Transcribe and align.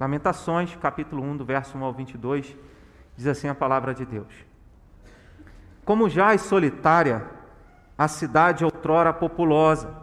Lamentações, 0.00 0.74
capítulo 0.76 1.22
1, 1.22 1.36
do 1.36 1.44
verso 1.44 1.76
1 1.76 1.84
ao 1.84 1.92
22, 1.92 2.56
diz 3.14 3.26
assim 3.26 3.48
a 3.48 3.54
palavra 3.54 3.92
de 3.92 4.06
Deus. 4.06 4.32
Como 5.84 6.08
já 6.08 6.32
é 6.32 6.38
solitária, 6.38 7.26
a 7.98 8.08
cidade 8.08 8.64
outrora 8.64 9.12
populosa, 9.12 9.94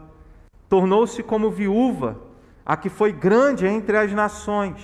tornou-se 0.70 1.24
como 1.24 1.50
viúva, 1.50 2.16
a 2.64 2.78
que 2.78 2.90
foi 2.90 3.12
grande 3.12 3.66
entre 3.66 3.98
as 3.98 4.12
nações, 4.12 4.80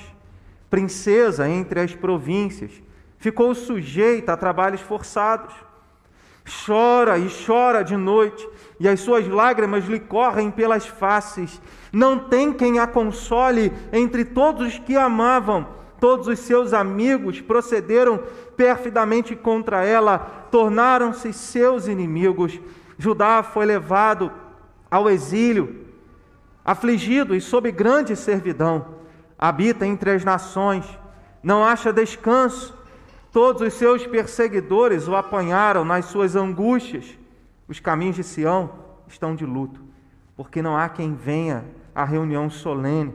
princesa 0.67 1.47
entre 1.47 1.79
as 1.79 1.93
províncias, 1.93 2.81
ficou 3.19 3.53
sujeita 3.53 4.33
a 4.33 4.37
trabalhos 4.37 4.81
forçados. 4.81 5.53
Chora 6.65 7.17
e 7.17 7.29
chora 7.45 7.83
de 7.83 7.95
noite, 7.95 8.47
e 8.79 8.87
as 8.87 8.99
suas 8.99 9.27
lágrimas 9.27 9.85
lhe 9.85 9.99
correm 9.99 10.51
pelas 10.51 10.85
faces. 10.85 11.61
Não 11.91 12.19
tem 12.19 12.51
quem 12.51 12.79
a 12.79 12.87
console 12.87 13.71
entre 13.91 14.25
todos 14.25 14.67
os 14.67 14.79
que 14.79 14.95
amavam 14.95 15.83
Todos 16.03 16.27
os 16.27 16.39
seus 16.39 16.73
amigos 16.73 17.39
procederam 17.39 18.21
perfidamente 18.57 19.37
contra 19.37 19.85
ela, 19.85 20.19
tornaram-se 20.51 21.31
seus 21.31 21.87
inimigos. 21.87 22.59
Judá 22.97 23.41
foi 23.41 23.65
levado 23.65 24.29
ao 24.91 25.09
exílio, 25.09 25.85
afligido 26.65 27.33
e 27.33 27.39
sob 27.39 27.71
grande 27.71 28.17
servidão. 28.17 28.95
Habita 29.39 29.87
entre 29.87 30.11
as 30.11 30.25
nações, 30.25 30.83
não 31.41 31.63
acha 31.63 31.93
descanso. 31.93 32.77
Todos 33.33 33.63
os 33.63 33.73
seus 33.73 34.05
perseguidores 34.05 35.07
o 35.07 35.15
apanharam 35.15 35.83
nas 35.83 36.05
suas 36.05 36.35
angústias. 36.35 37.17
Os 37.67 37.79
caminhos 37.79 38.15
de 38.15 38.23
Sião 38.23 38.69
estão 39.07 39.33
de 39.33 39.43
luto, 39.43 39.81
porque 40.37 40.61
não 40.61 40.77
há 40.77 40.87
quem 40.87 41.15
venha 41.15 41.65
à 41.95 42.05
reunião 42.05 42.47
solene. 42.51 43.11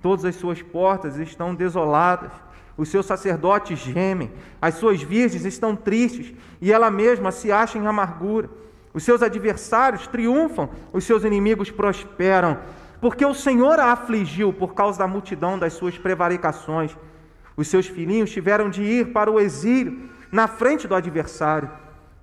Todas 0.00 0.24
as 0.24 0.36
suas 0.36 0.62
portas 0.62 1.18
estão 1.18 1.54
desoladas, 1.54 2.32
os 2.74 2.88
seus 2.88 3.04
sacerdotes 3.04 3.78
gemem, 3.78 4.32
as 4.62 4.76
suas 4.76 5.02
virgens 5.02 5.44
estão 5.44 5.76
tristes 5.76 6.32
e 6.58 6.72
ela 6.72 6.90
mesma 6.90 7.30
se 7.30 7.52
acha 7.52 7.76
em 7.76 7.86
amargura. 7.86 8.48
Os 8.94 9.02
seus 9.02 9.22
adversários 9.22 10.06
triunfam, 10.06 10.70
os 10.90 11.04
seus 11.04 11.22
inimigos 11.22 11.70
prosperam, 11.70 12.56
porque 12.98 13.26
o 13.26 13.34
Senhor 13.34 13.78
a 13.78 13.92
afligiu 13.92 14.54
por 14.54 14.72
causa 14.72 15.00
da 15.00 15.06
multidão 15.06 15.58
das 15.58 15.74
suas 15.74 15.98
prevaricações. 15.98 16.96
Os 17.60 17.68
seus 17.68 17.86
filhinhos 17.86 18.30
tiveram 18.30 18.70
de 18.70 18.82
ir 18.82 19.08
para 19.08 19.30
o 19.30 19.38
exílio 19.38 20.08
na 20.32 20.48
frente 20.48 20.88
do 20.88 20.94
adversário. 20.94 21.70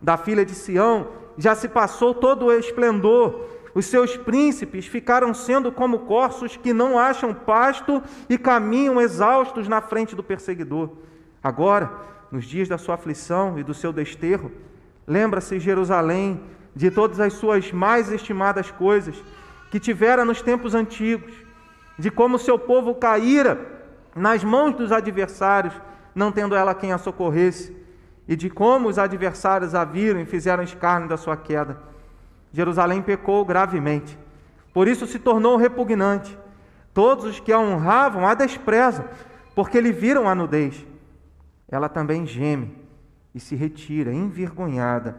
Da 0.01 0.17
filha 0.17 0.43
de 0.43 0.55
Sião 0.55 1.09
já 1.37 1.53
se 1.53 1.67
passou 1.67 2.11
todo 2.11 2.47
o 2.47 2.51
esplendor, 2.51 3.45
os 3.75 3.85
seus 3.85 4.17
príncipes 4.17 4.87
ficaram 4.87 5.35
sendo 5.35 5.71
como 5.71 5.99
corços 5.99 6.57
que 6.57 6.73
não 6.73 6.97
acham 6.97 7.35
pasto 7.35 8.01
e 8.27 8.35
caminham 8.35 8.99
exaustos 8.99 9.67
na 9.67 9.79
frente 9.79 10.15
do 10.15 10.23
perseguidor. 10.23 10.89
Agora, 11.43 11.91
nos 12.31 12.43
dias 12.43 12.67
da 12.67 12.79
sua 12.79 12.95
aflição 12.95 13.59
e 13.59 13.63
do 13.63 13.75
seu 13.75 13.93
desterro, 13.93 14.51
lembra-se 15.05 15.59
Jerusalém 15.59 16.41
de 16.75 16.89
todas 16.89 17.19
as 17.19 17.33
suas 17.33 17.71
mais 17.71 18.11
estimadas 18.11 18.71
coisas 18.71 19.15
que 19.69 19.79
tivera 19.79 20.25
nos 20.25 20.41
tempos 20.41 20.73
antigos, 20.73 21.31
de 21.95 22.09
como 22.09 22.39
seu 22.39 22.57
povo 22.57 22.95
caíra 22.95 23.76
nas 24.17 24.43
mãos 24.43 24.75
dos 24.75 24.91
adversários, 24.91 25.73
não 26.13 26.31
tendo 26.31 26.55
ela 26.55 26.73
quem 26.73 26.91
a 26.91 26.97
socorresse, 26.97 27.75
e 28.27 28.35
de 28.35 28.49
como 28.49 28.89
os 28.89 28.97
adversários 28.99 29.73
a 29.73 29.85
viram 29.85 30.19
e 30.19 30.25
fizeram 30.25 30.63
escárnio 30.63 31.07
da 31.07 31.15
sua 31.15 31.37
queda. 31.37 31.81
Jerusalém 32.51 33.01
pecou 33.01 33.45
gravemente. 33.45 34.17
Por 34.73 34.87
isso 34.87 35.07
se 35.07 35.19
tornou 35.19 35.55
repugnante. 35.57 36.37
Todos 36.93 37.25
os 37.25 37.39
que 37.39 37.53
a 37.53 37.59
honravam 37.59 38.27
a 38.27 38.33
desprezam, 38.33 39.05
porque 39.55 39.79
lhe 39.79 39.91
viram 39.91 40.27
a 40.27 40.35
nudez. 40.35 40.85
Ela 41.69 41.87
também 41.87 42.25
geme 42.25 42.75
e 43.33 43.39
se 43.39 43.55
retira, 43.55 44.11
envergonhada. 44.11 45.15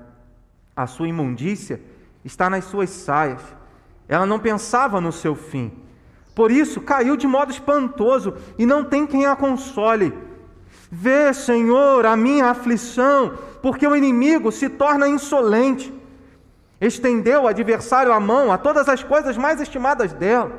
A 0.75 0.87
sua 0.87 1.09
imundícia 1.09 1.81
está 2.25 2.51
nas 2.51 2.65
suas 2.65 2.91
saias. 2.91 3.43
Ela 4.09 4.27
não 4.27 4.39
pensava 4.39 5.01
no 5.01 5.13
seu 5.13 5.35
fim. 5.35 5.73
Por 6.39 6.53
isso 6.53 6.81
caiu 6.81 7.17
de 7.17 7.27
modo 7.27 7.51
espantoso 7.51 8.33
e 8.57 8.65
não 8.65 8.85
tem 8.85 9.05
quem 9.05 9.27
a 9.27 9.35
console. 9.35 10.17
Vê, 10.89 11.35
Senhor, 11.35 12.07
a 12.07 12.17
minha 12.17 12.47
aflição, 12.47 13.33
porque 13.61 13.85
o 13.85 13.97
inimigo 13.97 14.53
se 14.53 14.69
torna 14.69 15.09
insolente. 15.09 15.93
Estendeu 16.81 17.43
o 17.43 17.49
adversário 17.49 18.13
a 18.13 18.21
mão 18.21 18.53
a 18.53 18.57
todas 18.57 18.89
as 18.89 19.03
coisas 19.03 19.37
mais 19.37 19.61
estimadas 19.61 20.13
dela, 20.13 20.53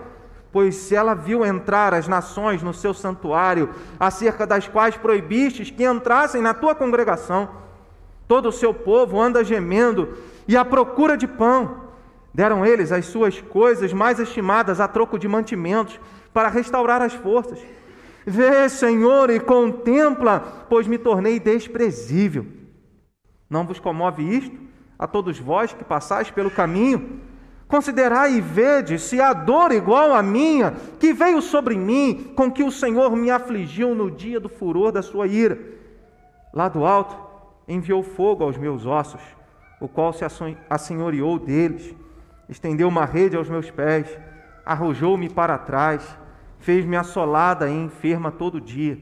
pois 0.52 0.76
se 0.76 0.96
ela 0.96 1.14
viu 1.14 1.46
entrar 1.46 1.94
as 1.94 2.10
nações 2.10 2.62
no 2.62 2.74
seu 2.74 2.94
santuário, 2.94 3.70
acerca 3.98 4.46
das 4.46 4.68
quais 4.68 4.98
proibistes 4.98 5.72
que 5.72 5.86
entrassem 5.86 6.42
na 6.42 6.54
tua 6.54 6.76
congregação, 6.76 7.48
todo 8.28 8.50
o 8.50 8.52
seu 8.52 8.74
povo 8.74 9.18
anda 9.18 9.46
gemendo 9.46 10.10
e 10.46 10.58
à 10.58 10.66
procura 10.66 11.16
de 11.16 11.26
pão. 11.26 11.89
Deram 12.34 12.66
eles 12.66 12.92
as 12.92 13.06
suas 13.06 13.42
coisas 13.42 13.92
mais 13.92 14.20
estimadas 14.20 14.80
a 14.80 14.88
troco 14.88 15.18
de 15.18 15.28
mantimentos, 15.28 16.00
para 16.34 16.48
restaurar 16.48 17.02
as 17.02 17.14
forças. 17.14 17.60
Vê, 18.26 18.70
Senhor, 18.70 19.30
e 19.30 19.40
contempla, 19.40 20.66
pois 20.70 20.86
me 20.86 20.98
tornei 20.98 21.40
desprezível. 21.40 22.46
Não 23.50 23.66
vos 23.66 23.80
comove 23.80 24.24
isto? 24.24 24.70
a 25.00 25.08
todos 25.08 25.40
vós 25.40 25.72
que 25.72 25.86
passais 25.86 26.30
pelo 26.30 26.52
caminho. 26.52 27.22
Considerai 27.70 28.34
e 28.34 28.42
vede 28.42 29.00
se 29.00 29.22
há 29.22 29.32
dor 29.32 29.72
igual 29.72 30.14
à 30.14 30.22
minha, 30.22 30.74
que 31.00 31.14
veio 31.14 31.42
sobre 31.42 31.78
mim, 31.78 32.34
com 32.36 32.52
que 32.52 32.64
o 32.64 32.72
Senhor 32.72 33.16
me 33.16 33.32
afligiu 33.32 33.96
no 33.96 34.12
dia 34.12 34.40
do 34.40 34.50
furor 34.50 34.92
da 34.92 35.02
sua 35.02 35.28
ira. 35.28 35.58
Lá 36.54 36.68
do 36.68 36.84
alto 36.84 37.16
enviou 37.68 38.04
fogo 38.04 38.44
aos 38.44 38.58
meus 38.58 38.86
ossos, 38.86 39.22
o 39.80 39.88
qual 39.88 40.12
se 40.12 40.26
assenhoreou 40.70 41.40
deles, 41.40 41.96
estendeu 42.50 42.88
uma 42.88 43.06
rede 43.06 43.38
aos 43.38 43.48
meus 43.48 43.70
pés, 43.70 44.08
arrojou-me 44.66 45.30
para 45.30 45.58
trás, 45.58 46.04
fez-me 46.60 46.98
assolada 46.98 47.70
e 47.70 47.74
enferma 47.74 48.32
todo 48.32 48.60
dia. 48.60 48.98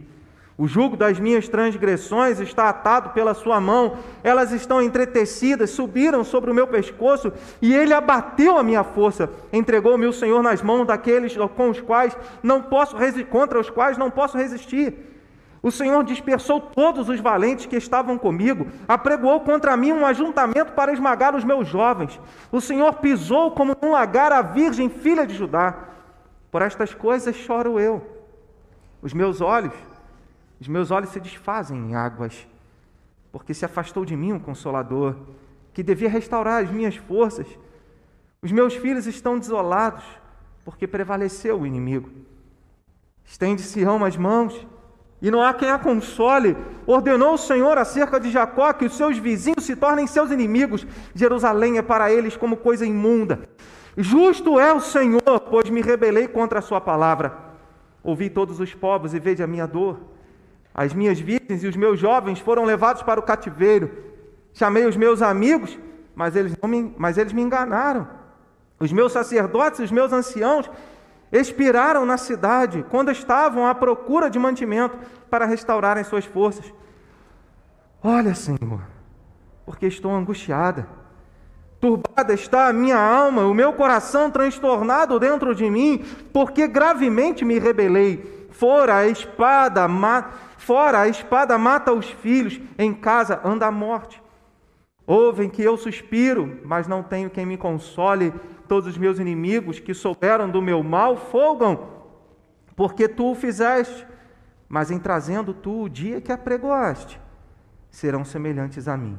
O 0.58 0.68
jugo 0.68 0.98
das 0.98 1.20
minhas 1.20 1.48
transgressões 1.48 2.40
está 2.40 2.68
atado 2.68 3.12
pela 3.12 3.36
sua 3.36 3.62
mão, 3.62 3.98
elas 4.24 4.52
estão 4.52 4.82
entretecidas, 4.82 5.70
subiram 5.70 6.24
sobre 6.24 6.50
o 6.50 6.54
meu 6.54 6.68
pescoço, 6.68 7.32
e 7.62 7.76
ele 7.76 7.94
abateu 7.94 8.58
a 8.58 8.64
minha 8.64 8.84
força. 8.84 9.30
Entregou-me 9.54 10.08
o 10.08 10.14
Senhor 10.14 10.42
nas 10.42 10.64
mãos 10.64 10.88
daqueles 10.88 11.36
com 11.56 11.70
os 11.70 11.80
quais 11.80 12.18
não 12.42 12.62
posso 12.64 12.98
contra 13.30 13.60
os 13.60 13.70
quais 13.70 14.00
não 14.00 14.10
posso 14.10 14.36
resistir. 14.36 15.17
O 15.62 15.72
Senhor 15.72 16.04
dispersou 16.04 16.62
todos 16.62 17.10
os 17.10 17.20
valentes 17.20 17.66
que 17.66 17.76
estavam 17.76 18.18
comigo, 18.18 18.68
apregoou 18.88 19.42
contra 19.42 19.76
mim 19.76 19.92
um 19.92 20.06
ajuntamento 20.06 20.74
para 20.74 20.94
esmagar 20.94 21.36
os 21.36 21.44
meus 21.44 21.68
jovens. 21.68 22.20
O 22.52 22.62
Senhor 22.62 22.94
pisou 22.96 23.52
como 23.52 23.76
um 23.82 23.92
lagar 23.92 24.32
a 24.32 24.42
virgem 24.42 24.90
filha 24.90 25.26
de 25.26 25.34
Judá. 25.34 25.76
Por 26.52 26.62
estas 26.62 26.94
coisas 26.94 27.36
choro 27.36 27.80
eu. 27.80 28.06
Os 29.02 29.14
meus 29.14 29.42
olhos 29.42 29.74
os 30.60 30.68
meus 30.68 30.92
olhos 30.92 31.12
se 31.12 31.20
desfazem 31.20 31.78
em 31.78 31.96
águas, 31.96 32.48
porque 33.32 33.54
se 33.54 33.66
afastou 33.66 34.04
de 34.04 34.16
mim 34.16 34.34
um 34.34 34.40
consolador, 34.40 35.16
que 35.74 35.84
devia 35.84 36.10
restaurar 36.10 36.64
as 36.64 36.72
minhas 36.72 36.96
forças. 36.96 37.48
Os 38.42 38.52
meus 38.52 38.76
filhos 38.76 39.06
estão 39.06 39.38
desolados, 39.38 40.04
porque 40.66 40.88
prevaleceu 40.88 41.62
o 41.62 41.68
inimigo. 41.68 42.10
Estende 43.24 43.62
Sião 43.62 44.04
as 44.04 44.18
mãos, 44.18 44.66
e 45.22 45.32
não 45.32 45.42
há 45.42 45.54
quem 45.54 45.70
a 45.70 45.80
console. 45.80 46.56
Ordenou 46.86 47.34
o 47.34 47.38
Senhor 47.38 47.78
acerca 47.78 48.20
de 48.20 48.32
Jacó 48.32 48.72
que 48.74 48.86
os 48.86 48.96
seus 48.96 49.18
vizinhos 49.18 49.66
se 49.66 49.76
tornem 49.76 50.08
seus 50.08 50.32
inimigos. 50.32 50.86
Jerusalém 51.14 51.78
é 51.78 51.82
para 51.82 52.12
eles 52.12 52.38
como 52.38 52.58
coisa 52.58 52.86
imunda. 52.86 53.42
Justo 53.98 54.60
é 54.60 54.72
o 54.72 54.80
Senhor, 54.80 55.40
pois 55.50 55.70
me 55.70 55.82
rebelei 55.82 56.28
contra 56.28 56.60
a 56.60 56.62
sua 56.62 56.80
palavra. 56.80 57.36
Ouvi 58.04 58.30
todos 58.30 58.60
os 58.60 58.74
povos 58.74 59.14
e 59.14 59.20
veja 59.20 59.44
a 59.44 59.48
minha 59.48 59.66
dor. 59.66 60.00
As 60.74 60.94
minhas 60.94 61.20
virgens 61.20 61.64
e 61.64 61.68
os 61.68 61.76
meus 61.76 62.00
jovens 62.00 62.40
foram 62.40 62.64
levados 62.64 63.02
para 63.02 63.20
o 63.20 63.24
cativeiro. 63.24 63.92
Chamei 64.54 64.86
os 64.86 64.96
meus 64.96 65.24
amigos, 65.24 65.78
mas 66.16 66.36
eles, 66.36 66.56
me, 66.64 66.94
mas 66.96 67.18
eles 67.18 67.34
me 67.34 67.42
enganaram. 67.42 68.08
Os 68.80 68.94
meus 68.94 69.12
sacerdotes 69.12 69.80
os 69.80 69.92
meus 69.92 70.14
anciãos 70.14 70.70
expiraram 71.32 72.06
na 72.06 72.18
cidade 72.18 72.86
quando 72.90 73.12
estavam 73.12 73.66
à 73.66 73.76
procura 73.76 74.30
de 74.30 74.40
mantimento 74.40 74.98
para 75.30 75.46
restaurarem 75.46 76.04
suas 76.04 76.26
forças. 76.26 76.74
Olha, 78.04 78.34
Senhor, 78.34 78.82
porque 79.66 79.88
estou 79.88 80.12
angustiada. 80.12 80.88
Turbada 81.80 82.34
está 82.34 82.68
a 82.68 82.74
minha 82.74 82.98
alma, 82.98 83.44
o 83.44 83.54
meu 83.54 83.74
coração 83.74 84.32
transtornado 84.32 85.20
dentro 85.20 85.54
de 85.54 85.70
mim, 85.70 86.04
porque 86.34 86.68
gravemente 86.68 87.46
me 87.46 87.60
rebelei. 87.60 88.48
Fora 88.52 88.96
a 88.98 89.08
espada, 89.08 89.88
Fora, 90.58 91.02
a 91.02 91.08
espada 91.08 91.58
mata 91.58 91.94
os 91.94 92.10
filhos, 92.10 92.60
em 92.78 92.94
casa 92.94 93.40
anda 93.44 93.68
a 93.68 93.72
morte. 93.72 94.22
Ouvem 95.06 95.50
que 95.50 95.62
eu 95.62 95.78
suspiro, 95.78 96.60
mas 96.66 96.88
não 96.88 97.02
tenho 97.02 97.30
quem 97.30 97.46
me 97.46 97.56
console. 97.56 98.34
Todos 98.68 98.90
os 98.90 98.98
meus 98.98 99.20
inimigos 99.20 99.80
que 99.80 99.94
souberam 99.94 100.50
do 100.50 100.62
meu 100.62 100.84
mal 100.84 101.16
folgam, 101.18 101.90
porque 102.76 103.08
tu 103.08 103.32
o 103.32 103.36
fizeste. 103.36 104.06
mas 104.70 104.92
em 104.92 105.00
trazendo 105.00 105.54
tu 105.54 105.84
o 105.84 105.90
dia 105.90 106.20
que 106.20 106.32
apregoaste, 106.32 107.20
serão 107.90 108.26
semelhantes 108.26 108.88
a 108.88 108.98
mim. 108.98 109.18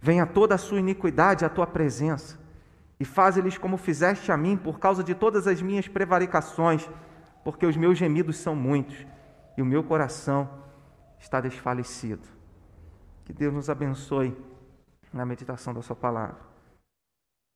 Venha 0.00 0.26
toda 0.26 0.54
a 0.54 0.58
sua 0.58 0.78
iniquidade 0.78 1.44
à 1.44 1.48
tua 1.48 1.66
presença, 1.66 2.38
e 3.00 3.04
faze-lhes 3.04 3.58
como 3.58 3.76
fizeste 3.76 4.32
a 4.32 4.36
mim, 4.36 4.56
por 4.56 4.78
causa 4.78 5.04
de 5.04 5.14
todas 5.14 5.46
as 5.46 5.62
minhas 5.62 5.86
prevaricações, 5.86 6.88
porque 7.44 7.66
os 7.66 7.76
meus 7.76 7.98
gemidos 7.98 8.38
são 8.38 8.56
muitos, 8.56 9.06
e 9.56 9.62
o 9.62 9.66
meu 9.66 9.84
coração 9.84 10.48
está 11.18 11.40
desfalecido. 11.40 12.26
Que 13.24 13.32
Deus 13.32 13.52
nos 13.52 13.68
abençoe 13.68 14.36
na 15.12 15.26
meditação 15.26 15.74
da 15.74 15.82
Sua 15.82 15.94
palavra. 15.94 16.47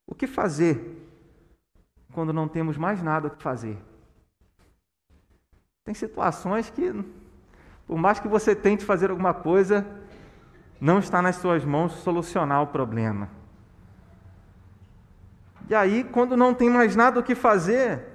O 0.05 0.15
que 0.15 0.27
fazer 0.27 0.99
quando 2.11 2.33
não 2.33 2.47
temos 2.47 2.77
mais 2.77 3.01
nada 3.01 3.27
o 3.27 3.31
que 3.31 3.41
fazer? 3.41 3.77
Tem 5.85 5.93
situações 5.93 6.69
que, 6.69 6.93
por 7.85 7.97
mais 7.97 8.19
que 8.19 8.27
você 8.27 8.55
tente 8.55 8.85
fazer 8.85 9.09
alguma 9.09 9.33
coisa, 9.33 9.85
não 10.79 10.99
está 10.99 11.21
nas 11.21 11.37
suas 11.37 11.65
mãos 11.65 11.93
solucionar 11.93 12.61
o 12.61 12.67
problema. 12.67 13.29
E 15.69 15.75
aí, 15.75 16.03
quando 16.03 16.35
não 16.35 16.53
tem 16.53 16.69
mais 16.69 16.95
nada 16.95 17.19
o 17.19 17.23
que 17.23 17.35
fazer, 17.35 18.05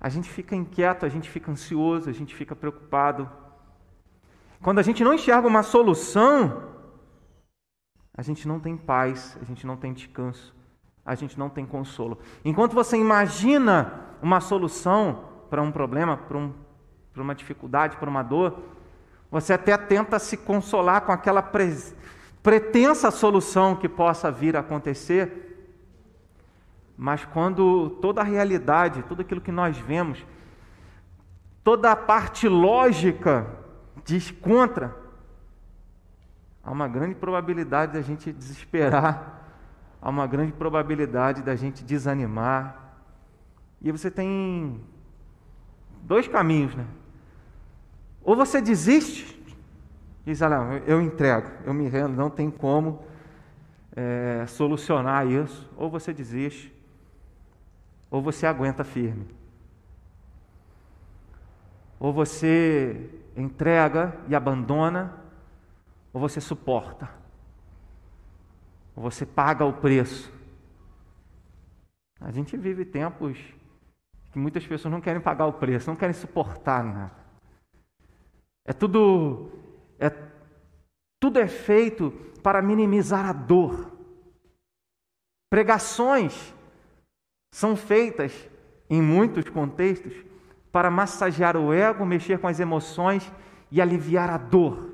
a 0.00 0.08
gente 0.08 0.28
fica 0.28 0.56
inquieto, 0.56 1.04
a 1.04 1.08
gente 1.08 1.28
fica 1.28 1.50
ansioso, 1.50 2.08
a 2.08 2.12
gente 2.12 2.34
fica 2.34 2.56
preocupado. 2.56 3.30
Quando 4.62 4.78
a 4.78 4.82
gente 4.82 5.04
não 5.04 5.14
enxerga 5.14 5.46
uma 5.46 5.62
solução, 5.62 6.65
a 8.16 8.22
gente 8.22 8.48
não 8.48 8.58
tem 8.58 8.76
paz, 8.76 9.36
a 9.40 9.44
gente 9.44 9.66
não 9.66 9.76
tem 9.76 9.92
descanso, 9.92 10.54
a 11.04 11.14
gente 11.14 11.38
não 11.38 11.48
tem 11.48 11.66
consolo. 11.66 12.18
Enquanto 12.44 12.72
você 12.72 12.96
imagina 12.96 14.00
uma 14.22 14.40
solução, 14.40 15.24
para 15.50 15.62
um 15.62 15.70
problema, 15.70 16.16
para, 16.16 16.36
um, 16.36 16.52
para 17.12 17.22
uma 17.22 17.34
dificuldade, 17.34 17.96
para 17.96 18.10
uma 18.10 18.22
dor, 18.22 18.58
você 19.30 19.52
até 19.52 19.76
tenta 19.76 20.18
se 20.18 20.36
consolar 20.36 21.02
com 21.02 21.12
aquela 21.12 21.42
pre, 21.42 21.76
pretensa 22.42 23.10
solução 23.10 23.76
que 23.76 23.88
possa 23.88 24.30
vir 24.30 24.56
a 24.56 24.60
acontecer, 24.60 25.42
mas 26.96 27.24
quando 27.24 27.90
toda 28.00 28.20
a 28.20 28.24
realidade, 28.24 29.02
tudo 29.02 29.22
aquilo 29.22 29.40
que 29.40 29.52
nós 29.52 29.76
vemos, 29.76 30.24
toda 31.62 31.92
a 31.92 31.96
parte 31.96 32.48
lógica 32.48 33.46
diz 34.04 34.30
contra, 34.30 34.96
há 36.66 36.70
uma 36.72 36.88
grande 36.88 37.14
probabilidade 37.14 37.92
da 37.92 38.02
gente 38.02 38.32
desesperar, 38.32 39.40
há 40.02 40.10
uma 40.10 40.26
grande 40.26 40.50
probabilidade 40.52 41.40
da 41.40 41.54
gente 41.54 41.84
desanimar. 41.84 42.96
E 43.80 43.92
você 43.92 44.10
tem 44.10 44.80
dois 46.02 46.26
caminhos, 46.26 46.74
né? 46.74 46.84
Ou 48.20 48.34
você 48.34 48.60
desiste, 48.60 49.40
diz, 50.24 50.42
ah, 50.42 50.48
não, 50.48 50.72
eu 50.78 51.00
entrego, 51.00 51.48
eu 51.64 51.72
me 51.72 51.88
rendo, 51.88 52.16
não 52.16 52.28
tem 52.28 52.50
como 52.50 53.04
é, 53.94 54.44
solucionar 54.48 55.24
isso. 55.24 55.70
Ou 55.76 55.88
você 55.88 56.12
desiste, 56.12 56.74
ou 58.10 58.20
você 58.20 58.44
aguenta 58.44 58.82
firme. 58.82 59.28
Ou 62.00 62.12
você 62.12 63.08
entrega 63.36 64.16
e 64.26 64.34
abandona, 64.34 65.25
ou 66.16 66.20
você 66.20 66.40
suporta. 66.40 67.10
Ou 68.94 69.02
você 69.02 69.26
paga 69.26 69.66
o 69.66 69.72
preço. 69.74 70.32
A 72.18 72.30
gente 72.30 72.56
vive 72.56 72.86
tempos 72.86 73.38
que 74.32 74.38
muitas 74.38 74.66
pessoas 74.66 74.90
não 74.90 75.00
querem 75.02 75.20
pagar 75.20 75.44
o 75.44 75.52
preço, 75.52 75.90
não 75.90 75.94
querem 75.94 76.14
suportar 76.14 76.82
nada. 76.82 77.14
É 78.64 78.72
tudo 78.72 79.52
é 79.98 80.08
tudo 81.20 81.38
é 81.38 81.46
feito 81.46 82.10
para 82.42 82.62
minimizar 82.62 83.26
a 83.26 83.34
dor. 83.34 83.92
Pregações 85.50 86.54
são 87.52 87.76
feitas 87.76 88.48
em 88.88 89.02
muitos 89.02 89.50
contextos 89.50 90.14
para 90.72 90.90
massagear 90.90 91.58
o 91.58 91.74
ego, 91.74 92.06
mexer 92.06 92.38
com 92.38 92.48
as 92.48 92.58
emoções 92.58 93.30
e 93.70 93.82
aliviar 93.82 94.30
a 94.30 94.38
dor. 94.38 94.85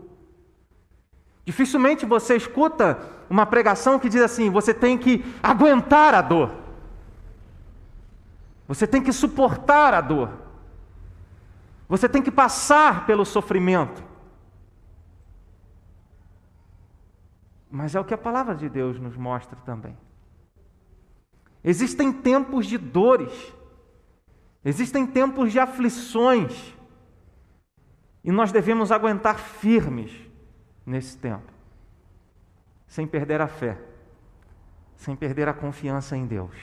Dificilmente 1.44 2.06
você 2.06 2.36
escuta 2.36 3.00
uma 3.28 3.44
pregação 3.44 3.98
que 3.98 4.08
diz 4.08 4.22
assim: 4.22 4.50
você 4.50 4.72
tem 4.72 4.96
que 4.96 5.24
aguentar 5.42 6.14
a 6.14 6.22
dor. 6.22 6.54
Você 8.68 8.86
tem 8.86 9.02
que 9.02 9.12
suportar 9.12 9.92
a 9.92 10.00
dor. 10.00 10.30
Você 11.88 12.08
tem 12.08 12.22
que 12.22 12.30
passar 12.30 13.06
pelo 13.06 13.24
sofrimento. 13.24 14.02
Mas 17.70 17.94
é 17.94 18.00
o 18.00 18.04
que 18.04 18.14
a 18.14 18.18
palavra 18.18 18.54
de 18.54 18.68
Deus 18.68 18.98
nos 19.00 19.16
mostra 19.16 19.58
também. 19.64 19.96
Existem 21.64 22.12
tempos 22.12 22.66
de 22.66 22.76
dores, 22.76 23.52
existem 24.64 25.06
tempos 25.06 25.52
de 25.52 25.60
aflições, 25.60 26.74
e 28.24 28.32
nós 28.32 28.52
devemos 28.52 28.90
aguentar 28.90 29.38
firmes 29.38 30.31
nesse 30.84 31.16
tempo, 31.16 31.52
sem 32.86 33.06
perder 33.06 33.40
a 33.40 33.46
fé, 33.46 33.78
sem 34.96 35.16
perder 35.16 35.48
a 35.48 35.54
confiança 35.54 36.16
em 36.16 36.26
Deus. 36.26 36.54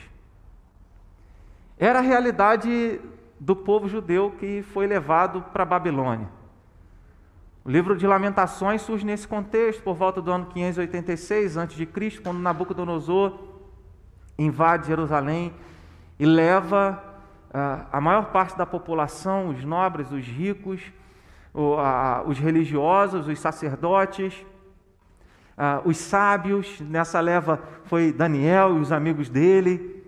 Era 1.77 1.99
a 1.99 2.01
realidade 2.01 2.99
do 3.39 3.55
povo 3.55 3.87
judeu 3.87 4.31
que 4.31 4.61
foi 4.61 4.85
levado 4.85 5.41
para 5.53 5.63
a 5.63 5.65
Babilônia. 5.65 6.27
O 7.63 7.69
livro 7.71 7.95
de 7.95 8.07
Lamentações 8.07 8.81
surge 8.81 9.05
nesse 9.05 9.27
contexto, 9.27 9.83
por 9.83 9.95
volta 9.95 10.21
do 10.21 10.31
ano 10.31 10.47
586 10.47 11.57
a.C., 11.57 12.21
quando 12.21 12.39
Nabucodonosor 12.39 13.37
invade 14.37 14.87
Jerusalém 14.87 15.53
e 16.17 16.25
leva 16.25 17.01
uh, 17.49 17.85
a 17.91 18.01
maior 18.01 18.31
parte 18.31 18.57
da 18.57 18.65
população, 18.65 19.49
os 19.49 19.63
nobres, 19.63 20.11
os 20.11 20.25
ricos, 20.25 20.81
os 22.25 22.39
religiosos, 22.39 23.27
os 23.27 23.39
sacerdotes, 23.39 24.45
os 25.83 25.97
sábios. 25.97 26.79
Nessa 26.81 27.19
leva 27.19 27.61
foi 27.83 28.13
Daniel 28.13 28.77
e 28.77 28.79
os 28.79 28.91
amigos 28.91 29.29
dele. 29.29 30.03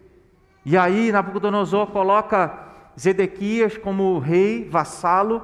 E 0.63 0.77
aí 0.77 1.12
Nabucodonosor 1.12 1.88
coloca 1.88 2.68
Zedequias 3.00 3.77
como 3.77 4.19
rei, 4.19 4.69
vassalo, 4.69 5.42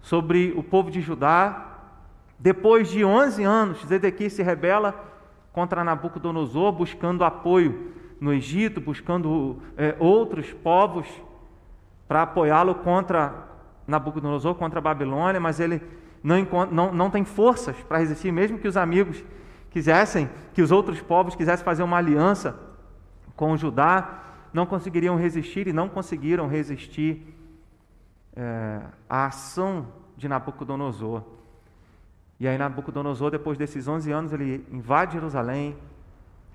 sobre 0.00 0.52
o 0.56 0.62
povo 0.62 0.90
de 0.90 1.00
Judá. 1.00 1.66
Depois 2.38 2.88
de 2.88 3.04
11 3.04 3.42
anos, 3.42 3.84
Zedequias 3.84 4.32
se 4.32 4.42
rebela 4.42 4.94
contra 5.52 5.82
Nabucodonosor, 5.82 6.72
buscando 6.72 7.24
apoio 7.24 7.92
no 8.20 8.32
Egito, 8.32 8.80
buscando 8.80 9.60
é, 9.76 9.96
outros 9.98 10.52
povos 10.52 11.06
para 12.06 12.22
apoiá-lo 12.22 12.76
contra 12.76 13.47
Nabucodonosor, 13.88 14.54
contra 14.54 14.78
a 14.78 14.82
Babilônia, 14.82 15.40
mas 15.40 15.58
ele 15.58 15.82
não, 16.22 16.36
não, 16.70 16.92
não 16.92 17.10
tem 17.10 17.24
forças 17.24 17.74
para 17.88 17.98
resistir, 17.98 18.30
mesmo 18.30 18.58
que 18.58 18.68
os 18.68 18.76
amigos 18.76 19.24
quisessem, 19.70 20.28
que 20.52 20.60
os 20.60 20.70
outros 20.70 21.00
povos 21.00 21.34
quisessem 21.34 21.64
fazer 21.64 21.82
uma 21.82 21.96
aliança 21.96 22.54
com 23.34 23.56
Judá, 23.56 24.22
não 24.52 24.66
conseguiriam 24.66 25.16
resistir 25.16 25.66
e 25.66 25.72
não 25.72 25.88
conseguiram 25.88 26.46
resistir 26.48 27.34
é, 28.36 28.80
à 29.08 29.26
ação 29.26 29.86
de 30.16 30.28
Nabucodonosor. 30.28 31.22
E 32.38 32.46
aí 32.46 32.58
Nabucodonosor, 32.58 33.30
depois 33.30 33.56
desses 33.56 33.88
11 33.88 34.12
anos, 34.12 34.32
ele 34.32 34.66
invade 34.70 35.14
Jerusalém, 35.14 35.76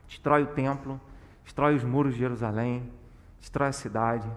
destrói 0.08 0.44
o 0.44 0.48
templo, 0.48 1.00
destrói 1.44 1.76
os 1.76 1.84
muros 1.84 2.14
de 2.14 2.20
Jerusalém, 2.20 2.90
destrói 3.40 3.70
a 3.70 3.74
cidade. 3.74 4.30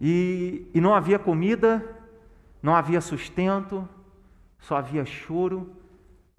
E, 0.00 0.70
e 0.74 0.80
não 0.80 0.94
havia 0.94 1.18
comida, 1.18 1.84
não 2.62 2.74
havia 2.74 3.00
sustento, 3.00 3.88
só 4.58 4.76
havia 4.76 5.04
choro, 5.04 5.70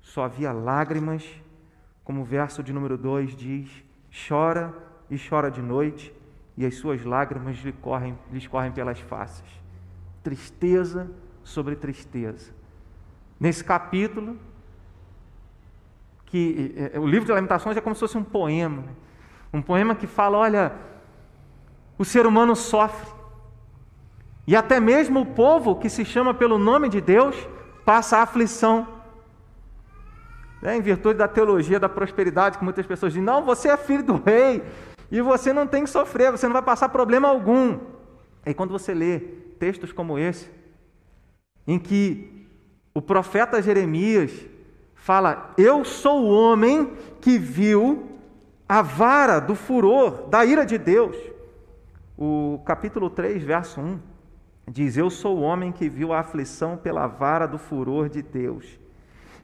só 0.02 0.26
havia 0.26 0.52
lágrimas, 0.52 1.26
como 2.04 2.22
o 2.22 2.26
verso 2.26 2.64
de 2.64 2.72
número 2.72 2.98
2 2.98 3.36
diz: 3.36 3.70
chora 4.28 4.74
e 5.10 5.18
chora 5.18 5.50
de 5.50 5.62
noite, 5.62 6.14
e 6.56 6.66
as 6.66 6.76
suas 6.76 7.04
lágrimas 7.04 7.58
lhe 7.58 7.72
correm, 7.72 8.18
lhes 8.32 8.48
correm 8.48 8.72
pelas 8.72 9.00
faces. 9.00 9.46
Tristeza 10.24 11.10
sobre 11.44 11.76
tristeza. 11.76 12.52
Nesse 13.40 13.64
capítulo, 13.64 14.38
que 16.26 16.74
é, 16.76 16.98
é, 16.98 17.00
o 17.00 17.08
livro 17.08 17.26
de 17.26 17.32
Lamentações 17.32 17.78
é 17.78 17.82
como 17.82 17.96
se 17.96 18.02
fosse 18.02 18.18
um 18.18 18.24
poema, 18.24 18.82
né? 18.82 18.96
um 19.54 19.62
poema 19.62 19.96
que 19.96 20.08
fala: 20.08 20.38
olha, 20.38 20.74
o 21.98 22.04
ser 22.04 22.26
humano 22.26 22.56
sofre, 22.56 23.10
e 24.48 24.56
até 24.56 24.80
mesmo 24.80 25.20
o 25.20 25.26
povo 25.26 25.76
que 25.76 25.90
se 25.90 26.06
chama 26.06 26.34
pelo 26.34 26.58
nome 26.58 26.88
de 26.88 27.02
Deus 27.02 27.36
passa 27.84 28.20
aflição. 28.20 28.88
É, 30.64 30.76
em 30.76 30.82
virtude 30.82 31.20
da 31.20 31.28
teologia 31.28 31.80
da 31.80 31.90
prosperidade, 31.90 32.58
que 32.58 32.64
muitas 32.64 32.86
pessoas 32.86 33.12
dizem: 33.12 33.26
não, 33.26 33.44
você 33.44 33.68
é 33.68 33.76
filho 33.76 34.04
do 34.04 34.16
rei 34.16 34.64
e 35.12 35.22
você 35.22 35.52
não 35.52 35.68
tem 35.68 35.84
que 35.84 35.90
sofrer, 35.90 36.32
você 36.32 36.48
não 36.48 36.54
vai 36.54 36.62
passar 36.62 36.88
problema 36.88 37.28
algum. 37.28 37.78
E 38.46 38.54
quando 38.54 38.72
você 38.72 38.94
lê 38.94 39.20
textos 39.60 39.92
como 39.92 40.18
esse, 40.18 40.50
em 41.68 41.78
que 41.78 42.48
o 42.94 43.02
profeta 43.02 43.62
Jeremias 43.62 44.32
fala: 44.96 45.54
Eu 45.58 45.84
sou 45.84 46.24
o 46.24 46.32
homem 46.32 46.94
que 47.20 47.38
viu 47.38 48.18
a 48.68 48.82
vara 48.82 49.40
do 49.40 49.56
furor, 49.56 50.30
da 50.30 50.46
ira 50.46 50.66
de 50.66 50.78
Deus. 50.78 51.18
O 52.18 52.62
capítulo 52.66 53.10
3, 53.10 53.44
verso 53.44 53.82
1 53.82 54.17
diz: 54.70 54.98
Eu 54.98 55.10
sou 55.10 55.38
o 55.38 55.42
homem 55.42 55.72
que 55.72 55.88
viu 55.88 56.14
a 56.14 56.20
aflição 56.20 56.78
pela 56.78 57.08
vara 57.08 57.48
do 57.48 57.58
furor 57.58 58.10
de 58.10 58.22
Deus. 58.22 58.66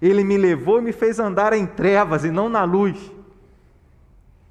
Ele 0.02 0.24
me 0.24 0.38
levou 0.38 0.80
e 0.80 0.82
me 0.82 0.92
fez 0.92 1.20
andar 1.20 1.54
em 1.54 1.66
trevas 1.66 2.26
e 2.26 2.32
não 2.32 2.50
na 2.50 2.64
luz. 2.64 3.12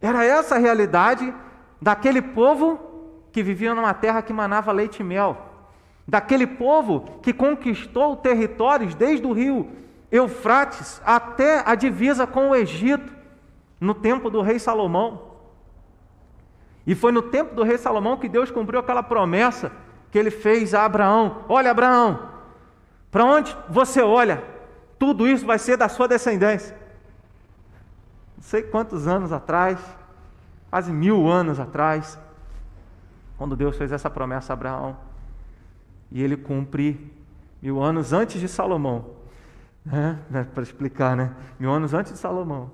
Era 0.01 0.25
essa 0.25 0.55
a 0.55 0.59
realidade 0.59 1.33
daquele 1.81 2.23
povo 2.23 2.81
que 3.31 3.43
vivia 3.43 3.75
numa 3.75 3.95
terra 3.95 4.23
que 4.23 4.33
manava 4.33 4.73
leite 4.73 5.01
e 5.01 5.05
mel, 5.05 5.37
daquele 6.07 6.47
povo 6.47 7.21
que 7.23 7.33
conquistou 7.33 8.17
territórios 8.17 8.95
desde 8.95 9.27
o 9.27 9.33
rio 9.33 9.71
Eufrates 10.11 11.01
até 11.07 11.63
a 11.65 11.75
divisa 11.75 12.27
com 12.27 12.51
o 12.51 12.57
Egito 12.57 13.13
no 13.81 13.95
tempo 13.95 14.29
do 14.29 14.43
rei 14.43 14.59
Salomão. 14.59 15.33
E 16.87 16.95
foi 16.95 17.13
no 17.13 17.23
tempo 17.23 17.55
do 17.55 17.63
rei 17.63 17.79
Salomão 17.79 18.19
que 18.19 18.29
Deus 18.29 18.51
cumpriu 18.51 18.81
aquela 18.81 19.03
promessa 19.03 19.73
que 20.13 20.19
ele 20.19 20.31
fez 20.31 20.75
a 20.75 20.85
Abraão: 20.85 21.45
Olha, 21.49 21.71
Abraão, 21.73 22.29
para 23.11 23.25
onde 23.25 23.57
você 23.69 24.01
olha, 24.03 24.45
tudo 24.99 25.27
isso 25.27 25.45
vai 25.45 25.59
ser 25.59 25.77
da 25.77 25.89
sua 25.89 26.07
descendência. 26.07 26.77
Não 28.37 28.45
sei 28.45 28.63
quantos 28.63 29.09
anos 29.09 29.33
atrás, 29.33 29.81
quase 30.71 30.93
mil 30.93 31.29
anos 31.29 31.59
atrás, 31.59 32.19
quando 33.39 33.57
Deus 33.57 33.77
fez 33.77 33.91
essa 33.91 34.11
promessa 34.11 34.53
a 34.53 34.55
Abraão, 34.55 34.97
e 36.11 36.23
ele 36.23 36.37
cumpre 36.37 37.13
mil 37.61 37.83
anos 37.83 38.13
antes 38.13 38.41
de 38.41 38.49
Salomão, 38.49 39.11
né? 39.85 40.19
para 40.55 40.63
explicar, 40.63 41.17
né? 41.17 41.33
Mil 41.59 41.71
anos 41.71 41.95
antes 41.95 42.13
de 42.13 42.19
Salomão. 42.19 42.71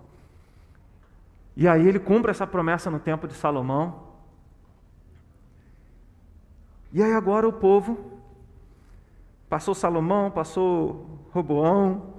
E 1.57 1.69
aí 1.69 1.87
ele 1.87 1.99
cumpre 1.99 2.31
essa 2.31 2.47
promessa 2.47 2.91
no 2.91 2.99
tempo 2.99 3.29
de 3.29 3.35
Salomão. 3.35 4.08
E 6.93 7.03
aí 7.03 7.13
agora 7.13 7.47
o 7.47 7.53
povo 7.53 8.19
passou 9.49 9.75
Salomão, 9.75 10.31
passou 10.31 11.21
Roboão, 11.33 12.15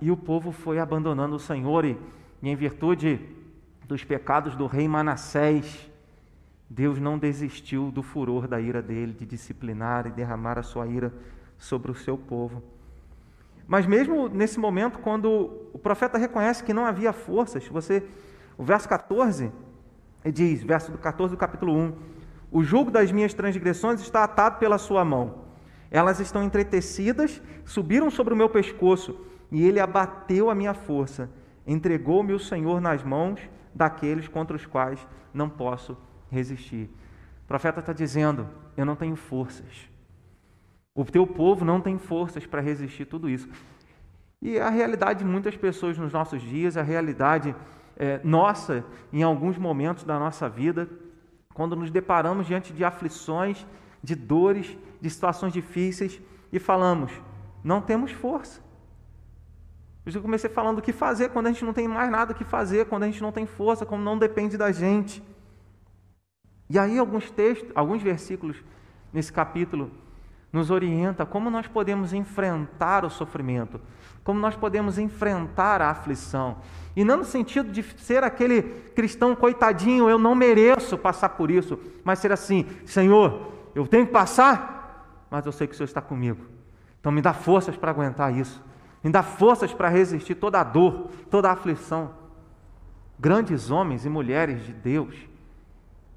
e 0.00 0.10
o 0.10 0.16
povo 0.16 0.50
foi 0.50 0.78
abandonando 0.78 1.36
o 1.36 1.38
Senhor 1.38 1.84
e, 1.84 1.96
e 2.42 2.48
em 2.48 2.56
virtude 2.56 3.20
dos 3.86 4.04
pecados 4.04 4.56
do 4.56 4.66
rei 4.66 4.88
Manassés, 4.88 5.88
Deus 6.68 6.98
não 6.98 7.18
desistiu 7.18 7.90
do 7.90 8.02
furor 8.02 8.48
da 8.48 8.60
ira 8.60 8.82
dele 8.82 9.12
de 9.12 9.24
disciplinar 9.24 10.06
e 10.06 10.10
derramar 10.10 10.58
a 10.58 10.62
sua 10.62 10.86
ira 10.86 11.12
sobre 11.58 11.90
o 11.90 11.94
seu 11.94 12.18
povo. 12.18 12.62
Mas 13.66 13.86
mesmo 13.86 14.28
nesse 14.28 14.58
momento, 14.58 14.98
quando 14.98 15.68
o 15.72 15.78
profeta 15.78 16.18
reconhece 16.18 16.64
que 16.64 16.74
não 16.74 16.84
havia 16.84 17.12
forças, 17.12 17.66
você, 17.68 18.02
o 18.58 18.64
verso 18.64 18.88
14 18.88 19.52
diz, 20.32 20.62
verso 20.62 20.90
do 20.90 20.98
14 20.98 21.34
do 21.34 21.38
capítulo 21.38 21.74
1, 21.74 21.92
o 22.52 22.62
jugo 22.62 22.90
das 22.90 23.10
minhas 23.10 23.32
transgressões 23.32 24.02
está 24.02 24.22
atado 24.22 24.58
pela 24.58 24.76
sua 24.76 25.02
mão. 25.04 25.46
Elas 25.90 26.20
estão 26.20 26.44
entretecidas, 26.44 27.42
subiram 27.64 28.10
sobre 28.10 28.34
o 28.34 28.36
meu 28.36 28.50
pescoço, 28.50 29.18
e 29.50 29.64
ele 29.64 29.80
abateu 29.80 30.50
a 30.50 30.54
minha 30.54 30.74
força. 30.74 31.30
Entregou-me 31.66 32.34
o 32.34 32.38
Senhor 32.38 32.80
nas 32.80 33.02
mãos 33.02 33.40
daqueles 33.74 34.28
contra 34.28 34.54
os 34.54 34.66
quais 34.66 35.06
não 35.32 35.48
posso 35.48 35.96
resistir. 36.30 36.90
O 37.44 37.48
profeta 37.48 37.80
está 37.80 37.92
dizendo: 37.92 38.46
Eu 38.76 38.84
não 38.84 38.96
tenho 38.96 39.16
forças. 39.16 39.88
O 40.94 41.04
teu 41.04 41.26
povo 41.26 41.64
não 41.64 41.80
tem 41.80 41.98
forças 41.98 42.46
para 42.46 42.60
resistir 42.60 43.06
tudo 43.06 43.30
isso. 43.30 43.48
E 44.42 44.58
a 44.58 44.68
realidade 44.68 45.20
de 45.20 45.24
muitas 45.24 45.56
pessoas 45.56 45.96
nos 45.96 46.12
nossos 46.12 46.42
dias, 46.42 46.76
a 46.76 46.82
realidade 46.82 47.54
é, 47.96 48.20
nossa 48.22 48.84
em 49.12 49.22
alguns 49.22 49.56
momentos 49.56 50.04
da 50.04 50.18
nossa 50.18 50.48
vida, 50.48 50.88
quando 51.54 51.76
nos 51.76 51.90
deparamos 51.90 52.46
diante 52.46 52.72
de 52.72 52.84
aflições, 52.84 53.66
de 54.02 54.14
dores, 54.14 54.76
de 55.00 55.10
situações 55.10 55.52
difíceis 55.52 56.20
e 56.52 56.58
falamos: 56.58 57.12
não 57.62 57.80
temos 57.80 58.12
força. 58.12 58.60
Eu 60.04 60.20
comecei 60.20 60.50
falando 60.50 60.78
o 60.78 60.82
que 60.82 60.92
fazer 60.92 61.28
quando 61.30 61.46
a 61.46 61.52
gente 61.52 61.64
não 61.64 61.72
tem 61.72 61.86
mais 61.86 62.10
nada 62.10 62.32
o 62.32 62.34
que 62.34 62.44
fazer, 62.44 62.86
quando 62.86 63.04
a 63.04 63.06
gente 63.06 63.22
não 63.22 63.30
tem 63.30 63.46
força, 63.46 63.86
quando 63.86 64.02
não 64.02 64.18
depende 64.18 64.56
da 64.56 64.72
gente. 64.72 65.22
E 66.68 66.78
aí 66.78 66.98
alguns 66.98 67.30
textos, 67.30 67.70
alguns 67.74 68.02
versículos 68.02 68.56
nesse 69.12 69.32
capítulo 69.32 69.90
nos 70.52 70.70
orienta 70.70 71.24
como 71.24 71.50
nós 71.50 71.66
podemos 71.66 72.12
enfrentar 72.12 73.04
o 73.04 73.10
sofrimento, 73.10 73.80
como 74.24 74.38
nós 74.38 74.56
podemos 74.56 74.98
enfrentar 74.98 75.82
a 75.82 75.90
aflição. 75.90 76.58
E 76.94 77.04
não 77.04 77.18
no 77.18 77.24
sentido 77.24 77.70
de 77.70 77.82
ser 77.98 78.22
aquele 78.22 78.62
cristão 78.94 79.34
coitadinho, 79.34 80.08
eu 80.08 80.18
não 80.18 80.34
mereço 80.34 80.98
passar 80.98 81.30
por 81.30 81.50
isso, 81.50 81.78
mas 82.04 82.18
ser 82.18 82.32
assim: 82.32 82.66
Senhor, 82.86 83.52
eu 83.74 83.86
tenho 83.86 84.06
que 84.06 84.12
passar, 84.12 85.26
mas 85.30 85.46
eu 85.46 85.52
sei 85.52 85.66
que 85.66 85.74
o 85.74 85.76
Senhor 85.76 85.86
está 85.86 86.00
comigo. 86.00 86.44
Então 87.00 87.10
me 87.10 87.22
dá 87.22 87.32
forças 87.32 87.76
para 87.76 87.90
aguentar 87.90 88.36
isso, 88.36 88.62
me 89.02 89.10
dá 89.10 89.22
forças 89.22 89.72
para 89.72 89.88
resistir 89.88 90.34
toda 90.34 90.60
a 90.60 90.64
dor, 90.64 91.10
toda 91.30 91.48
a 91.48 91.52
aflição. 91.52 92.10
Grandes 93.18 93.70
homens 93.70 94.04
e 94.04 94.08
mulheres 94.08 94.64
de 94.64 94.72
Deus 94.72 95.14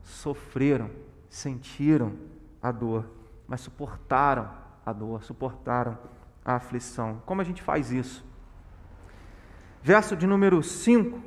sofreram, 0.04 0.90
sentiram 1.30 2.14
a 2.62 2.72
dor 2.72 3.06
mas 3.48 3.62
suportaram 3.62 4.50
a 4.86 4.94
dor, 4.94 5.24
suportaram 5.24 5.98
a 6.46 6.56
aflição. 6.56 7.22
Como 7.25 7.42
a 7.42 7.44
gente 7.44 7.62
faz 7.62 7.92
isso? 7.92 8.24
Verso 9.82 10.16
de 10.16 10.28
número 10.28 10.62
5. 10.62 11.20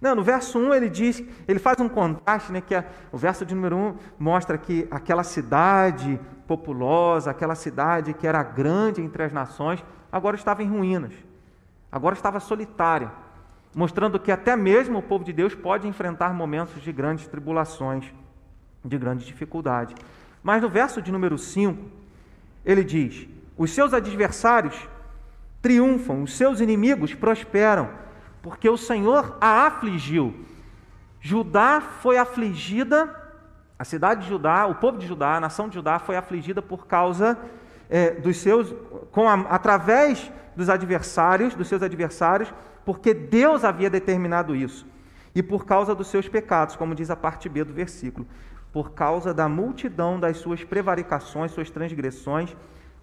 Não, 0.00 0.14
no 0.14 0.22
verso 0.22 0.58
1 0.58 0.74
ele 0.74 0.88
diz, 0.88 1.22
ele 1.48 1.58
faz 1.58 1.80
um 1.80 1.88
contraste, 1.88 2.52
né, 2.52 2.60
que 2.60 2.74
é, 2.74 2.88
o 3.10 3.18
verso 3.18 3.44
de 3.44 3.52
número 3.54 3.76
1 3.76 3.96
mostra 4.18 4.56
que 4.56 4.86
aquela 4.90 5.24
cidade 5.24 6.20
populosa, 6.46 7.32
aquela 7.32 7.56
cidade 7.56 8.14
que 8.14 8.26
era 8.26 8.42
grande 8.44 9.02
entre 9.02 9.24
as 9.24 9.32
nações, 9.32 9.84
agora 10.10 10.36
estava 10.36 10.62
em 10.62 10.68
ruínas. 10.68 11.12
Agora 11.90 12.14
estava 12.14 12.38
solitária, 12.38 13.10
mostrando 13.74 14.20
que 14.20 14.30
até 14.30 14.54
mesmo 14.54 14.98
o 14.98 15.02
povo 15.02 15.24
de 15.24 15.32
Deus 15.32 15.54
pode 15.54 15.88
enfrentar 15.88 16.32
momentos 16.32 16.80
de 16.80 16.92
grandes 16.92 17.26
tribulações, 17.26 18.04
de 18.84 18.98
grande 18.98 19.24
dificuldade. 19.24 19.96
Mas 20.42 20.62
no 20.62 20.68
verso 20.68 21.02
de 21.02 21.10
número 21.10 21.36
5, 21.36 21.84
ele 22.64 22.84
diz: 22.84 23.28
Os 23.58 23.72
seus 23.72 23.92
adversários 23.92 24.88
triunfam, 25.60 26.22
os 26.22 26.36
seus 26.36 26.60
inimigos 26.60 27.12
prosperam, 27.12 27.90
porque 28.40 28.70
o 28.70 28.76
Senhor 28.76 29.36
a 29.40 29.66
afligiu. 29.66 30.32
Judá 31.20 31.80
foi 31.80 32.16
afligida, 32.16 33.14
a 33.76 33.84
cidade 33.84 34.22
de 34.22 34.28
Judá, 34.28 34.66
o 34.66 34.76
povo 34.76 34.96
de 34.96 35.06
Judá, 35.06 35.36
a 35.36 35.40
nação 35.40 35.68
de 35.68 35.74
Judá 35.74 35.98
foi 35.98 36.16
afligida 36.16 36.62
por 36.62 36.86
causa 36.86 37.36
é, 37.90 38.12
dos 38.12 38.36
seus, 38.36 38.72
com 39.10 39.28
a, 39.28 39.34
através 39.50 40.30
dos 40.54 40.70
adversários, 40.70 41.54
dos 41.54 41.66
seus 41.66 41.82
adversários, 41.82 42.54
porque 42.84 43.12
Deus 43.12 43.64
havia 43.64 43.90
determinado 43.90 44.54
isso, 44.54 44.86
e 45.34 45.42
por 45.42 45.66
causa 45.66 45.94
dos 45.94 46.06
seus 46.06 46.28
pecados, 46.28 46.76
como 46.76 46.94
diz 46.94 47.10
a 47.10 47.16
parte 47.16 47.48
B 47.48 47.64
do 47.64 47.74
versículo 47.74 48.26
por 48.72 48.92
causa 48.92 49.32
da 49.32 49.48
multidão 49.48 50.20
das 50.20 50.36
suas 50.36 50.62
prevaricações, 50.62 51.52
suas 51.52 51.70
transgressões, 51.70 52.54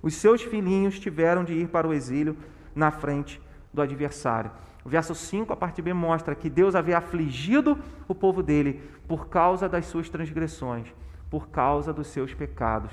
os 0.06 0.14
seus 0.14 0.44
filhinhos 0.44 1.00
tiveram 1.00 1.44
de 1.44 1.54
ir 1.54 1.68
para 1.68 1.88
o 1.88 1.94
exílio 1.94 2.38
na 2.76 2.92
frente 2.92 3.42
do 3.74 3.82
adversário. 3.82 4.52
O 4.84 4.90
verso 4.90 5.16
5, 5.16 5.52
a 5.52 5.56
parte 5.56 5.82
B, 5.82 5.94
mostra 5.94 6.36
que 6.36 6.48
Deus 6.48 6.76
havia 6.76 7.00
afligido 7.00 7.76
o 8.08 8.14
povo 8.14 8.44
dele 8.44 8.82
por 9.08 9.28
causa 9.30 9.68
das 9.68 9.88
suas 9.88 10.08
transgressões, 10.08 10.86
por 11.28 11.48
causa 11.48 11.92
dos 11.92 12.06
seus 12.06 12.36
pecados. 12.36 12.92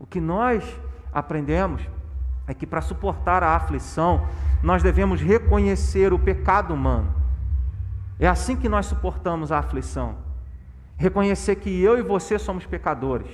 O 0.00 0.06
que 0.06 0.20
nós 0.20 0.64
aprendemos 1.12 1.80
é 2.44 2.52
que 2.52 2.66
para 2.66 2.80
suportar 2.80 3.44
a 3.44 3.54
aflição, 3.54 4.26
nós 4.60 4.82
devemos 4.82 5.20
reconhecer 5.20 6.12
o 6.12 6.18
pecado 6.18 6.74
humano. 6.74 7.14
É 8.18 8.26
assim 8.26 8.56
que 8.56 8.68
nós 8.68 8.86
suportamos 8.86 9.52
a 9.52 9.58
aflição 9.60 10.28
reconhecer 10.98 11.54
que 11.56 11.80
eu 11.80 11.96
e 11.96 12.02
você 12.02 12.38
somos 12.38 12.66
pecadores, 12.66 13.30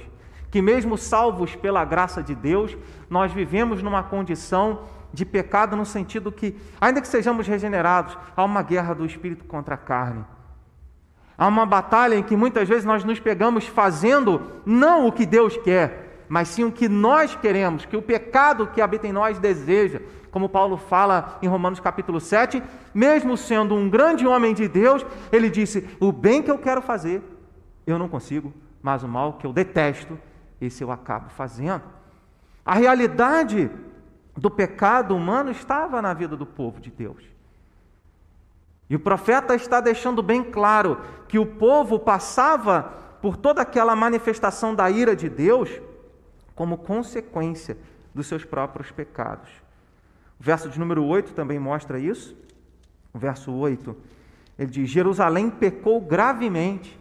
que 0.54 0.62
mesmo 0.62 0.96
salvos 0.96 1.56
pela 1.56 1.84
graça 1.84 2.22
de 2.22 2.32
Deus, 2.32 2.76
nós 3.10 3.32
vivemos 3.32 3.82
numa 3.82 4.04
condição 4.04 4.82
de 5.12 5.24
pecado 5.24 5.74
no 5.74 5.84
sentido 5.84 6.30
que, 6.30 6.56
ainda 6.80 7.00
que 7.00 7.08
sejamos 7.08 7.48
regenerados, 7.48 8.16
há 8.36 8.44
uma 8.44 8.62
guerra 8.62 8.94
do 8.94 9.04
espírito 9.04 9.44
contra 9.46 9.74
a 9.74 9.76
carne. 9.76 10.24
Há 11.36 11.48
uma 11.48 11.66
batalha 11.66 12.14
em 12.14 12.22
que 12.22 12.36
muitas 12.36 12.68
vezes 12.68 12.84
nós 12.84 13.02
nos 13.02 13.18
pegamos 13.18 13.66
fazendo 13.66 14.40
não 14.64 15.08
o 15.08 15.12
que 15.12 15.26
Deus 15.26 15.56
quer, 15.56 16.24
mas 16.28 16.46
sim 16.46 16.62
o 16.62 16.70
que 16.70 16.88
nós 16.88 17.34
queremos, 17.34 17.84
que 17.84 17.96
o 17.96 18.02
pecado 18.02 18.68
que 18.68 18.80
habita 18.80 19.08
em 19.08 19.12
nós 19.12 19.40
deseja. 19.40 20.00
Como 20.30 20.48
Paulo 20.48 20.76
fala 20.76 21.36
em 21.42 21.48
Romanos 21.48 21.80
capítulo 21.80 22.20
7, 22.20 22.62
mesmo 22.94 23.36
sendo 23.36 23.74
um 23.74 23.90
grande 23.90 24.24
homem 24.24 24.54
de 24.54 24.68
Deus, 24.68 25.04
ele 25.32 25.50
disse: 25.50 25.84
O 25.98 26.12
bem 26.12 26.40
que 26.40 26.50
eu 26.52 26.58
quero 26.58 26.80
fazer, 26.80 27.20
eu 27.84 27.98
não 27.98 28.08
consigo 28.08 28.54
mas 28.84 29.02
o 29.02 29.08
mal 29.08 29.32
que 29.32 29.46
eu 29.46 29.52
detesto, 29.52 30.18
esse 30.66 30.82
eu 30.82 30.90
acabo 30.90 31.30
fazendo. 31.30 31.82
A 32.64 32.74
realidade 32.74 33.70
do 34.36 34.50
pecado 34.50 35.14
humano 35.14 35.50
estava 35.50 36.00
na 36.00 36.12
vida 36.12 36.36
do 36.36 36.46
povo 36.46 36.80
de 36.80 36.90
Deus. 36.90 37.22
E 38.88 38.96
o 38.96 39.00
profeta 39.00 39.54
está 39.54 39.80
deixando 39.80 40.22
bem 40.22 40.42
claro 40.42 41.00
que 41.28 41.38
o 41.38 41.46
povo 41.46 41.98
passava 41.98 42.82
por 43.20 43.36
toda 43.36 43.62
aquela 43.62 43.96
manifestação 43.96 44.74
da 44.74 44.90
ira 44.90 45.16
de 45.16 45.28
Deus 45.28 45.70
como 46.54 46.78
consequência 46.78 47.76
dos 48.14 48.26
seus 48.26 48.44
próprios 48.44 48.90
pecados. 48.90 49.50
O 50.38 50.44
verso 50.44 50.68
de 50.68 50.78
número 50.78 51.04
8 51.04 51.32
também 51.32 51.58
mostra 51.58 51.98
isso. 51.98 52.36
O 53.12 53.18
verso 53.18 53.52
8, 53.52 53.96
ele 54.58 54.70
diz: 54.70 54.90
Jerusalém 54.90 55.50
pecou 55.50 56.00
gravemente. 56.00 56.98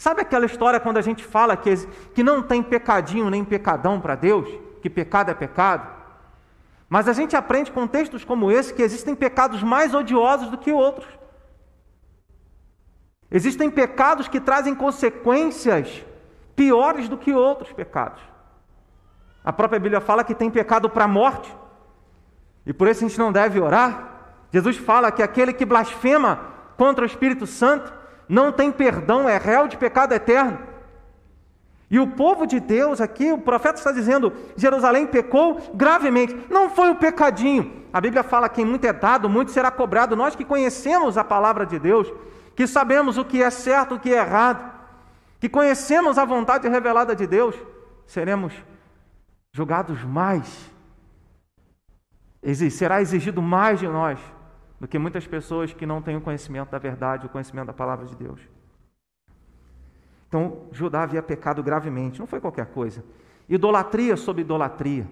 Sabe 0.00 0.22
aquela 0.22 0.46
história 0.46 0.80
quando 0.80 0.96
a 0.96 1.02
gente 1.02 1.22
fala 1.22 1.54
que, 1.54 1.76
que 2.14 2.22
não 2.22 2.42
tem 2.42 2.62
pecadinho 2.62 3.28
nem 3.28 3.44
pecadão 3.44 4.00
para 4.00 4.14
Deus? 4.14 4.48
Que 4.80 4.88
pecado 4.88 5.30
é 5.30 5.34
pecado? 5.34 5.86
Mas 6.88 7.06
a 7.06 7.12
gente 7.12 7.36
aprende 7.36 7.70
com 7.70 7.86
textos 7.86 8.24
como 8.24 8.50
esse 8.50 8.72
que 8.72 8.80
existem 8.80 9.14
pecados 9.14 9.62
mais 9.62 9.92
odiosos 9.92 10.48
do 10.48 10.56
que 10.56 10.72
outros. 10.72 11.06
Existem 13.30 13.68
pecados 13.68 14.26
que 14.26 14.40
trazem 14.40 14.74
consequências 14.74 16.02
piores 16.56 17.06
do 17.06 17.18
que 17.18 17.34
outros 17.34 17.70
pecados. 17.70 18.22
A 19.44 19.52
própria 19.52 19.78
Bíblia 19.78 20.00
fala 20.00 20.24
que 20.24 20.34
tem 20.34 20.50
pecado 20.50 20.88
para 20.88 21.04
a 21.04 21.08
morte, 21.08 21.54
e 22.64 22.72
por 22.72 22.88
isso 22.88 23.04
a 23.04 23.08
gente 23.08 23.18
não 23.18 23.30
deve 23.30 23.60
orar. 23.60 24.38
Jesus 24.50 24.78
fala 24.78 25.12
que 25.12 25.22
aquele 25.22 25.52
que 25.52 25.66
blasfema 25.66 26.40
contra 26.78 27.04
o 27.04 27.06
Espírito 27.06 27.46
Santo 27.46 27.99
não 28.30 28.52
tem 28.52 28.70
perdão, 28.70 29.28
é 29.28 29.36
réu 29.36 29.66
de 29.66 29.76
pecado 29.76 30.12
eterno. 30.12 30.56
E 31.90 31.98
o 31.98 32.06
povo 32.06 32.46
de 32.46 32.60
Deus 32.60 33.00
aqui, 33.00 33.32
o 33.32 33.38
profeta 33.38 33.78
está 33.78 33.90
dizendo: 33.90 34.32
Jerusalém 34.56 35.04
pecou 35.04 35.60
gravemente. 35.74 36.46
Não 36.48 36.70
foi 36.70 36.90
o 36.90 36.94
pecadinho. 36.94 37.82
A 37.92 38.00
Bíblia 38.00 38.22
fala 38.22 38.48
que 38.48 38.64
muito 38.64 38.84
é 38.84 38.92
dado, 38.92 39.28
muito 39.28 39.50
será 39.50 39.68
cobrado. 39.68 40.14
Nós 40.14 40.36
que 40.36 40.44
conhecemos 40.44 41.18
a 41.18 41.24
palavra 41.24 41.66
de 41.66 41.76
Deus, 41.76 42.06
que 42.54 42.68
sabemos 42.68 43.18
o 43.18 43.24
que 43.24 43.42
é 43.42 43.50
certo, 43.50 43.96
o 43.96 43.98
que 43.98 44.14
é 44.14 44.18
errado, 44.18 44.78
que 45.40 45.48
conhecemos 45.48 46.16
a 46.16 46.24
vontade 46.24 46.68
revelada 46.68 47.16
de 47.16 47.26
Deus, 47.26 47.56
seremos 48.06 48.54
julgados 49.50 50.04
mais. 50.04 50.70
Será 52.70 53.02
exigido 53.02 53.42
mais 53.42 53.80
de 53.80 53.88
nós 53.88 54.20
do 54.80 54.88
que 54.88 54.98
muitas 54.98 55.26
pessoas 55.26 55.72
que 55.74 55.84
não 55.84 56.00
têm 56.00 56.16
o 56.16 56.20
conhecimento 56.20 56.70
da 56.70 56.78
verdade, 56.78 57.26
o 57.26 57.28
conhecimento 57.28 57.66
da 57.66 57.72
palavra 57.72 58.06
de 58.06 58.16
Deus. 58.16 58.40
Então, 60.26 60.68
Judá 60.72 61.02
havia 61.02 61.22
pecado 61.22 61.62
gravemente, 61.62 62.18
não 62.18 62.26
foi 62.26 62.40
qualquer 62.40 62.66
coisa. 62.66 63.04
Idolatria 63.48 64.16
sobre 64.16 64.42
idolatria. 64.42 65.06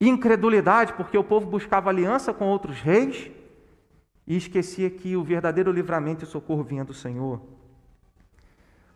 Incredulidade, 0.00 0.94
porque 0.94 1.18
o 1.18 1.24
povo 1.24 1.46
buscava 1.46 1.90
aliança 1.90 2.32
com 2.32 2.46
outros 2.46 2.80
reis 2.80 3.30
e 4.26 4.36
esquecia 4.36 4.88
que 4.88 5.14
o 5.16 5.22
verdadeiro 5.22 5.70
livramento 5.70 6.24
e 6.24 6.26
socorro 6.26 6.62
vinha 6.62 6.84
do 6.84 6.94
Senhor. 6.94 7.40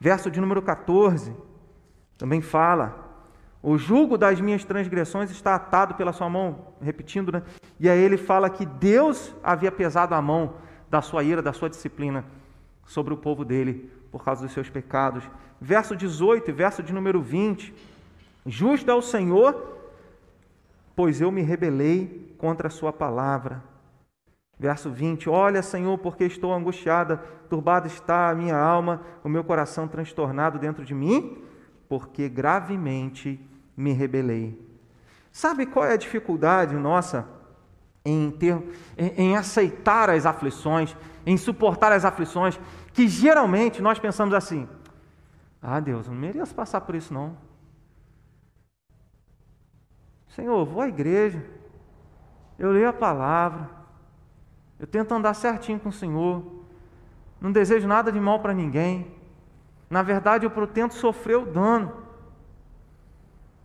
Verso 0.00 0.30
de 0.30 0.40
número 0.40 0.62
14 0.62 1.36
também 2.16 2.40
fala: 2.40 3.03
O 3.66 3.78
jugo 3.78 4.18
das 4.18 4.38
minhas 4.42 4.62
transgressões 4.62 5.30
está 5.30 5.54
atado 5.54 5.94
pela 5.94 6.12
sua 6.12 6.28
mão, 6.28 6.74
repetindo, 6.82 7.32
né? 7.32 7.42
E 7.80 7.88
aí 7.88 7.98
ele 7.98 8.18
fala 8.18 8.50
que 8.50 8.66
Deus 8.66 9.34
havia 9.42 9.72
pesado 9.72 10.14
a 10.14 10.20
mão 10.20 10.56
da 10.90 11.00
sua 11.00 11.24
ira, 11.24 11.40
da 11.40 11.54
sua 11.54 11.70
disciplina 11.70 12.26
sobre 12.84 13.14
o 13.14 13.16
povo 13.16 13.42
dele 13.42 13.90
por 14.12 14.22
causa 14.22 14.42
dos 14.42 14.52
seus 14.52 14.68
pecados. 14.68 15.24
Verso 15.58 15.96
18 15.96 16.50
e 16.50 16.52
verso 16.52 16.82
de 16.82 16.92
número 16.92 17.22
20. 17.22 17.74
Justo 18.44 18.90
é 18.90 18.94
o 18.94 19.00
Senhor, 19.00 19.78
pois 20.94 21.22
eu 21.22 21.32
me 21.32 21.40
rebelei 21.40 22.36
contra 22.36 22.68
a 22.68 22.70
sua 22.70 22.92
palavra. 22.92 23.62
Verso 24.58 24.90
20: 24.90 25.30
Olha, 25.30 25.62
Senhor, 25.62 25.96
porque 25.96 26.24
estou 26.24 26.52
angustiada, 26.52 27.16
turbada 27.48 27.86
está 27.86 28.28
a 28.28 28.34
minha 28.34 28.58
alma, 28.58 29.00
o 29.24 29.28
meu 29.30 29.42
coração 29.42 29.88
transtornado 29.88 30.58
dentro 30.58 30.84
de 30.84 30.94
mim, 30.94 31.38
porque 31.88 32.28
gravemente 32.28 33.40
me 33.76 33.92
rebelei. 33.92 34.60
Sabe 35.32 35.66
qual 35.66 35.84
é 35.84 35.92
a 35.92 35.96
dificuldade 35.96 36.74
nossa 36.74 37.26
em, 38.04 38.30
ter, 38.30 38.56
em, 38.96 39.08
em 39.16 39.36
aceitar 39.36 40.10
as 40.10 40.26
aflições, 40.26 40.96
em 41.26 41.36
suportar 41.36 41.92
as 41.92 42.04
aflições? 42.04 42.58
que 42.94 43.08
geralmente 43.08 43.82
nós 43.82 43.98
pensamos 43.98 44.32
assim: 44.32 44.66
ah, 45.60 45.80
Deus, 45.80 46.08
não 46.08 46.14
mereço 46.14 46.54
passar 46.54 46.80
por 46.80 46.94
isso 46.94 47.12
não. 47.12 47.36
Senhor, 50.28 50.64
vou 50.64 50.80
à 50.80 50.88
igreja, 50.88 51.44
eu 52.58 52.70
leio 52.70 52.88
a 52.88 52.92
palavra, 52.92 53.68
eu 54.78 54.86
tento 54.86 55.12
andar 55.12 55.34
certinho 55.34 55.78
com 55.78 55.90
o 55.90 55.92
Senhor, 55.92 56.64
não 57.40 57.52
desejo 57.52 57.86
nada 57.86 58.10
de 58.10 58.18
mal 58.18 58.40
para 58.40 58.54
ninguém. 58.54 59.12
Na 59.90 60.02
verdade, 60.02 60.46
eu 60.46 60.66
tento 60.66 60.94
sofrer 60.94 61.36
o 61.36 61.44
dano. 61.44 62.03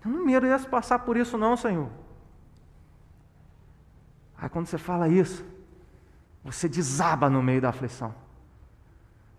Eu 0.03 0.11
não 0.11 0.25
mereço 0.25 0.67
passar 0.69 0.99
por 0.99 1.17
isso, 1.17 1.37
não, 1.37 1.57
Senhor. 1.57 1.89
Aí, 4.37 4.49
quando 4.49 4.67
você 4.67 4.77
fala 4.77 5.07
isso, 5.07 5.45
você 6.43 6.69
desaba 6.69 7.29
no 7.29 7.43
meio 7.43 7.61
da 7.61 7.69
aflição 7.69 8.13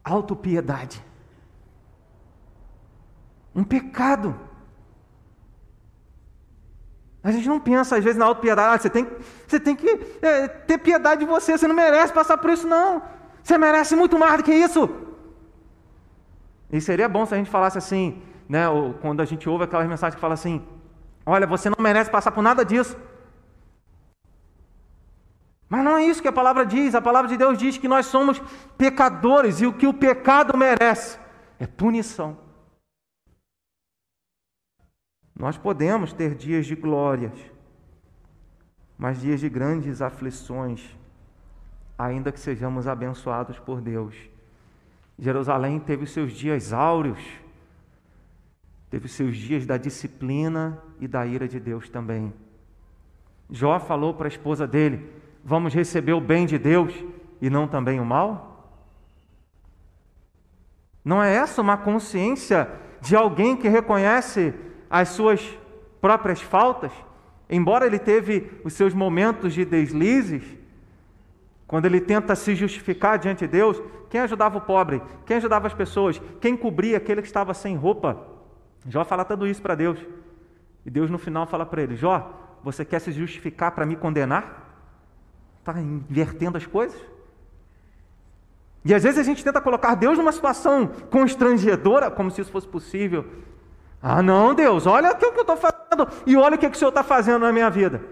autopiedade. 0.05 1.05
Um 3.55 3.65
pecado. 3.65 4.39
A 7.23 7.31
gente 7.31 7.49
não 7.49 7.61
pensa, 7.61 7.97
às 7.97 8.05
vezes, 8.05 8.19
na 8.19 8.25
autopiedade. 8.25 8.75
Ah, 8.75 8.79
você, 8.79 8.89
tem, 8.89 9.07
você 9.47 9.61
tem 9.61 9.77
que 9.77 9.89
é, 10.23 10.49
ter 10.49 10.79
piedade 10.79 11.21
de 11.21 11.27
você. 11.27 11.57
Você 11.57 11.69
não 11.69 11.75
merece 11.75 12.13
passar 12.13 12.39
por 12.39 12.51
isso, 12.51 12.67
não. 12.67 13.03
Você 13.43 13.59
merece 13.59 13.95
muito 13.95 14.19
mais 14.19 14.39
do 14.39 14.45
que 14.45 14.53
isso. 14.53 14.89
E 16.73 16.81
seria 16.81 17.09
bom 17.09 17.27
se 17.27 17.35
a 17.35 17.37
gente 17.37 17.51
falasse 17.51 17.77
assim, 17.77 18.23
né, 18.51 18.65
quando 19.01 19.21
a 19.21 19.25
gente 19.25 19.49
ouve 19.49 19.63
aquelas 19.63 19.87
mensagens 19.87 20.17
que 20.17 20.21
falam 20.21 20.35
assim: 20.35 20.61
Olha, 21.25 21.47
você 21.47 21.71
não 21.71 21.77
merece 21.81 22.11
passar 22.11 22.33
por 22.33 22.43
nada 22.43 22.65
disso. 22.65 22.97
Mas 25.69 25.85
não 25.85 25.97
é 25.97 26.05
isso 26.05 26.21
que 26.21 26.27
a 26.27 26.33
palavra 26.33 26.67
diz. 26.67 26.97
A 26.97 27.01
palavra 27.01 27.29
de 27.29 27.37
Deus 27.37 27.57
diz 27.57 27.79
que 27.79 27.87
nós 27.87 28.07
somos 28.07 28.43
pecadores 28.77 29.61
e 29.61 29.67
o 29.67 29.73
que 29.73 29.87
o 29.87 29.95
pecado 29.95 30.59
merece 30.59 31.17
é 31.61 31.67
punição. 31.67 32.37
Nós 35.39 35.57
podemos 35.57 36.13
ter 36.13 36.35
dias 36.35 36.67
de 36.67 36.75
glórias, 36.75 37.39
mas 38.99 39.21
dias 39.21 39.39
de 39.39 39.49
grandes 39.49 40.03
aflições, 40.03 40.99
ainda 41.97 42.33
que 42.33 42.41
sejamos 42.41 42.89
abençoados 42.89 43.61
por 43.61 43.81
Deus. 43.81 44.17
Jerusalém 45.17 45.79
teve 45.79 46.03
os 46.03 46.11
seus 46.11 46.33
dias 46.33 46.73
áureos, 46.73 47.21
teve 48.91 49.09
seus 49.09 49.37
dias 49.37 49.65
da 49.65 49.77
disciplina 49.77 50.83
e 50.99 51.07
da 51.07 51.25
ira 51.25 51.47
de 51.47 51.61
Deus 51.61 51.89
também. 51.89 52.33
Jó 53.49 53.79
falou 53.79 54.13
para 54.13 54.27
a 54.27 54.29
esposa 54.29 54.67
dele: 54.67 55.09
vamos 55.45 55.73
receber 55.73 56.13
o 56.13 56.21
bem 56.21 56.45
de 56.45 56.59
Deus 56.59 56.93
e 57.41 57.49
não 57.49 57.69
também 57.69 58.01
o 58.01 58.05
mal? 58.05 58.51
Não 61.05 61.23
é 61.23 61.35
essa 61.35 61.63
uma 61.63 61.77
consciência 61.77 62.69
de 63.01 63.17
alguém 63.17 63.57
que 63.57 63.69
reconhece 63.69 64.53
as 64.91 65.11
suas 65.11 65.41
próprias 66.01 66.43
faltas? 66.43 66.93
Embora 67.49 67.87
ele 67.87 67.99
teve 67.99 68.51
os 68.65 68.75
seus 68.75 68.93
momentos 68.93 69.55
de 69.55 69.65
deslizes, 69.65 70.43
quando 71.67 71.87
ele 71.87 72.01
tenta 72.01 72.35
se 72.35 72.55
justificar 72.55 73.19
diante 73.19 73.47
de 73.47 73.49
Deus, 73.49 73.81
quem 74.11 74.21
ajudava 74.21 74.59
o 74.59 74.61
pobre? 74.61 75.01
Quem 75.25 75.37
ajudava 75.37 75.69
as 75.69 75.75
pessoas? 75.75 76.21
Quem 76.41 76.57
cobria 76.57 76.97
aquele 76.97 77.23
que 77.23 77.29
estava 77.29 77.55
sem 77.55 77.77
roupa? 77.77 78.40
Jó 78.87 79.05
fala 79.05 79.25
tudo 79.25 79.47
isso 79.47 79.61
para 79.61 79.75
Deus. 79.75 79.99
E 80.85 80.91
Deus 80.91 81.11
no 81.11 81.19
final 81.19 81.47
fala 81.47 81.67
para 81.67 81.83
ele: 81.83 81.97
Jó, 81.97 82.59
você 82.63 82.85
quer 82.85 83.01
se 83.01 83.13
justificar 83.13 83.73
para 83.73 83.87
me 83.87 83.97
condenar? 83.97 84.69
Está 85.59 85.81
invertendo 85.81 86.57
as 86.57 86.67
coisas? 86.67 87.01
E 88.85 88.95
às 88.95 89.03
vezes 89.03 89.19
a 89.19 89.23
gente 89.23 89.45
tenta 89.45 89.61
colocar 89.61 89.95
Deus 89.95 90.17
numa 90.17 90.33
situação 90.33 90.87
constrangedora, 91.11 92.11
como 92.11 92.31
se 92.31 92.41
isso 92.41 92.51
fosse 92.51 92.67
possível. 92.67 93.27
Ah, 94.03 94.23
não, 94.23 94.55
Deus, 94.55 94.87
olha 94.87 95.13
o 95.13 95.17
que 95.17 95.25
eu 95.27 95.41
estou 95.43 95.57
fazendo 95.57 96.09
e 96.27 96.35
olha 96.37 96.57
o 96.57 96.59
que, 96.59 96.69
que 96.69 96.77
o 96.77 96.79
Senhor 96.79 96.89
está 96.89 97.03
fazendo 97.03 97.41
na 97.41 97.53
minha 97.53 97.69
vida. 97.69 98.03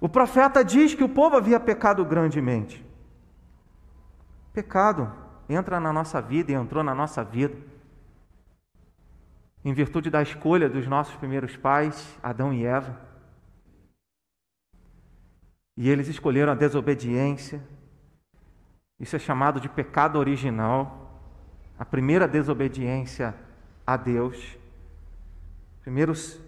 O 0.00 0.08
profeta 0.08 0.64
diz 0.64 0.94
que 0.94 1.04
o 1.04 1.08
povo 1.08 1.36
havia 1.36 1.60
pecado 1.60 2.04
grandemente. 2.04 2.84
Pecado 4.54 5.12
entra 5.48 5.78
na 5.78 5.92
nossa 5.92 6.20
vida 6.20 6.50
e 6.52 6.54
entrou 6.54 6.82
na 6.82 6.94
nossa 6.94 7.22
vida. 7.22 7.56
Em 9.66 9.72
virtude 9.72 10.10
da 10.10 10.22
escolha 10.22 10.68
dos 10.68 10.86
nossos 10.86 11.16
primeiros 11.16 11.56
pais, 11.56 12.16
Adão 12.22 12.54
e 12.54 12.64
Eva. 12.64 12.96
E 15.76 15.90
eles 15.90 16.06
escolheram 16.06 16.52
a 16.52 16.54
desobediência. 16.54 17.60
Isso 19.00 19.16
é 19.16 19.18
chamado 19.18 19.60
de 19.60 19.68
pecado 19.68 20.20
original. 20.20 21.02
a 21.76 21.84
primeira 21.84 22.28
desobediência 22.28 23.34
a 23.84 23.96
Deus, 23.96 24.56
primeiros, 25.82 26.40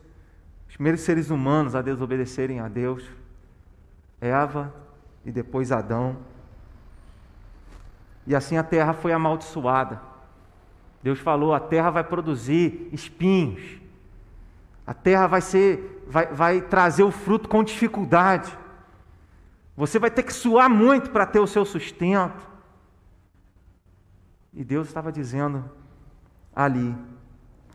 os 0.69 0.75
primeiros 0.77 1.01
seres 1.01 1.29
humanos 1.29 1.75
a 1.75 1.83
desobedecerem 1.83 2.61
a 2.61 2.69
Deus, 2.69 3.05
Eva 4.21 4.73
e 5.25 5.33
depois 5.33 5.73
Adão. 5.73 6.19
E 8.29 8.35
assim 8.35 8.57
a 8.57 8.63
terra 8.63 8.95
foi 8.95 9.13
amaldiçoada. 9.13 10.08
Deus 11.03 11.19
falou: 11.19 11.55
a 11.55 11.61
terra 11.61 11.91
vai 11.91 12.05
produzir 12.05 12.89
espinhos, 12.93 13.81
a 14.87 14.95
terra 14.95 15.27
vai 15.27 15.41
ser, 15.41 16.05
vai, 16.09 16.27
vai 16.27 16.61
trazer 16.61 17.03
o 17.03 17.11
fruto 17.11 17.49
com 17.49 17.63
dificuldade. 17.63 18.57
Você 19.77 19.99
vai 19.99 20.11
ter 20.11 20.23
que 20.23 20.33
suar 20.33 20.69
muito 20.69 21.11
para 21.11 21.27
ter 21.27 21.39
o 21.39 21.47
seu 21.47 21.65
sustento. 21.65 22.49
E 24.53 24.65
Deus 24.65 24.89
estava 24.89 25.13
dizendo 25.13 25.65
ali 26.55 26.97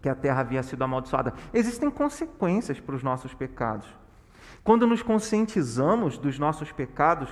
que 0.02 0.10
a 0.10 0.16
terra 0.16 0.42
havia 0.42 0.62
sido 0.62 0.84
amaldiçoada. 0.84 1.34
Existem 1.54 1.90
consequências 1.90 2.78
para 2.80 2.96
os 2.96 3.02
nossos 3.02 3.34
pecados. 3.34 3.88
Quando 4.64 4.86
nos 4.86 5.02
conscientizamos 5.02 6.18
dos 6.18 6.38
nossos 6.38 6.72
pecados, 6.74 7.30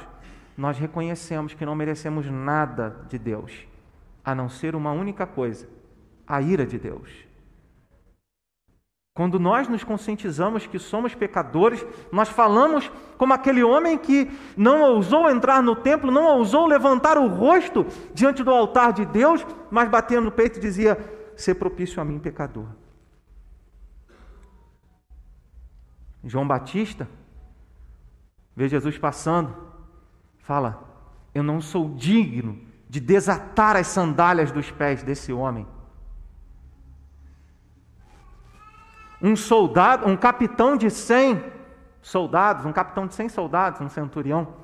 nós 0.58 0.78
reconhecemos 0.78 1.54
que 1.54 1.66
não 1.66 1.76
merecemos 1.76 2.30
nada 2.30 2.96
de 3.10 3.18
Deus, 3.18 3.68
a 4.24 4.34
não 4.34 4.48
ser 4.48 4.76
uma 4.76 4.92
única 4.92 5.26
coisa: 5.26 5.68
a 6.32 6.42
ira 6.42 6.66
de 6.66 6.80
Deus. 6.80 7.10
Quando 9.14 9.38
nós 9.38 9.68
nos 9.68 9.84
conscientizamos 9.84 10.66
que 10.66 10.80
somos 10.80 11.14
pecadores, 11.14 11.86
nós 12.12 12.30
falamos 12.30 12.90
como 13.18 13.34
aquele 13.34 13.62
homem 13.62 13.98
que 13.98 14.32
não 14.56 14.82
ousou 14.82 15.30
entrar 15.30 15.62
no 15.62 15.76
templo, 15.76 16.10
não 16.10 16.38
ousou 16.38 16.66
levantar 16.66 17.18
o 17.18 17.28
rosto 17.28 17.86
diante 18.14 18.42
do 18.42 18.50
altar 18.50 18.94
de 18.94 19.06
Deus, 19.06 19.46
mas 19.70 19.90
batendo 19.90 20.26
no 20.26 20.32
peito 20.32 20.62
dizia: 20.62 20.98
Ser 21.36 21.56
propício 21.56 22.02
a 22.02 22.06
mim, 22.06 22.20
pecador. 22.20 22.68
João 26.24 26.48
Batista 26.48 27.10
vê 28.56 28.70
Jesus 28.70 28.98
passando, 28.98 29.54
fala: 30.40 30.84
Eu 31.36 31.44
não 31.44 31.60
sou 31.60 31.94
digno 31.96 32.58
de 32.88 33.02
desatar 33.02 33.76
as 33.76 33.88
sandálias 33.88 34.54
dos 34.54 34.72
pés 34.72 35.04
desse 35.04 35.34
homem. 35.34 35.68
Um 39.22 39.36
soldado, 39.36 40.08
um 40.08 40.18
capitão 40.18 40.76
de 40.76 40.90
100 40.90 41.44
soldados, 42.02 42.66
um 42.66 42.74
capitão 42.74 43.06
de 43.06 43.14
100 43.14 43.30
soldados, 43.30 43.82
um 43.82 43.90
centurião, 43.90 44.56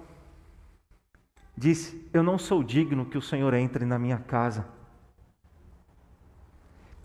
disse: 1.55 2.09
Eu 2.11 2.23
não 2.23 2.37
sou 2.37 2.63
digno 2.63 3.05
que 3.05 3.17
o 3.17 3.21
Senhor 3.21 3.53
entre 3.53 3.85
na 3.85 3.99
minha 3.99 4.17
casa. 4.17 4.65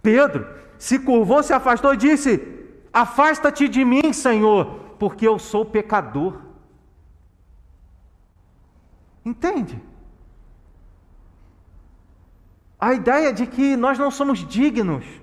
Pedro 0.02 0.46
se 0.78 0.98
curvou, 0.98 1.42
se 1.42 1.52
afastou 1.52 1.94
e 1.94 1.96
disse: 1.96 2.40
Afasta-te 2.92 3.68
de 3.68 3.84
mim, 3.84 4.12
Senhor, 4.12 4.96
porque 4.98 5.28
eu 5.28 5.38
sou 5.38 5.64
pecador. 5.64 6.40
Entende? 9.24 9.80
A 12.80 12.92
ideia 12.94 13.32
de 13.32 13.46
que 13.46 13.76
nós 13.76 13.96
não 13.96 14.10
somos 14.10 14.40
dignos 14.40 15.21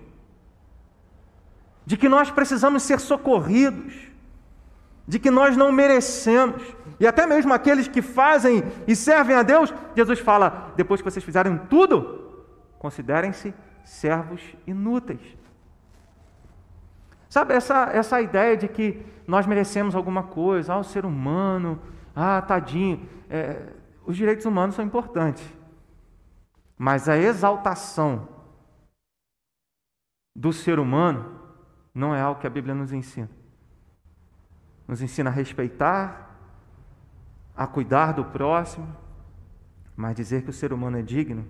de 1.89 1.97
que 1.97 2.07
nós 2.07 2.29
precisamos 2.29 2.83
ser 2.83 2.99
socorridos, 2.99 3.95
de 5.07 5.17
que 5.17 5.31
nós 5.31 5.57
não 5.57 5.71
merecemos. 5.71 6.61
E 6.99 7.07
até 7.07 7.25
mesmo 7.25 7.51
aqueles 7.51 7.87
que 7.87 7.99
fazem 7.99 8.63
e 8.87 8.95
servem 8.95 9.35
a 9.35 9.41
Deus, 9.41 9.73
Jesus 9.95 10.19
fala: 10.19 10.71
depois 10.75 11.01
que 11.01 11.09
vocês 11.09 11.25
fizerem 11.25 11.57
tudo, 11.67 12.45
considerem-se 12.77 13.55
servos 13.83 14.39
inúteis. 14.67 15.19
Sabe, 17.27 17.55
essa, 17.55 17.89
essa 17.91 18.21
ideia 18.21 18.55
de 18.55 18.67
que 18.67 19.03
nós 19.25 19.47
merecemos 19.47 19.95
alguma 19.95 20.21
coisa, 20.21 20.75
ah, 20.75 20.77
o 20.77 20.83
ser 20.83 21.07
humano, 21.07 21.81
ah, 22.15 22.39
tadinho. 22.39 23.09
É, 23.31 23.63
os 24.05 24.15
direitos 24.15 24.45
humanos 24.45 24.75
são 24.75 24.85
importantes, 24.85 25.43
mas 26.77 27.09
a 27.09 27.17
exaltação 27.17 28.29
do 30.35 30.53
ser 30.53 30.77
humano 30.77 31.38
não 31.93 32.13
é 32.13 32.21
algo 32.21 32.39
que 32.39 32.47
a 32.47 32.49
Bíblia 32.49 32.75
nos 32.75 32.91
ensina. 32.93 33.29
Nos 34.87 35.01
ensina 35.01 35.29
a 35.29 35.33
respeitar, 35.33 36.35
a 37.55 37.67
cuidar 37.67 38.13
do 38.13 38.25
próximo, 38.25 38.87
mas 39.95 40.15
dizer 40.15 40.43
que 40.43 40.49
o 40.49 40.53
ser 40.53 40.71
humano 40.71 40.97
é 40.97 41.01
digno, 41.01 41.45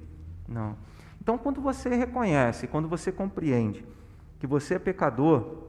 não. 0.48 0.76
Então, 1.22 1.38
quando 1.38 1.62
você 1.62 1.90
reconhece, 1.96 2.68
quando 2.68 2.88
você 2.88 3.12
compreende 3.12 3.86
que 4.40 4.48
você 4.48 4.76
é 4.76 4.80
pecador 4.80 5.68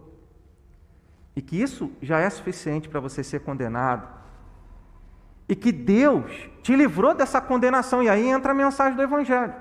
e 1.37 1.43
que 1.43 1.61
isso 1.61 1.93
já 2.01 2.19
é 2.19 2.31
suficiente 2.31 2.89
para 2.89 3.01
você 3.01 3.23
ser 3.23 3.41
condenado, 3.41 4.09
e 5.49 5.57
que 5.57 5.73
Deus 5.73 6.49
te 6.63 6.77
livrou 6.77 7.13
dessa 7.13 7.41
condenação, 7.41 8.03
e 8.03 8.09
aí 8.09 8.29
entra 8.29 8.53
a 8.53 8.55
mensagem 8.55 8.97
do 8.97 9.03
Evangelho. 9.03 9.53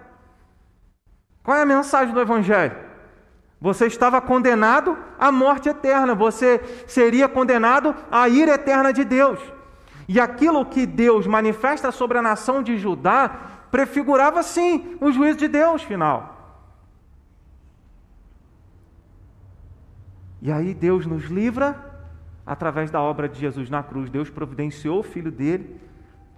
Qual 1.44 1.58
é 1.58 1.64
a 1.64 1.66
mensagem 1.66 2.14
do 2.14 2.22
Evangelho? 2.22 2.89
Você 3.62 3.88
estava 3.88 4.22
condenado 4.22 4.98
à 5.20 5.32
morte 5.32 5.68
eterna, 5.68 6.16
você 6.16 6.60
seria 6.88 7.28
condenado 7.28 7.94
à 8.10 8.30
ira 8.30 8.54
eterna 8.54 8.94
de 8.94 9.04
Deus. 9.04 9.40
E 10.08 10.20
aquilo 10.20 10.66
que 10.66 10.86
Deus 10.86 11.28
manifesta 11.28 11.92
sobre 11.92 12.18
a 12.18 12.22
nação 12.22 12.64
de 12.64 12.78
Judá 12.78 13.30
prefigurava 13.70 14.42
sim 14.42 14.98
o 15.02 15.12
juízo 15.12 15.40
de 15.40 15.48
Deus 15.48 15.84
final. 15.84 16.38
E 20.42 20.52
aí 20.52 20.74
Deus 20.74 21.06
nos 21.06 21.26
livra 21.26 21.76
através 22.46 22.90
da 22.90 23.02
obra 23.02 23.28
de 23.28 23.40
Jesus 23.40 23.70
na 23.70 23.84
cruz. 23.84 24.10
Deus 24.10 24.30
providenciou 24.30 25.00
o 25.00 25.04
filho 25.04 25.32
dele 25.32 25.80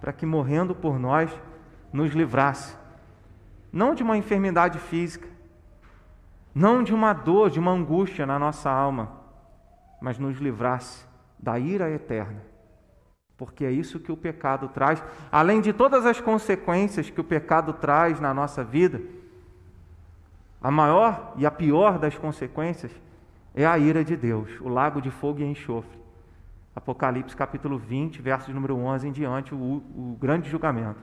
para 0.00 0.12
que 0.12 0.26
morrendo 0.26 0.74
por 0.74 0.98
nós 0.98 1.30
nos 1.92 2.12
livrasse 2.12 2.82
não 3.72 3.94
de 3.94 4.02
uma 4.02 4.18
enfermidade 4.18 4.78
física, 4.78 5.26
não 6.54 6.82
de 6.82 6.92
uma 6.92 7.12
dor, 7.12 7.50
de 7.50 7.58
uma 7.58 7.72
angústia 7.72 8.26
na 8.26 8.38
nossa 8.38 8.70
alma, 8.70 9.12
mas 10.00 10.18
nos 10.18 10.38
livrasse 10.38 11.06
da 11.38 11.58
ira 11.58 11.90
eterna. 11.90 12.42
Porque 13.36 13.64
é 13.64 13.70
isso 13.70 13.98
que 13.98 14.12
o 14.12 14.16
pecado 14.16 14.68
traz, 14.68 15.02
além 15.30 15.60
de 15.60 15.72
todas 15.72 16.06
as 16.06 16.20
consequências 16.20 17.10
que 17.10 17.20
o 17.20 17.24
pecado 17.24 17.72
traz 17.72 18.20
na 18.20 18.32
nossa 18.32 18.62
vida, 18.62 19.00
a 20.60 20.70
maior 20.70 21.34
e 21.36 21.44
a 21.44 21.50
pior 21.50 21.98
das 21.98 22.16
consequências 22.16 22.92
é 23.54 23.66
a 23.66 23.76
ira 23.78 24.04
de 24.04 24.16
Deus, 24.16 24.48
o 24.60 24.68
lago 24.68 25.00
de 25.00 25.10
fogo 25.10 25.40
e 25.40 25.44
enxofre. 25.44 26.00
Apocalipse 26.74 27.36
capítulo 27.36 27.78
20, 27.78 28.22
versos 28.22 28.54
número 28.54 28.76
11 28.76 29.08
em 29.08 29.12
diante, 29.12 29.54
o, 29.54 29.58
o 29.58 30.16
grande 30.20 30.48
julgamento. 30.48 31.02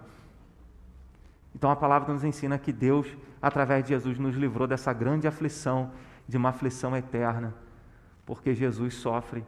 Então 1.60 1.69
a 1.69 1.76
palavra 1.76 2.13
nos 2.13 2.24
ensina 2.24 2.58
que 2.58 2.72
Deus, 2.72 3.06
através 3.41 3.84
de 3.84 3.89
Jesus, 3.89 4.17
nos 4.17 4.34
livrou 4.34 4.65
dessa 4.65 4.93
grande 4.93 5.28
aflição, 5.28 5.91
de 6.26 6.38
uma 6.38 6.50
aflição 6.50 6.95
eterna, 6.95 7.54
porque 8.26 8.56
Jesus 8.56 8.93
sofre 8.93 9.43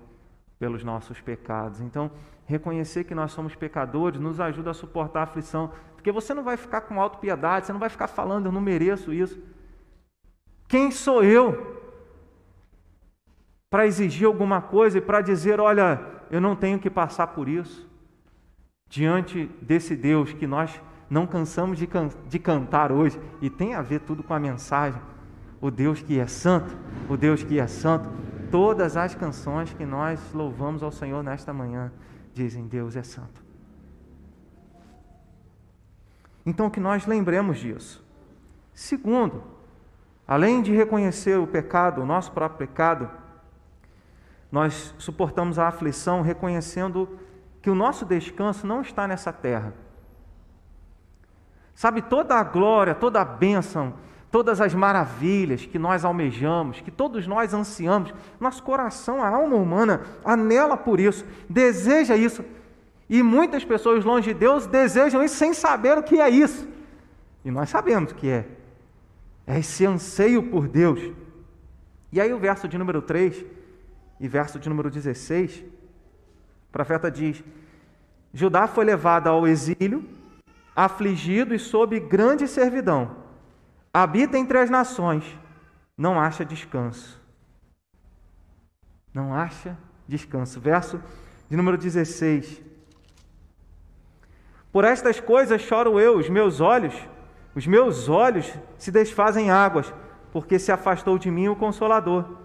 pelos 0.60 0.84
nossos 0.84 1.21
pecados. 1.21 1.80
Então, 1.80 2.12
reconhecer 2.45 3.06
que 3.06 3.15
nós 3.15 3.32
somos 3.32 3.56
pecadores 3.56 4.19
nos 4.19 4.41
ajuda 4.41 4.71
a 4.71 4.74
suportar 4.74 5.21
a 5.21 5.24
aflição, 5.24 5.71
porque 5.95 6.12
você 6.12 6.34
não 6.34 6.43
vai 6.43 6.58
ficar 6.58 6.82
com 6.82 7.00
autopiedade, 7.00 7.67
você 7.67 7.71
não 7.71 7.80
vai 7.80 7.88
ficar 7.89 8.08
falando, 8.08 8.47
eu 8.47 8.52
não 8.52 8.60
mereço 8.60 9.13
isso. 9.13 9.41
Quem 10.67 10.91
sou 10.91 11.24
eu 11.24 11.82
para 13.69 13.88
exigir 13.88 14.28
alguma 14.28 14.62
coisa 14.62 14.97
e 14.97 15.02
para 15.02 15.21
dizer, 15.21 15.62
olha, 15.62 16.02
eu 16.30 16.41
não 16.41 16.58
tenho 16.58 16.78
que 16.78 16.89
passar 16.89 17.28
por 17.28 17.47
isso? 17.47 17.89
Diante 18.89 19.45
desse 19.62 19.95
Deus 19.95 20.34
que 20.34 20.45
nós 20.45 20.82
não 21.12 21.28
cansamos 21.28 21.78
de, 21.78 21.86
can 21.86 22.08
de 22.30 22.39
cantar 22.39 22.89
hoje, 22.89 23.19
e 23.41 23.50
tem 23.50 23.76
a 23.76 23.82
ver 23.82 24.00
tudo 24.00 24.24
com 24.24 24.34
a 24.34 24.39
mensagem. 24.39 25.02
O 25.60 25.69
Deus 25.69 26.02
que 26.02 26.17
é 26.17 26.26
santo, 26.26 26.74
o 27.10 27.17
Deus 27.17 27.43
que 27.43 27.60
é 27.60 27.67
santo. 27.67 28.10
Todas 28.50 28.95
as 28.95 29.13
canções 29.13 29.74
que 29.74 29.86
nós 29.86 30.21
louvamos 30.34 30.82
ao 30.82 30.89
Senhor 30.89 31.21
nesta 31.21 31.52
manhã 31.52 31.91
dizem: 32.34 32.65
Deus 32.65 32.95
é 32.95 33.04
santo. 33.04 33.43
Então, 36.45 36.69
que 36.69 36.80
nós 36.80 37.06
lembremos 37.06 37.60
disso. 37.60 38.02
Segundo, 38.74 39.43
além 40.26 40.62
de 40.62 40.74
reconhecer 40.74 41.38
o 41.38 41.45
pecado, 41.45 42.02
o 42.02 42.06
nosso 42.06 42.32
próprio 42.32 42.69
pecado, 42.69 43.10
nós 44.50 44.95
suportamos 44.97 45.60
a 45.60 45.67
aflição 45.67 46.21
reconhecendo 46.21 47.19
que 47.62 47.69
o 47.69 47.76
nosso 47.76 48.06
descanso 48.06 48.65
não 48.65 48.82
está 48.82 49.06
nessa 49.10 49.34
terra 49.34 49.74
Sabe, 51.75 52.01
toda 52.01 52.36
a 52.36 52.43
glória, 52.43 52.93
toda 52.93 53.21
a 53.21 53.25
bênção, 53.25 53.93
todas 54.31 54.62
as 54.62 54.73
maravilhas 54.73 55.65
que 55.65 55.77
nós 55.77 56.05
almejamos, 56.05 56.79
que 56.79 56.89
todos 56.89 57.27
nós 57.27 57.53
ansiamos, 57.53 58.13
nosso 58.39 58.63
coração, 58.63 59.21
a 59.21 59.27
alma 59.27 59.55
humana 59.55 60.01
anela 60.23 60.77
por 60.77 60.99
isso, 60.99 61.25
deseja 61.49 62.15
isso. 62.15 62.43
E 63.10 63.21
muitas 63.21 63.65
pessoas 63.65 64.05
longe 64.05 64.34
de 64.34 64.39
Deus 64.39 64.65
desejam 64.65 65.21
isso 65.21 65.36
sem 65.36 65.53
saber 65.53 65.97
o 65.97 66.03
que 66.03 66.21
é 66.21 66.29
isso. 66.29 66.65
E 67.43 67.51
nós 67.51 67.69
sabemos 67.69 68.12
o 68.12 68.15
que 68.15 68.29
é. 68.29 68.45
é 69.45 69.60
esse 69.60 69.86
anseio 69.86 70.43
por 70.43 70.67
Deus. 70.67 71.12
E 72.12 72.21
aí, 72.21 72.31
o 72.31 72.39
verso 72.39 72.67
de 72.67 72.77
número 72.77 73.01
3 73.01 73.45
e 74.19 74.27
verso 74.27 74.60
de 74.60 74.69
número 74.69 74.89
16, 74.89 75.57
o 75.60 76.71
profeta 76.71 77.12
diz: 77.12 77.43
Judá 78.34 78.67
foi 78.67 78.86
levado 78.86 79.27
ao 79.27 79.45
exílio, 79.47 80.05
afligido 80.75 81.53
e 81.53 81.60
sob 81.60 81.99
grande 81.99 82.47
servidão. 82.47 83.17
Habita 83.93 84.38
entre 84.38 84.57
as 84.57 84.69
nações, 84.69 85.23
não 85.97 86.19
acha 86.19 86.45
descanso. 86.45 87.21
Não 89.13 89.34
acha 89.34 89.77
descanso. 90.07 90.60
Verso 90.60 91.01
de 91.49 91.57
número 91.57 91.77
16. 91.77 92.62
Por 94.71 94.86
estas 94.86 95.19
coisas 95.19 95.62
choro 95.62 95.99
eu, 95.99 96.17
os 96.17 96.29
meus 96.29 96.62
olhos, 96.62 96.95
os 97.53 97.67
meus 97.67 98.07
olhos 98.07 98.49
se 98.77 98.89
desfazem 98.89 99.51
águas, 99.51 99.93
porque 100.31 100.57
se 100.57 100.71
afastou 100.71 101.17
de 101.17 101.29
mim 101.29 101.49
o 101.49 101.55
consolador, 101.55 102.38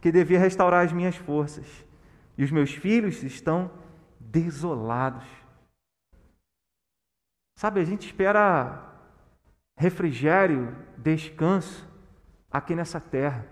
que 0.00 0.12
devia 0.12 0.38
restaurar 0.38 0.84
as 0.84 0.92
minhas 0.92 1.16
forças. 1.16 1.66
E 2.38 2.44
os 2.44 2.52
meus 2.52 2.72
filhos 2.72 3.22
estão 3.24 3.70
desolados. 4.20 5.41
Sabe, 7.62 7.78
a 7.78 7.84
gente 7.84 8.06
espera 8.06 8.76
refrigério, 9.76 10.76
descanso 10.98 11.88
aqui 12.50 12.74
nessa 12.74 12.98
terra. 12.98 13.46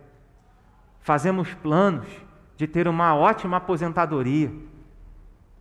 Fazemos 0.98 1.54
planos 1.54 2.08
de 2.56 2.66
ter 2.66 2.88
uma 2.88 3.14
ótima 3.14 3.58
aposentadoria, 3.58 4.52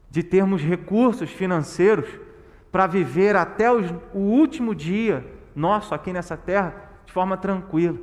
de 0.09 0.23
termos 0.23 0.63
recursos 0.63 1.29
financeiros 1.29 2.09
para 2.71 2.87
viver 2.87 3.35
até 3.35 3.71
os, 3.71 3.91
o 4.15 4.17
último 4.17 4.73
dia 4.73 5.31
nosso 5.55 5.93
aqui 5.93 6.11
nessa 6.11 6.35
terra 6.35 6.73
de 7.05 7.13
forma 7.13 7.37
tranquila. 7.37 7.99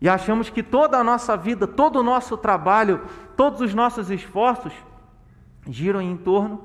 E 0.00 0.08
achamos 0.08 0.50
que 0.50 0.64
toda 0.64 0.98
a 0.98 1.04
nossa 1.04 1.36
vida, 1.36 1.64
todo 1.64 2.00
o 2.00 2.02
nosso 2.02 2.36
trabalho, 2.36 3.04
todos 3.36 3.60
os 3.60 3.72
nossos 3.72 4.10
esforços 4.10 4.72
giram 5.64 6.02
em 6.02 6.16
torno 6.16 6.64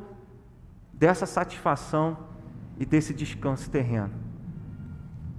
dessa 0.91 1.27
satisfação 1.27 2.33
e 2.79 2.86
desse 2.86 3.13
descanso 3.13 3.69
terreno. 3.69 4.12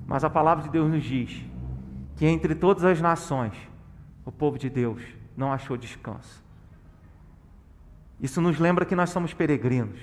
Mas 0.06 0.24
a 0.24 0.30
palavra 0.30 0.64
de 0.64 0.70
Deus 0.70 0.90
nos 0.90 1.02
diz 1.02 1.44
que 2.16 2.26
entre 2.26 2.54
todas 2.54 2.84
as 2.84 3.00
nações, 3.00 3.54
o 4.24 4.32
povo 4.32 4.58
de 4.58 4.70
Deus 4.70 5.02
não 5.36 5.52
achou 5.52 5.76
descanso. 5.76 6.42
Isso 8.20 8.40
nos 8.40 8.58
lembra 8.58 8.84
que 8.84 8.94
nós 8.94 9.10
somos 9.10 9.34
peregrinos. 9.34 10.00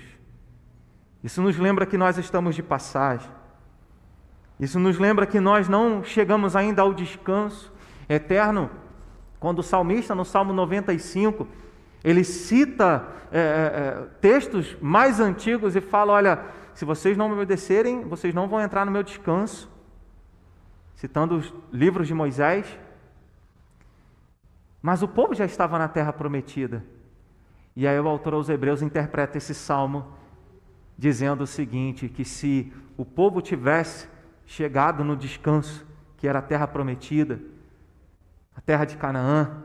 Isso 1.23 1.41
nos 1.41 1.57
lembra 1.57 1.85
que 1.85 1.97
nós 1.97 2.17
estamos 2.17 2.55
de 2.55 2.63
passagem. 2.63 3.29
Isso 4.59 4.79
nos 4.79 4.99
lembra 4.99 5.25
que 5.25 5.39
nós 5.39 5.67
não 5.67 6.03
chegamos 6.03 6.55
ainda 6.55 6.81
ao 6.81 6.93
descanso 6.93 7.71
eterno. 8.07 8.69
Quando 9.39 9.59
o 9.59 9.63
salmista, 9.63 10.13
no 10.13 10.25
Salmo 10.25 10.53
95, 10.53 11.47
ele 12.03 12.23
cita 12.23 13.07
é, 13.31 13.39
é, 13.39 14.07
textos 14.19 14.77
mais 14.81 15.19
antigos 15.19 15.75
e 15.75 15.81
fala: 15.81 16.13
Olha, 16.13 16.39
se 16.73 16.85
vocês 16.85 17.17
não 17.17 17.27
me 17.27 17.35
obedecerem, 17.35 18.03
vocês 18.03 18.33
não 18.33 18.47
vão 18.47 18.61
entrar 18.61 18.85
no 18.85 18.91
meu 18.91 19.03
descanso. 19.03 19.69
Citando 20.95 21.35
os 21.37 21.53
livros 21.71 22.07
de 22.07 22.13
Moisés. 22.13 22.77
Mas 24.81 25.01
o 25.01 25.07
povo 25.07 25.33
já 25.33 25.45
estava 25.45 25.77
na 25.77 25.87
terra 25.87 26.13
prometida. 26.13 26.83
E 27.75 27.87
aí 27.87 27.99
o 27.99 28.07
autor 28.07 28.33
aos 28.33 28.49
Hebreus 28.49 28.81
interpreta 28.81 29.37
esse 29.37 29.53
salmo 29.53 30.13
dizendo 30.97 31.43
o 31.43 31.47
seguinte: 31.47 32.09
que 32.09 32.25
se 32.25 32.71
o 32.97 33.05
povo 33.05 33.41
tivesse 33.41 34.07
chegado 34.45 35.03
no 35.03 35.15
descanso, 35.15 35.85
que 36.17 36.27
era 36.27 36.39
a 36.39 36.41
terra 36.41 36.67
prometida, 36.67 37.39
a 38.55 38.61
terra 38.61 38.85
de 38.85 38.97
Canaã, 38.97 39.63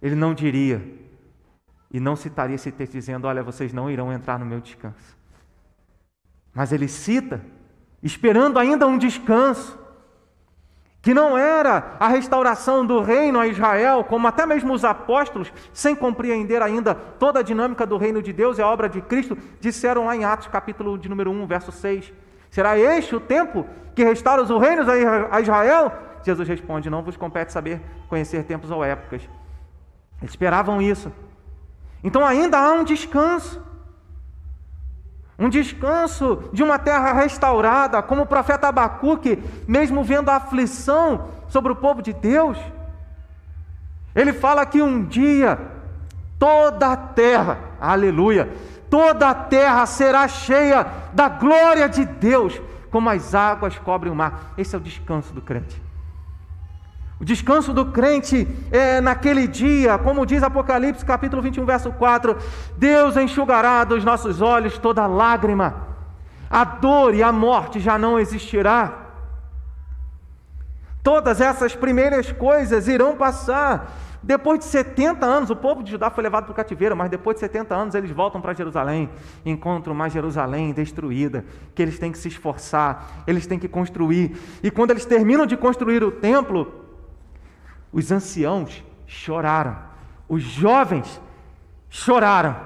ele 0.00 0.14
não 0.14 0.34
diria 0.34 0.82
e 1.90 2.00
não 2.00 2.16
citaria 2.16 2.56
esse 2.56 2.72
texto 2.72 2.92
dizendo: 2.92 3.26
Olha, 3.26 3.42
vocês 3.42 3.72
não 3.72 3.90
irão 3.90 4.12
entrar 4.12 4.38
no 4.38 4.46
meu 4.46 4.60
descanso. 4.60 5.16
Mas 6.54 6.72
ele 6.72 6.86
cita, 6.86 7.40
esperando 8.02 8.58
ainda 8.58 8.86
um 8.86 8.96
descanso, 8.96 9.78
que 11.02 11.12
não 11.12 11.36
era 11.36 11.96
a 12.00 12.08
restauração 12.08 12.86
do 12.86 13.02
reino 13.02 13.38
a 13.38 13.46
Israel, 13.46 14.04
como 14.04 14.26
até 14.26 14.46
mesmo 14.46 14.72
os 14.72 14.86
apóstolos, 14.86 15.52
sem 15.70 15.94
compreender 15.94 16.62
ainda 16.62 16.94
toda 16.94 17.40
a 17.40 17.42
dinâmica 17.42 17.84
do 17.84 17.98
reino 17.98 18.22
de 18.22 18.32
Deus 18.32 18.56
e 18.56 18.62
a 18.62 18.66
obra 18.66 18.88
de 18.88 19.02
Cristo, 19.02 19.36
disseram 19.60 20.06
lá 20.06 20.16
em 20.16 20.24
Atos, 20.24 20.46
capítulo 20.46 20.96
de 20.96 21.06
número 21.06 21.30
1, 21.30 21.46
verso 21.46 21.70
6. 21.70 22.10
Será 22.50 22.78
este 22.78 23.14
o 23.14 23.20
tempo 23.20 23.66
que 23.94 24.02
restaura 24.02 24.42
os 24.42 24.48
reinos 24.48 24.86
a 24.88 25.40
Israel? 25.42 25.92
Jesus 26.22 26.48
responde: 26.48 26.88
Não 26.88 27.02
vos 27.02 27.18
compete 27.18 27.52
saber 27.52 27.82
conhecer 28.08 28.44
tempos 28.44 28.70
ou 28.70 28.82
épocas. 28.82 29.28
Eles 30.22 30.30
esperavam 30.30 30.80
isso. 30.80 31.12
Então 32.02 32.24
ainda 32.24 32.58
há 32.58 32.72
um 32.72 32.84
descanso 32.84 33.62
um 35.38 35.48
descanso 35.48 36.48
de 36.52 36.62
uma 36.62 36.78
terra 36.78 37.12
restaurada, 37.12 38.02
como 38.02 38.22
o 38.22 38.26
profeta 38.26 38.68
Abacuque, 38.68 39.42
mesmo 39.66 40.04
vendo 40.04 40.28
a 40.28 40.36
aflição 40.36 41.28
sobre 41.48 41.72
o 41.72 41.76
povo 41.76 42.00
de 42.00 42.12
Deus, 42.12 42.56
ele 44.14 44.32
fala 44.32 44.64
que 44.64 44.80
um 44.80 45.04
dia 45.04 45.58
toda 46.38 46.92
a 46.92 46.96
terra, 46.96 47.58
aleluia, 47.80 48.48
toda 48.88 49.28
a 49.28 49.34
terra 49.34 49.86
será 49.86 50.28
cheia 50.28 50.86
da 51.12 51.28
glória 51.28 51.88
de 51.88 52.04
Deus, 52.04 52.60
como 52.90 53.10
as 53.10 53.34
águas 53.34 53.76
cobrem 53.78 54.12
o 54.12 54.16
mar. 54.16 54.52
Esse 54.56 54.76
é 54.76 54.78
o 54.78 54.80
descanso 54.80 55.32
do 55.32 55.42
crente. 55.42 55.83
O 57.20 57.24
descanso 57.24 57.72
do 57.72 57.86
crente 57.86 58.46
é 58.72 59.00
naquele 59.00 59.46
dia, 59.46 59.96
como 59.98 60.26
diz 60.26 60.42
Apocalipse 60.42 61.04
capítulo 61.04 61.40
21, 61.40 61.64
verso 61.64 61.92
4: 61.92 62.36
Deus 62.76 63.16
enxugará 63.16 63.84
dos 63.84 64.04
nossos 64.04 64.42
olhos 64.42 64.78
toda 64.78 65.06
lágrima, 65.06 65.86
a 66.50 66.64
dor 66.64 67.14
e 67.14 67.22
a 67.22 67.30
morte 67.30 67.78
já 67.78 67.96
não 67.96 68.18
existirá. 68.18 69.00
Todas 71.04 71.40
essas 71.40 71.76
primeiras 71.76 72.32
coisas 72.32 72.88
irão 72.88 73.16
passar. 73.16 73.92
Depois 74.22 74.58
de 74.58 74.64
70 74.64 75.26
anos, 75.26 75.50
o 75.50 75.56
povo 75.56 75.82
de 75.82 75.90
Judá 75.90 76.08
foi 76.08 76.24
levado 76.24 76.44
para 76.44 76.52
o 76.52 76.54
cativeiro, 76.54 76.96
mas 76.96 77.10
depois 77.10 77.36
de 77.36 77.40
70 77.40 77.74
anos 77.74 77.94
eles 77.94 78.10
voltam 78.10 78.40
para 78.40 78.54
Jerusalém, 78.54 79.10
encontram 79.44 79.92
uma 79.92 80.08
Jerusalém 80.08 80.72
destruída, 80.72 81.44
que 81.74 81.82
eles 81.82 81.98
têm 81.98 82.10
que 82.10 82.16
se 82.16 82.28
esforçar, 82.28 83.22
eles 83.26 83.46
têm 83.46 83.58
que 83.58 83.68
construir. 83.68 84.34
E 84.62 84.70
quando 84.70 84.92
eles 84.92 85.04
terminam 85.04 85.44
de 85.44 85.58
construir 85.58 86.02
o 86.02 86.10
templo, 86.10 86.83
os 87.94 88.10
anciãos 88.10 88.84
choraram, 89.06 89.78
os 90.28 90.42
jovens 90.42 91.20
choraram. 91.88 92.56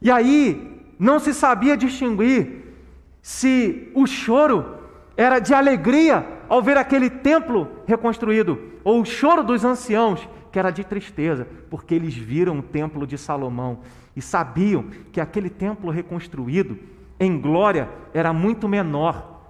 E 0.00 0.12
aí 0.12 0.80
não 0.96 1.18
se 1.18 1.34
sabia 1.34 1.76
distinguir 1.76 2.76
se 3.20 3.90
o 3.94 4.06
choro 4.06 4.76
era 5.16 5.40
de 5.40 5.52
alegria 5.52 6.24
ao 6.48 6.62
ver 6.62 6.76
aquele 6.76 7.10
templo 7.10 7.68
reconstruído, 7.84 8.56
ou 8.84 9.00
o 9.00 9.04
choro 9.04 9.42
dos 9.42 9.64
anciãos, 9.64 10.28
que 10.52 10.58
era 10.58 10.70
de 10.70 10.84
tristeza, 10.84 11.48
porque 11.68 11.92
eles 11.92 12.14
viram 12.14 12.60
o 12.60 12.62
templo 12.62 13.08
de 13.08 13.18
Salomão 13.18 13.80
e 14.14 14.22
sabiam 14.22 14.84
que 15.10 15.20
aquele 15.20 15.50
templo 15.50 15.90
reconstruído 15.90 16.78
em 17.18 17.40
glória 17.40 17.90
era 18.14 18.32
muito 18.32 18.68
menor 18.68 19.42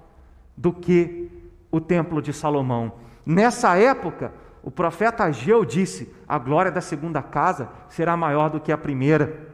do 0.57 0.73
que 0.73 1.31
o 1.71 1.79
templo 1.79 2.23
de 2.23 2.33
Salomão. 2.33 2.93
Nessa 3.27 3.77
época, 3.77 4.33
o 4.67 4.71
profeta 4.73 5.23
Ageu 5.23 5.65
disse: 5.65 6.13
a 6.27 6.37
glória 6.39 6.73
da 6.73 6.81
segunda 6.81 7.23
casa 7.23 7.69
será 7.89 8.17
maior 8.17 8.51
do 8.51 8.59
que 8.59 8.73
a 8.73 8.77
primeira. 8.77 9.47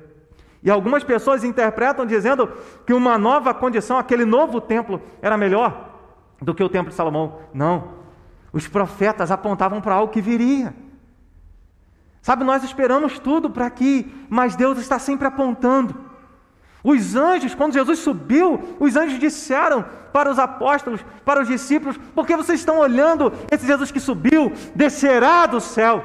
E 0.63 0.71
algumas 0.71 1.05
pessoas 1.05 1.45
interpretam 1.45 2.07
dizendo 2.07 2.49
que 2.87 2.95
uma 2.95 3.19
nova 3.19 3.53
condição, 3.53 3.99
aquele 3.99 4.25
novo 4.25 4.59
templo, 4.59 5.03
era 5.21 5.37
melhor 5.37 6.01
do 6.41 6.55
que 6.55 6.65
o 6.65 6.69
templo 6.69 6.89
de 6.89 6.95
Salomão. 6.95 7.41
Não. 7.53 7.93
Os 8.55 8.67
profetas 8.67 9.31
apontavam 9.31 9.83
para 9.83 9.97
algo 9.97 10.11
que 10.11 10.23
viria. 10.23 10.75
Sabe, 12.23 12.43
nós 12.43 12.65
esperamos 12.65 13.19
tudo 13.19 13.51
para 13.51 13.67
aqui, 13.67 14.27
mas 14.31 14.57
Deus 14.57 14.79
está 14.79 14.99
sempre 14.99 15.27
apontando. 15.29 15.95
Os 16.85 17.15
anjos, 17.15 17.55
quando 17.55 17.75
Jesus 17.75 18.01
subiu, 18.01 18.77
os 18.81 18.97
anjos 18.97 19.19
disseram 19.19 19.85
para 20.13 20.31
os 20.31 20.39
apóstolos, 20.39 21.05
para 21.25 21.41
os 21.41 21.49
discípulos, 21.49 21.99
porque 22.15 22.37
vocês 22.37 22.61
estão 22.61 22.79
olhando 22.79 23.33
esse 23.51 23.67
Jesus 23.67 23.91
que 23.93 24.01
subiu, 24.01 24.53
descerá 24.75 25.47
do 25.47 25.61
céu, 25.61 26.05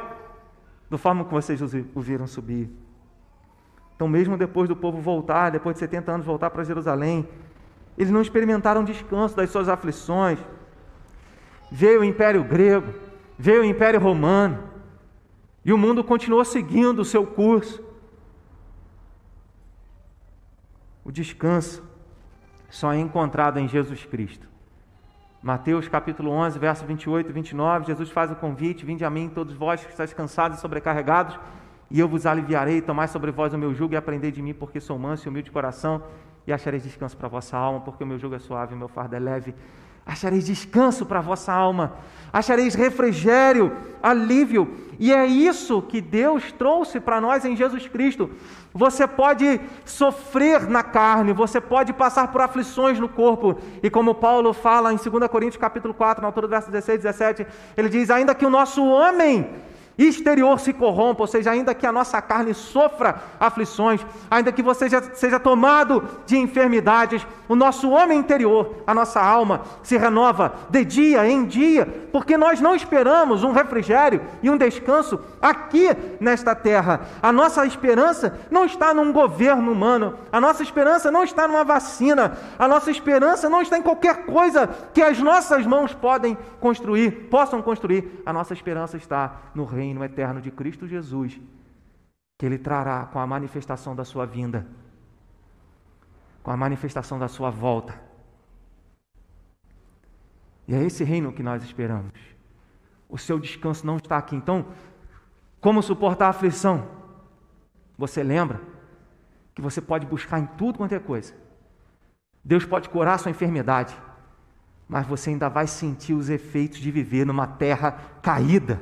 da 0.90 0.98
forma 0.98 1.26
que 1.26 1.34
vocês 1.34 1.60
o 1.62 2.00
viram 2.00 2.28
subir. 2.28 2.70
Então, 3.96 4.08
mesmo 4.08 4.38
depois 4.38 4.70
do 4.70 4.76
povo 4.76 5.02
voltar, 5.02 5.50
depois 5.50 5.76
de 5.76 5.80
70 5.80 6.12
anos 6.12 6.26
voltar 6.26 6.52
para 6.52 6.63
Jerusalém, 6.63 7.28
eles 7.98 8.12
não 8.12 8.22
experimentaram 8.22 8.84
descanso 8.84 9.36
das 9.36 9.50
suas 9.50 9.68
aflições. 9.68 10.38
Veio 11.72 12.02
o 12.02 12.04
Império 12.04 12.44
Grego, 12.44 12.94
veio 13.38 13.63
o 13.63 13.66
Império 13.66 14.00
Romano, 14.00 14.60
e 15.66 15.74
o 15.74 15.78
mundo 15.78 16.04
continuou 16.04 16.46
seguindo 16.46 17.00
o 17.00 17.06
seu 17.06 17.26
curso. 17.26 17.87
O 21.08 21.12
descanso 21.12 21.82
só 22.70 22.91
é 22.91 23.00
encontrado 23.00 23.58
em 23.60 23.65
Jesus 23.65 24.04
Cristo. 24.04 24.46
Mateus 25.41 25.88
capítulo 25.88 26.32
11, 26.32 26.60
verso 26.60 26.86
28 26.86 27.30
e 27.30 27.32
29, 27.32 27.86
Jesus 27.86 28.10
faz 28.12 28.30
o 28.30 28.36
convite: 28.36 28.86
Vinde 28.86 29.06
a 29.06 29.10
mim, 29.10 29.30
todos 29.30 29.54
vós 29.54 29.86
que 29.86 29.89
estáis 29.89 30.12
cansados 30.12 30.58
e 30.58 30.62
sobrecarregados, 30.62 31.39
e 31.89 31.98
eu 31.98 32.10
vos 32.10 32.26
aliviarei. 32.26 32.82
Tomai 32.82 33.08
sobre 33.08 33.32
vós 33.32 33.54
o 33.54 33.58
meu 33.58 33.74
jugo 33.74 33.93
e 33.93 33.98
aprendei 33.98 34.34
de 34.34 34.41
mim, 34.41 34.54
porque 34.54 34.82
sou 34.82 35.00
manso 35.00 35.26
e 35.26 35.30
humilde 35.30 35.46
de 35.46 35.52
coração, 35.54 36.04
e 36.46 36.52
achareis 36.52 36.84
descanso 36.84 37.15
para 37.15 37.28
a 37.28 37.30
vossa 37.30 37.56
alma, 37.56 37.80
porque 37.80 38.04
o 38.04 38.08
meu 38.08 38.20
jugo 38.20 38.36
é 38.36 38.39
suave 38.39 38.74
e 38.74 38.76
o 38.76 38.78
meu 38.78 38.89
fardo 38.89 39.15
é 39.15 39.20
leve 39.20 39.56
achareis 40.08 40.46
descanso 40.46 41.06
para 41.06 41.20
a 41.20 41.22
vossa 41.22 41.52
alma, 41.52 41.93
achareis 42.32 42.74
refrigério, 42.74 43.76
alívio, 44.02 44.76
e 45.00 45.13
é 45.13 45.26
isso 45.26 45.82
que 45.82 46.02
Deus 46.02 46.52
trouxe 46.52 47.00
para 47.00 47.22
nós 47.22 47.46
em 47.46 47.56
Jesus 47.56 47.88
Cristo. 47.88 48.30
Você 48.74 49.06
pode 49.06 49.60
sofrer 49.86 50.67
na 50.67 50.82
carne, 50.82 51.34
você 51.34 51.60
pode 51.60 51.93
passar 51.93 52.32
por 52.32 52.41
aflições 52.41 53.00
no 53.00 53.10
corpo, 53.10 53.58
e 53.84 53.89
como 53.89 54.15
Paulo 54.15 54.54
fala 54.54 54.93
em 54.93 54.98
2 54.98 55.30
Coríntios 55.30 55.62
capítulo 55.62 55.93
4, 55.93 56.22
na 56.22 56.28
altura 56.28 56.48
do 56.48 56.52
verso 56.52 56.72
16 56.72 57.00
e 57.00 57.04
17, 57.04 57.48
ele 57.76 57.89
diz: 57.89 58.10
ainda 58.10 58.34
que 58.34 58.46
o 58.46 58.50
nosso 58.50 58.84
homem 58.84 59.48
exterior 59.98 60.60
se 60.60 60.72
corrompa, 60.72 61.24
ou 61.24 61.28
seja, 61.28 61.52
ainda 61.52 61.74
que 61.74 61.88
a 61.88 61.92
nossa 61.92 62.22
carne 62.22 62.54
sofra 62.54 63.16
aflições, 63.40 64.06
ainda 64.30 64.52
que 64.52 64.62
você 64.62 64.90
seja, 64.90 65.02
seja 65.16 65.40
tomado 65.40 66.04
de 66.26 66.38
enfermidades, 66.38 67.26
o 67.50 67.56
nosso 67.56 67.90
homem 67.90 68.20
interior, 68.20 68.84
a 68.86 68.94
nossa 68.94 69.20
alma, 69.20 69.62
se 69.82 69.98
renova 69.98 70.54
de 70.70 70.86
dia 70.86 71.28
em 71.28 71.46
dia, 71.46 72.08
porque 72.12 72.38
nós 72.38 72.62
não 72.62 72.76
esperamos 72.76 73.44
um 73.44 73.52
refrigério 73.52 74.22
e 74.44 74.50
um 74.50 74.58
descanso 74.58 75.20
aqui 75.42 75.88
nesta 76.20 76.54
terra. 76.54 77.02
A 77.22 77.32
nossa 77.32 77.66
esperança 77.66 78.40
não 78.52 78.66
está 78.66 78.94
num 78.94 79.12
governo 79.12 79.72
humano, 79.72 80.16
a 80.32 80.40
nossa 80.40 80.62
esperança 80.62 81.10
não 81.10 81.24
está 81.24 81.48
numa 81.48 81.64
vacina, 81.64 82.38
a 82.60 82.68
nossa 82.68 82.92
esperança 82.92 83.50
não 83.50 83.62
está 83.62 83.78
em 83.78 83.82
qualquer 83.82 84.26
coisa 84.26 84.70
que 84.94 85.02
as 85.02 85.18
nossas 85.20 85.66
mãos 85.66 85.94
podem 85.94 86.38
construir, 86.60 87.12
possam 87.30 87.62
construir. 87.62 88.22
A 88.26 88.34
nossa 88.34 88.54
esperança 88.54 88.98
está 88.98 89.38
no 89.56 89.66
reino 89.66 89.87
reino 89.88 90.04
eterno 90.04 90.41
de 90.41 90.52
Cristo 90.52 90.88
Jesus, 90.88 91.39
que 92.38 92.45
Ele 92.45 92.58
trará 92.58 93.06
com 93.06 93.19
a 93.19 93.26
manifestação 93.26 93.95
da 93.95 94.04
sua 94.04 94.26
vinda, 94.26 94.67
com 96.43 96.52
a 96.52 96.58
manifestação 96.58 97.17
da 97.17 97.28
sua 97.28 97.50
volta. 97.50 98.00
E 100.67 100.76
é 100.76 100.84
esse 100.84 101.04
reino 101.04 101.32
que 101.32 101.41
nós 101.41 101.63
esperamos. 101.63 102.12
O 103.08 103.17
seu 103.17 103.39
descanso 103.39 103.88
não 103.88 103.95
está 103.95 104.17
aqui. 104.17 104.36
Então, 104.36 104.65
como 105.62 105.82
suportar 105.82 106.28
a 106.28 106.30
aflição? 106.30 106.88
Você 107.97 108.21
lembra 108.21 108.60
que 109.56 109.62
você 109.62 109.82
pode 109.82 110.06
buscar 110.06 110.39
em 110.39 110.45
tudo 110.45 110.78
quanto 110.78 110.93
é 110.93 111.00
coisa. 111.00 111.34
Deus 112.43 112.65
pode 112.65 112.89
curar 112.89 113.17
sua 113.17 113.32
enfermidade, 113.32 113.97
mas 114.88 115.08
você 115.08 115.30
ainda 115.30 115.50
vai 115.50 115.67
sentir 115.67 116.13
os 116.13 116.30
efeitos 116.30 116.80
de 116.80 116.91
viver 116.91 117.26
numa 117.26 117.47
terra 117.47 117.91
caída. 118.21 118.80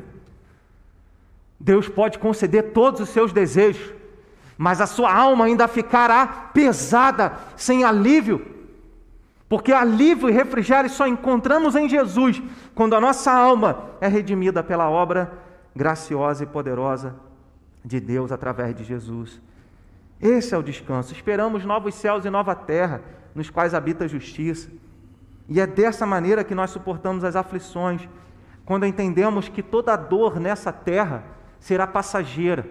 Deus 1.65 1.89
pode 1.89 2.19
conceder 2.19 2.73
todos 2.73 3.01
os 3.01 3.09
seus 3.09 3.33
desejos, 3.33 3.91
mas 4.55 4.79
a 4.79 4.85
sua 4.85 5.11
alma 5.11 5.45
ainda 5.45 5.67
ficará 5.67 6.51
pesada, 6.53 7.39
sem 7.57 7.83
alívio, 7.83 8.45
porque 9.49 9.73
alívio 9.73 10.29
e 10.29 10.31
refrigério 10.31 10.91
só 10.91 11.07
encontramos 11.07 11.75
em 11.75 11.89
Jesus, 11.89 12.39
quando 12.75 12.95
a 12.95 13.01
nossa 13.01 13.31
alma 13.31 13.89
é 13.99 14.07
redimida 14.07 14.61
pela 14.61 14.91
obra 14.91 15.33
graciosa 15.75 16.43
e 16.43 16.47
poderosa 16.47 17.15
de 17.83 17.99
Deus 17.99 18.31
através 18.31 18.75
de 18.75 18.83
Jesus. 18.83 19.41
Esse 20.21 20.53
é 20.53 20.57
o 20.59 20.63
descanso. 20.63 21.13
Esperamos 21.13 21.65
novos 21.65 21.95
céus 21.95 22.25
e 22.25 22.29
nova 22.29 22.53
terra, 22.53 23.01
nos 23.33 23.49
quais 23.49 23.73
habita 23.73 24.05
a 24.05 24.07
justiça. 24.07 24.69
E 25.49 25.59
é 25.59 25.65
dessa 25.65 26.05
maneira 26.05 26.43
que 26.43 26.53
nós 26.53 26.69
suportamos 26.69 27.23
as 27.23 27.35
aflições, 27.35 28.07
quando 28.63 28.85
entendemos 28.85 29.49
que 29.49 29.63
toda 29.63 29.95
dor 29.95 30.39
nessa 30.39 30.71
terra 30.71 31.33
será 31.65 31.87
passageira. 31.87 32.63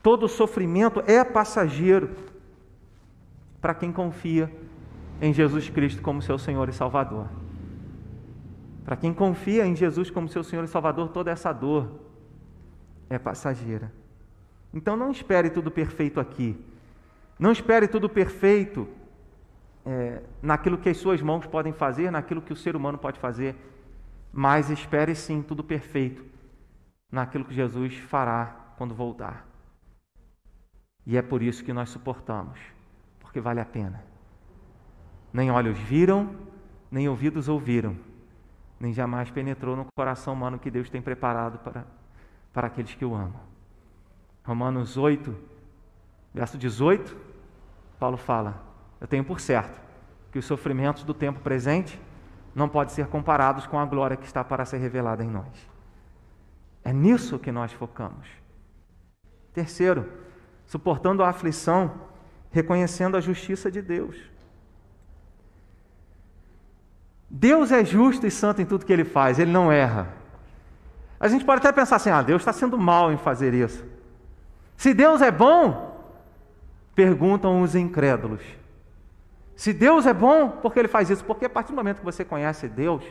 Todo 0.00 0.28
sofrimento 0.28 1.02
é 1.08 1.24
passageiro 1.24 2.10
para 3.60 3.74
quem 3.74 3.90
confia 3.90 4.48
em 5.20 5.32
Jesus 5.32 5.68
Cristo 5.68 6.00
como 6.00 6.22
seu 6.22 6.38
Senhor 6.38 6.68
e 6.68 6.72
Salvador. 6.72 7.26
Para 8.84 8.94
quem 8.94 9.12
confia 9.12 9.66
em 9.66 9.74
Jesus 9.74 10.08
como 10.08 10.28
seu 10.28 10.44
Senhor 10.44 10.64
e 10.64 10.68
Salvador, 10.68 11.08
toda 11.08 11.32
essa 11.32 11.52
dor 11.52 11.98
é 13.10 13.18
passageira. 13.18 13.92
Então 14.72 14.96
não 14.96 15.10
espere 15.10 15.50
tudo 15.50 15.68
perfeito 15.68 16.20
aqui. 16.20 16.56
Não 17.36 17.50
espere 17.50 17.88
tudo 17.88 18.08
perfeito 18.08 18.86
é, 19.84 20.22
naquilo 20.40 20.78
que 20.78 20.88
as 20.88 20.96
suas 20.96 21.20
mãos 21.20 21.44
podem 21.46 21.72
fazer, 21.72 22.12
naquilo 22.12 22.40
que 22.40 22.52
o 22.52 22.56
ser 22.56 22.76
humano 22.76 22.98
pode 22.98 23.18
fazer. 23.18 23.56
Mas 24.32 24.70
espere 24.70 25.12
sim 25.16 25.42
tudo 25.42 25.64
perfeito 25.64 26.31
naquilo 27.12 27.44
que 27.44 27.54
Jesus 27.54 27.94
fará 27.98 28.56
quando 28.78 28.94
voltar. 28.94 29.46
E 31.04 31.16
é 31.16 31.22
por 31.22 31.42
isso 31.42 31.62
que 31.62 31.72
nós 31.72 31.90
suportamos, 31.90 32.58
porque 33.20 33.40
vale 33.40 33.60
a 33.60 33.64
pena. 33.66 34.02
Nem 35.32 35.50
olhos 35.50 35.78
viram, 35.78 36.34
nem 36.90 37.08
ouvidos 37.08 37.48
ouviram, 37.48 37.96
nem 38.80 38.92
jamais 38.92 39.30
penetrou 39.30 39.76
no 39.76 39.86
coração 39.94 40.32
humano 40.32 40.58
que 40.58 40.70
Deus 40.70 40.88
tem 40.88 41.02
preparado 41.02 41.58
para, 41.58 41.84
para 42.52 42.68
aqueles 42.68 42.94
que 42.94 43.04
o 43.04 43.14
amam. 43.14 43.40
Romanos 44.44 44.96
8, 44.96 45.36
verso 46.32 46.56
18, 46.56 47.16
Paulo 47.98 48.16
fala: 48.16 48.62
Eu 49.00 49.06
tenho 49.06 49.24
por 49.24 49.38
certo 49.38 49.80
que 50.30 50.38
os 50.38 50.44
sofrimentos 50.44 51.04
do 51.04 51.12
tempo 51.12 51.40
presente 51.40 52.00
não 52.54 52.68
podem 52.68 52.94
ser 52.94 53.06
comparados 53.06 53.66
com 53.66 53.78
a 53.78 53.84
glória 53.84 54.16
que 54.16 54.26
está 54.26 54.42
para 54.42 54.64
ser 54.64 54.78
revelada 54.78 55.22
em 55.24 55.28
nós. 55.28 55.71
É 56.84 56.92
nisso 56.92 57.38
que 57.38 57.52
nós 57.52 57.72
focamos. 57.72 58.26
Terceiro, 59.52 60.08
suportando 60.66 61.22
a 61.22 61.28
aflição, 61.28 61.92
reconhecendo 62.50 63.16
a 63.16 63.20
justiça 63.20 63.70
de 63.70 63.80
Deus. 63.80 64.16
Deus 67.28 67.72
é 67.72 67.84
justo 67.84 68.26
e 68.26 68.30
santo 68.30 68.60
em 68.60 68.66
tudo 68.66 68.84
que 68.84 68.92
ele 68.92 69.04
faz, 69.04 69.38
ele 69.38 69.50
não 69.50 69.72
erra. 69.72 70.12
A 71.18 71.28
gente 71.28 71.44
pode 71.44 71.60
até 71.60 71.72
pensar 71.72 71.96
assim: 71.96 72.10
ah, 72.10 72.20
Deus 72.20 72.42
está 72.42 72.52
sendo 72.52 72.76
mal 72.76 73.12
em 73.12 73.16
fazer 73.16 73.54
isso. 73.54 73.84
Se 74.76 74.92
Deus 74.92 75.22
é 75.22 75.30
bom, 75.30 76.04
perguntam 76.94 77.62
os 77.62 77.74
incrédulos. 77.74 78.42
Se 79.54 79.72
Deus 79.72 80.06
é 80.06 80.12
bom, 80.12 80.48
por 80.48 80.72
que 80.72 80.80
ele 80.80 80.88
faz 80.88 81.08
isso? 81.08 81.24
Porque 81.24 81.44
a 81.44 81.50
partir 81.50 81.72
do 81.72 81.76
momento 81.76 82.00
que 82.00 82.04
você 82.04 82.24
conhece 82.24 82.68
Deus, 82.68 83.04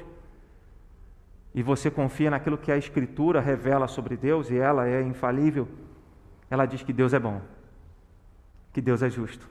e 1.53 1.61
você 1.61 1.91
confia 1.91 2.31
naquilo 2.31 2.57
que 2.57 2.71
a 2.71 2.77
Escritura 2.77 3.41
revela 3.41 3.87
sobre 3.87 4.15
Deus, 4.15 4.49
e 4.49 4.57
ela 4.57 4.87
é 4.87 5.01
infalível, 5.01 5.67
ela 6.49 6.65
diz 6.65 6.81
que 6.83 6.93
Deus 6.93 7.13
é 7.13 7.19
bom, 7.19 7.41
que 8.71 8.81
Deus 8.81 9.01
é 9.01 9.09
justo, 9.09 9.47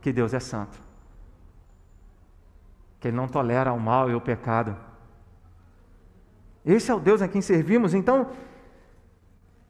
que 0.00 0.12
Deus 0.12 0.32
é 0.32 0.40
santo, 0.40 0.80
que 2.98 3.08
Ele 3.08 3.16
não 3.16 3.28
tolera 3.28 3.72
o 3.72 3.80
mal 3.80 4.10
e 4.10 4.14
o 4.14 4.20
pecado. 4.20 4.76
Esse 6.64 6.90
é 6.90 6.94
o 6.94 7.00
Deus 7.00 7.22
a 7.22 7.28
quem 7.28 7.40
servimos. 7.40 7.94
Então, 7.94 8.30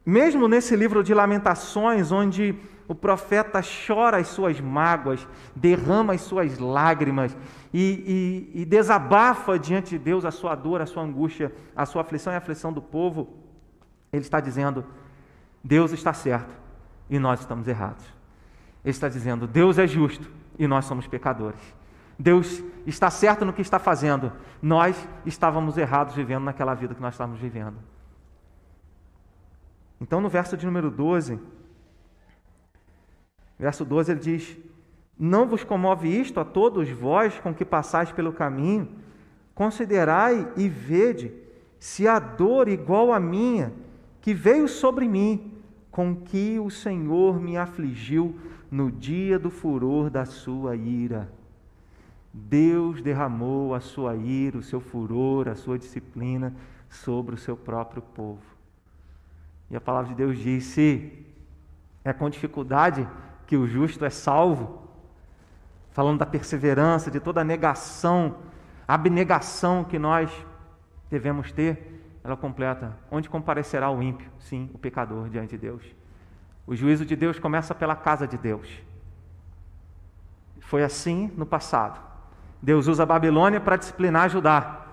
mesmo 0.05 0.49
nesse 0.49 0.75
livro 0.75 1.03
de 1.05 1.13
Lamentações, 1.13 2.11
onde 2.11 2.57
o 2.89 2.95
profeta 2.95 3.61
chora 3.87 4.17
as 4.17 4.29
suas 4.29 4.59
mágoas, 4.59 5.29
derrama 5.55 6.15
as 6.15 6.23
suas 6.23 6.59
lágrimas 6.59 7.37
e, 7.73 8.51
e, 8.55 8.63
e, 8.63 8.65
desabafa 8.65 9.59
diante 9.59 9.91
de 9.91 9.99
Deus 9.99 10.25
a 10.25 10.31
sua 10.31 10.55
dor, 10.55 10.81
a 10.81 10.87
sua 10.87 11.03
angústia, 11.03 11.55
a 11.77 11.85
sua 11.85 12.01
aflição 12.01 12.33
e 12.33 12.35
a 12.35 12.39
aflição 12.39 12.73
do 12.73 12.81
povo. 12.81 13.29
Ele 14.11 14.23
está 14.23 14.41
dizendo: 14.41 14.87
Deus 15.63 15.93
está 15.93 16.15
certo 16.15 16.57
e 17.11 17.19
nós 17.19 17.41
estamos 17.41 17.69
errados. 17.69 18.07
Ele 18.83 18.91
está 18.91 19.07
dizendo: 19.07 19.47
Deus 19.47 19.79
é 19.79 19.87
justo 19.87 20.31
e 20.59 20.67
nós 20.67 20.87
somos 20.87 21.07
pecadores. 21.07 21.61
Deus 22.19 22.65
está 22.87 23.11
certo 23.11 23.45
no 23.45 23.53
que 23.53 23.61
está 23.61 23.79
fazendo, 23.79 24.33
nós 24.63 25.07
estávamos 25.27 25.77
errados 25.77 26.15
vivendo 26.15 26.45
naquela 26.45 26.75
vida 26.75 26.95
que 26.95 27.03
nós 27.03 27.15
estávamos 27.15 27.39
vivendo. 27.39 27.77
Então, 30.01 30.21
no 30.21 30.29
verso 30.29 30.57
de 30.57 30.65
número 30.65 30.91
12, 30.91 31.39
verso 33.59 33.85
12, 33.85 34.13
ele 34.13 34.21
diz: 34.21 34.57
Não 35.19 35.47
vos 35.47 35.65
comove 35.65 36.09
isto 36.09 36.39
a 36.39 36.45
todos 36.45 36.89
vós 36.91 37.39
com 37.41 37.55
que 37.55 37.65
passais 37.65 38.13
pelo 38.13 38.33
caminho? 38.33 38.89
Considerai 39.55 40.53
e 40.57 40.69
vede 40.69 41.33
se 41.79 42.07
a 42.07 42.19
dor 42.19 42.69
igual 42.69 43.13
à 43.13 43.21
minha, 43.21 43.73
que 44.21 44.33
veio 44.35 44.69
sobre 44.69 45.09
mim, 45.09 45.53
com 45.91 46.15
que 46.15 46.59
o 46.59 46.71
Senhor 46.71 47.41
me 47.41 47.57
afligiu 47.57 48.37
no 48.71 48.91
dia 48.91 49.39
do 49.39 49.51
furor 49.51 50.11
da 50.11 50.25
sua 50.25 50.77
ira. 50.77 51.29
Deus 52.33 53.03
derramou 53.03 53.75
a 53.75 53.81
sua 53.81 54.15
ira, 54.15 54.59
o 54.59 54.63
seu 54.63 54.81
furor, 54.81 55.49
a 55.49 55.55
sua 55.55 55.79
disciplina 55.79 56.55
sobre 56.89 57.35
o 57.35 57.39
seu 57.39 57.57
próprio 57.57 58.03
povo. 58.03 58.43
E 59.71 59.77
a 59.77 59.81
palavra 59.81 60.11
de 60.11 60.15
Deus 60.15 60.39
diz: 60.39 60.65
se 60.65 61.27
é 62.05 62.13
com 62.13 62.31
dificuldade 62.31 63.09
que 63.49 63.57
o 63.57 63.67
justo 63.67 64.05
é 64.05 64.11
salvo, 64.11 64.79
falando 65.91 66.19
da 66.19 66.27
perseverança, 66.27 67.11
de 67.11 67.19
toda 67.19 67.41
a 67.41 67.45
negação, 67.45 68.37
abnegação 68.87 69.83
que 69.83 69.99
nós 69.99 70.31
devemos 71.11 71.51
ter, 71.51 72.21
ela 72.23 72.37
completa: 72.37 72.95
onde 73.11 73.27
comparecerá 73.29 73.91
o 73.91 74.03
ímpio? 74.03 74.31
Sim, 74.39 74.71
o 74.75 74.79
pecador 74.79 75.31
diante 75.31 75.53
de 75.53 75.59
Deus. 75.59 75.83
O 76.67 76.77
juízo 76.77 77.07
de 77.07 77.17
Deus 77.17 77.39
começa 77.39 77.75
pela 77.75 77.97
casa 77.97 78.29
de 78.29 78.37
Deus. 78.37 78.69
Foi 80.61 80.85
assim 80.85 81.33
no 81.35 81.47
passado. 81.47 81.99
Deus 82.61 82.87
usa 82.87 83.05
a 83.05 83.07
Babilônia 83.07 83.59
para 83.59 83.77
disciplinar 83.77 84.29
Judá. 84.29 84.85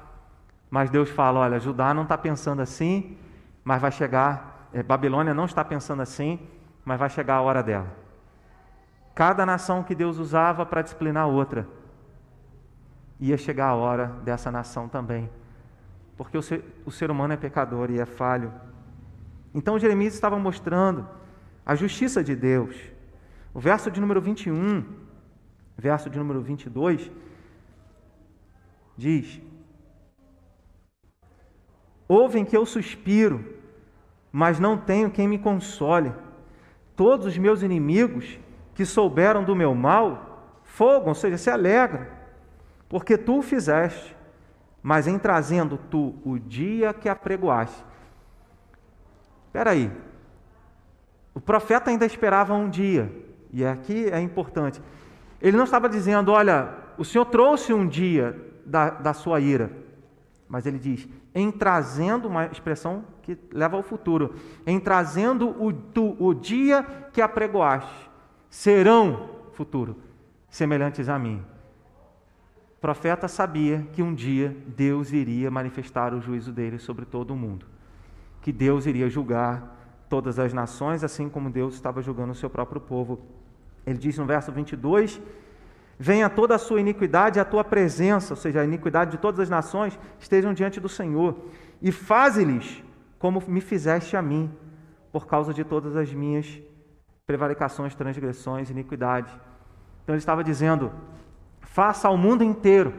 Mas 0.71 0.89
Deus 0.89 1.09
fala: 1.09 1.41
olha, 1.41 1.59
Judá 1.59 1.93
não 1.93 2.03
está 2.03 2.17
pensando 2.17 2.61
assim, 2.61 3.17
mas 3.65 3.81
vai 3.81 3.91
chegar. 3.91 4.69
É, 4.71 4.81
Babilônia 4.81 5.33
não 5.33 5.43
está 5.43 5.65
pensando 5.65 6.01
assim, 6.01 6.39
mas 6.85 6.97
vai 6.97 7.09
chegar 7.09 7.35
a 7.35 7.41
hora 7.41 7.61
dela. 7.61 8.04
Cada 9.15 9.45
nação 9.45 9.81
que 9.81 9.95
Deus 9.95 10.19
usava 10.19 10.65
para 10.65 10.81
disciplinar 10.81 11.29
outra, 11.29 11.65
ia 13.17 13.37
chegar 13.37 13.69
a 13.69 13.75
hora 13.75 14.07
dessa 14.25 14.51
nação 14.51 14.89
também. 14.89 15.29
Porque 16.17 16.37
o 16.37 16.41
ser, 16.41 16.65
o 16.85 16.91
ser 16.91 17.09
humano 17.09 17.33
é 17.33 17.37
pecador 17.37 17.89
e 17.89 17.99
é 17.99 18.05
falho. 18.05 18.51
Então 19.53 19.79
Jeremias 19.79 20.13
estava 20.13 20.37
mostrando 20.37 21.07
a 21.65 21.75
justiça 21.75 22.21
de 22.21 22.35
Deus. 22.35 22.75
O 23.53 23.59
verso 23.59 23.89
de 23.89 24.01
número 24.01 24.21
21, 24.21 24.83
verso 25.77 26.09
de 26.09 26.19
número 26.19 26.41
22, 26.41 27.09
diz: 28.97 29.41
Ouvem 32.05 32.43
que 32.43 32.55
eu 32.55 32.65
suspiro, 32.65 33.45
mas 34.29 34.59
não 34.59 34.77
tenho 34.77 35.09
quem 35.09 35.25
me 35.25 35.39
console. 35.39 36.11
Todos 36.97 37.25
os 37.25 37.37
meus 37.37 37.61
inimigos 37.61 38.39
que 38.75 38.85
souberam 38.85 39.43
do 39.43 39.55
meu 39.55 39.73
mal, 39.73 40.59
fogam, 40.63 41.09
ou 41.09 41.15
seja, 41.15 41.37
se 41.37 41.49
alegram, 41.49 42.05
porque 42.87 43.17
tu 43.17 43.39
o 43.39 43.41
fizeste, 43.41 44.15
mas 44.83 45.07
em 45.07 45.17
trazendo 45.17 45.79
tu 45.89 46.15
o 46.23 46.37
dia 46.37 46.93
que 46.93 47.09
apregoaste. 47.09 47.83
Espera 49.47 49.71
aí, 49.71 49.91
o 51.33 51.39
profeta 51.39 51.89
ainda 51.89 52.05
esperava 52.05 52.53
um 52.53 52.69
dia, 52.69 53.11
e 53.51 53.65
aqui 53.65 54.07
é 54.11 54.19
importante. 54.19 54.81
Ele 55.41 55.57
não 55.57 55.63
estava 55.63 55.87
dizendo, 55.89 56.31
olha, 56.31 56.69
o 56.97 57.05
Senhor 57.05 57.25
trouxe 57.25 57.73
um 57.73 57.87
dia 57.87 58.35
da, 58.65 58.89
da 58.89 59.13
sua 59.13 59.39
ira, 59.39 59.71
mas 60.47 60.65
ele 60.65 60.77
diz, 60.77 61.07
em 61.33 61.51
trazendo, 61.51 62.27
uma 62.27 62.45
expressão 62.47 63.05
que 63.21 63.37
leva 63.51 63.77
ao 63.77 63.83
futuro, 63.83 64.35
em 64.65 64.79
trazendo 64.79 65.49
o, 65.61 65.71
tu, 65.71 66.15
o 66.19 66.33
dia 66.33 66.83
que 67.11 67.21
apregoaste, 67.21 68.09
serão 68.55 69.31
futuro, 69.51 69.97
semelhantes 70.49 71.09
a 71.09 71.19
mim. 71.19 71.43
O 72.77 72.79
profeta 72.79 73.27
sabia 73.27 73.85
que 73.91 74.01
um 74.01 74.15
dia 74.15 74.55
Deus 74.65 75.11
iria 75.11 75.51
manifestar 75.51 76.13
o 76.13 76.21
juízo 76.21 76.53
dele 76.53 76.79
sobre 76.79 77.03
todo 77.03 77.31
o 77.31 77.35
mundo, 77.35 77.65
que 78.41 78.53
Deus 78.53 78.85
iria 78.85 79.09
julgar 79.09 80.05
todas 80.07 80.39
as 80.39 80.53
nações, 80.53 81.03
assim 81.03 81.27
como 81.27 81.49
Deus 81.49 81.73
estava 81.73 82.01
julgando 82.01 82.31
o 82.31 82.35
seu 82.35 82.49
próprio 82.49 82.79
povo. 82.79 83.19
Ele 83.85 83.97
diz 83.97 84.17
no 84.17 84.25
verso 84.25 84.53
22 84.53 85.21
Venha 85.99 86.29
toda 86.29 86.55
a 86.55 86.57
sua 86.57 86.79
iniquidade 86.79 87.41
à 87.41 87.45
tua 87.45 87.63
presença, 87.63 88.33
ou 88.33 88.37
seja, 88.37 88.61
a 88.61 88.65
iniquidade 88.65 89.11
de 89.11 89.17
todas 89.17 89.41
as 89.41 89.49
nações, 89.49 89.99
estejam 90.17 90.53
diante 90.53 90.79
do 90.79 90.89
Senhor, 90.89 91.37
e 91.81 91.91
faze-lhes 91.91 92.81
como 93.19 93.43
me 93.47 93.59
fizeste 93.59 94.15
a 94.15 94.21
mim, 94.21 94.49
por 95.11 95.27
causa 95.27 95.53
de 95.53 95.63
todas 95.65 95.95
as 95.97 96.13
minhas 96.13 96.61
prevaricações, 97.25 97.95
transgressões, 97.95 98.69
iniquidade. 98.69 99.31
Então 100.03 100.13
ele 100.13 100.19
estava 100.19 100.43
dizendo: 100.43 100.91
faça 101.61 102.07
ao 102.07 102.17
mundo 102.17 102.43
inteiro, 102.43 102.93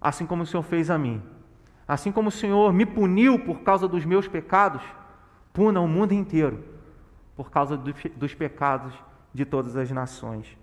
assim 0.00 0.24
como 0.24 0.42
o 0.42 0.46
Senhor 0.46 0.62
fez 0.62 0.90
a 0.90 0.98
mim. 0.98 1.22
Assim 1.86 2.12
como 2.12 2.28
o 2.28 2.32
Senhor 2.32 2.72
me 2.72 2.86
puniu 2.86 3.38
por 3.38 3.60
causa 3.60 3.88
dos 3.88 4.04
meus 4.04 4.28
pecados, 4.28 4.82
puna 5.52 5.80
o 5.80 5.88
mundo 5.88 6.12
inteiro 6.12 6.64
por 7.34 7.50
causa 7.50 7.76
dos 7.76 8.34
pecados 8.34 8.94
de 9.34 9.44
todas 9.44 9.76
as 9.76 9.90
nações. 9.90 10.56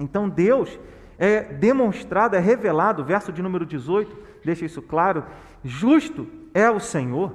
Então 0.00 0.28
Deus 0.28 0.78
é 1.18 1.42
demonstrado, 1.42 2.34
é 2.34 2.40
revelado, 2.40 3.04
verso 3.04 3.32
de 3.32 3.40
número 3.40 3.64
18, 3.64 4.16
deixa 4.44 4.64
isso 4.64 4.82
claro: 4.82 5.24
justo 5.62 6.26
é 6.52 6.68
o 6.68 6.80
Senhor. 6.80 7.32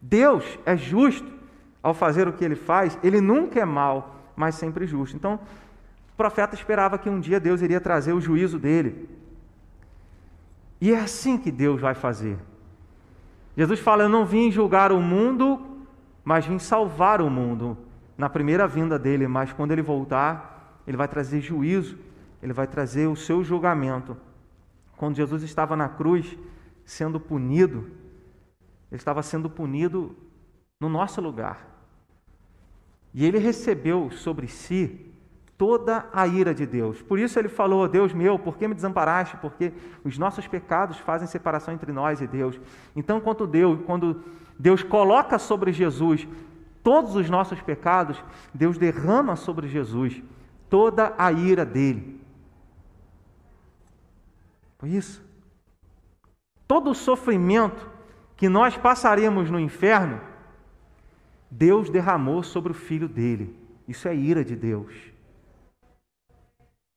Deus 0.00 0.58
é 0.64 0.76
justo 0.76 1.37
ao 1.88 1.94
fazer 1.94 2.28
o 2.28 2.32
que 2.32 2.44
ele 2.44 2.54
faz, 2.54 2.98
ele 3.02 3.20
nunca 3.20 3.60
é 3.60 3.64
mal, 3.64 4.16
mas 4.36 4.54
sempre 4.54 4.86
justo. 4.86 5.16
Então, 5.16 5.40
o 6.12 6.16
profeta 6.16 6.54
esperava 6.54 6.98
que 6.98 7.08
um 7.08 7.20
dia 7.20 7.40
Deus 7.40 7.62
iria 7.62 7.80
trazer 7.80 8.12
o 8.12 8.20
juízo 8.20 8.58
dele. 8.58 9.08
E 10.80 10.92
é 10.92 11.00
assim 11.00 11.38
que 11.38 11.50
Deus 11.50 11.80
vai 11.80 11.94
fazer. 11.94 12.38
Jesus 13.56 13.80
fala: 13.80 14.04
Eu 14.04 14.08
não 14.08 14.24
vim 14.24 14.50
julgar 14.50 14.92
o 14.92 15.00
mundo, 15.00 15.60
mas 16.24 16.46
vim 16.46 16.58
salvar 16.58 17.20
o 17.20 17.28
mundo 17.28 17.76
na 18.16 18.28
primeira 18.28 18.66
vinda 18.66 18.98
dele, 18.98 19.26
mas 19.26 19.52
quando 19.52 19.72
ele 19.72 19.82
voltar, 19.82 20.82
ele 20.86 20.96
vai 20.96 21.08
trazer 21.08 21.40
juízo, 21.40 21.98
ele 22.42 22.52
vai 22.52 22.66
trazer 22.66 23.06
o 23.06 23.16
seu 23.16 23.42
julgamento. 23.44 24.16
Quando 24.96 25.16
Jesus 25.16 25.42
estava 25.42 25.76
na 25.76 25.88
cruz 25.88 26.36
sendo 26.84 27.20
punido, 27.20 27.90
ele 28.90 29.00
estava 29.00 29.22
sendo 29.22 29.48
punido 29.48 30.16
no 30.80 30.88
nosso 30.88 31.20
lugar. 31.20 31.77
E 33.12 33.24
ele 33.24 33.38
recebeu 33.38 34.10
sobre 34.10 34.46
si 34.48 35.08
toda 35.56 36.08
a 36.12 36.26
ira 36.26 36.54
de 36.54 36.64
Deus. 36.64 37.02
Por 37.02 37.18
isso 37.18 37.38
ele 37.38 37.48
falou: 37.48 37.88
Deus 37.88 38.14
meu, 38.14 38.38
por 38.38 38.56
que 38.56 38.68
me 38.68 38.74
desamparaste? 38.74 39.36
Porque 39.38 39.72
os 40.04 40.16
nossos 40.16 40.46
pecados 40.46 40.98
fazem 40.98 41.26
separação 41.26 41.74
entre 41.74 41.92
nós 41.92 42.20
e 42.20 42.26
Deus. 42.26 42.58
Então, 42.94 43.20
quando 43.20 43.46
Deus, 43.46 43.80
quando 43.84 44.22
Deus 44.58 44.82
coloca 44.82 45.38
sobre 45.38 45.72
Jesus 45.72 46.26
todos 46.82 47.16
os 47.16 47.28
nossos 47.28 47.60
pecados, 47.60 48.22
Deus 48.54 48.78
derrama 48.78 49.34
sobre 49.36 49.68
Jesus 49.68 50.22
toda 50.70 51.12
a 51.18 51.32
ira 51.32 51.64
dele. 51.64 52.18
Por 54.78 54.88
isso, 54.88 55.22
todo 56.68 56.90
o 56.90 56.94
sofrimento 56.94 57.90
que 58.36 58.48
nós 58.48 58.76
passaremos 58.76 59.50
no 59.50 59.58
inferno, 59.58 60.20
Deus 61.50 61.88
derramou 61.90 62.42
sobre 62.42 62.72
o 62.72 62.74
filho 62.74 63.08
dele. 63.08 63.56
Isso 63.86 64.06
é 64.06 64.14
ira 64.14 64.44
de 64.44 64.54
Deus. 64.54 64.92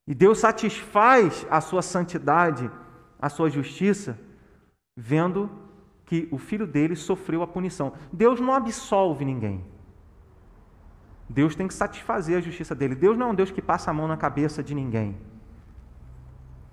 E 0.07 0.13
Deus 0.13 0.39
satisfaz 0.39 1.45
a 1.49 1.61
sua 1.61 1.81
santidade, 1.81 2.69
a 3.19 3.29
sua 3.29 3.49
justiça, 3.49 4.19
vendo 4.95 5.49
que 6.05 6.27
o 6.31 6.37
filho 6.37 6.67
dele 6.67 6.95
sofreu 6.95 7.41
a 7.41 7.47
punição. 7.47 7.93
Deus 8.11 8.41
não 8.41 8.53
absolve 8.53 9.23
ninguém. 9.23 9.63
Deus 11.29 11.55
tem 11.55 11.67
que 11.67 11.73
satisfazer 11.73 12.37
a 12.37 12.41
justiça 12.41 12.75
dele. 12.75 12.93
Deus 12.93 13.17
não 13.17 13.27
é 13.27 13.29
um 13.29 13.35
Deus 13.35 13.51
que 13.51 13.61
passa 13.61 13.89
a 13.89 13.93
mão 13.93 14.07
na 14.07 14.17
cabeça 14.17 14.61
de 14.61 14.75
ninguém. 14.75 15.15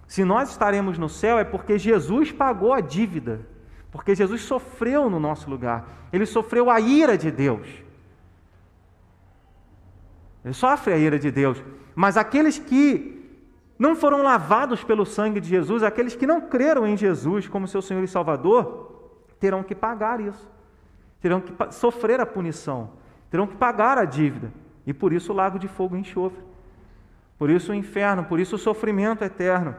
Se 0.08 0.24
nós 0.24 0.50
estaremos 0.50 0.98
no 0.98 1.08
céu 1.08 1.38
é 1.38 1.44
porque 1.44 1.78
Jesus 1.78 2.32
pagou 2.32 2.72
a 2.72 2.80
dívida, 2.80 3.46
porque 3.90 4.14
Jesus 4.14 4.42
sofreu 4.42 5.08
no 5.08 5.18
nosso 5.18 5.48
lugar. 5.48 6.08
Ele 6.12 6.26
sofreu 6.26 6.70
a 6.70 6.80
ira 6.80 7.16
de 7.16 7.30
Deus. 7.30 7.66
Ele 10.44 10.54
sofre 10.54 10.92
a 10.92 10.98
ira 10.98 11.18
de 11.18 11.30
Deus. 11.30 11.62
Mas 11.94 12.16
aqueles 12.16 12.58
que 12.58 13.14
não 13.78 13.94
foram 13.94 14.22
lavados 14.22 14.82
pelo 14.84 15.04
sangue 15.04 15.40
de 15.40 15.48
Jesus, 15.48 15.82
aqueles 15.82 16.16
que 16.16 16.26
não 16.26 16.40
creram 16.40 16.86
em 16.86 16.96
Jesus 16.96 17.46
como 17.48 17.68
seu 17.68 17.82
Senhor 17.82 18.02
e 18.02 18.08
Salvador, 18.08 19.10
terão 19.38 19.62
que 19.62 19.74
pagar 19.74 20.20
isso. 20.20 20.48
Terão 21.20 21.40
que 21.40 21.52
sofrer 21.72 22.20
a 22.20 22.26
punição 22.26 22.98
terão 23.30 23.46
que 23.46 23.56
pagar 23.56 23.98
a 23.98 24.04
dívida. 24.04 24.52
E 24.86 24.92
por 24.92 25.12
isso 25.12 25.32
o 25.32 25.36
lago 25.36 25.58
de 25.58 25.68
fogo 25.68 25.96
e 25.96 26.00
enxofre. 26.00 26.42
Por 27.38 27.50
isso 27.50 27.72
o 27.72 27.74
inferno, 27.74 28.24
por 28.24 28.40
isso 28.40 28.56
o 28.56 28.58
sofrimento 28.58 29.22
eterno. 29.22 29.76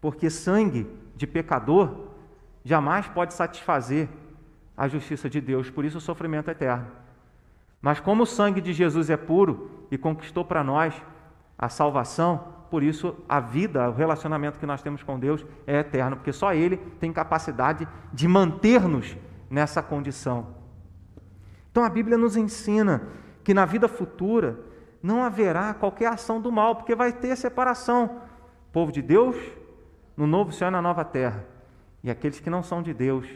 Porque 0.00 0.30
sangue 0.30 0.86
de 1.14 1.26
pecador 1.26 2.08
jamais 2.66 3.06
pode 3.06 3.32
satisfazer 3.32 4.08
a 4.76 4.88
justiça 4.88 5.30
de 5.30 5.40
Deus, 5.40 5.70
por 5.70 5.84
isso 5.84 5.98
o 5.98 6.00
sofrimento 6.00 6.50
eterno. 6.50 6.88
Mas 7.80 8.00
como 8.00 8.24
o 8.24 8.26
sangue 8.26 8.60
de 8.60 8.72
Jesus 8.72 9.08
é 9.08 9.16
puro 9.16 9.86
e 9.88 9.96
conquistou 9.96 10.44
para 10.44 10.64
nós 10.64 10.92
a 11.56 11.68
salvação, 11.68 12.44
por 12.68 12.82
isso 12.82 13.14
a 13.28 13.38
vida, 13.38 13.88
o 13.88 13.92
relacionamento 13.92 14.58
que 14.58 14.66
nós 14.66 14.82
temos 14.82 15.00
com 15.04 15.16
Deus 15.16 15.46
é 15.64 15.78
eterno, 15.78 16.16
porque 16.16 16.32
só 16.32 16.52
Ele 16.52 16.76
tem 16.98 17.12
capacidade 17.12 17.86
de 18.12 18.26
manter-nos 18.26 19.16
nessa 19.48 19.80
condição. 19.80 20.48
Então 21.70 21.84
a 21.84 21.88
Bíblia 21.88 22.18
nos 22.18 22.36
ensina 22.36 23.02
que 23.44 23.54
na 23.54 23.64
vida 23.64 23.86
futura 23.86 24.58
não 25.00 25.22
haverá 25.22 25.72
qualquer 25.72 26.08
ação 26.08 26.40
do 26.40 26.50
mal, 26.50 26.74
porque 26.74 26.96
vai 26.96 27.12
ter 27.12 27.36
separação. 27.36 28.22
povo 28.72 28.90
de 28.90 29.00
Deus 29.00 29.36
no 30.16 30.26
novo 30.26 30.50
céu 30.50 30.66
e 30.66 30.70
na 30.72 30.82
nova 30.82 31.04
terra, 31.04 31.44
e 32.02 32.10
aqueles 32.10 32.40
que 32.40 32.50
não 32.50 32.62
são 32.62 32.82
de 32.82 32.92
Deus 32.92 33.26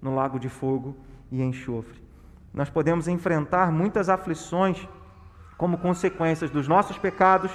no 0.00 0.14
lago 0.14 0.38
de 0.38 0.48
fogo 0.48 0.96
e 1.30 1.42
enxofre. 1.42 2.02
Nós 2.52 2.70
podemos 2.70 3.08
enfrentar 3.08 3.72
muitas 3.72 4.08
aflições 4.08 4.86
como 5.56 5.78
consequências 5.78 6.50
dos 6.50 6.68
nossos 6.68 6.98
pecados, 6.98 7.50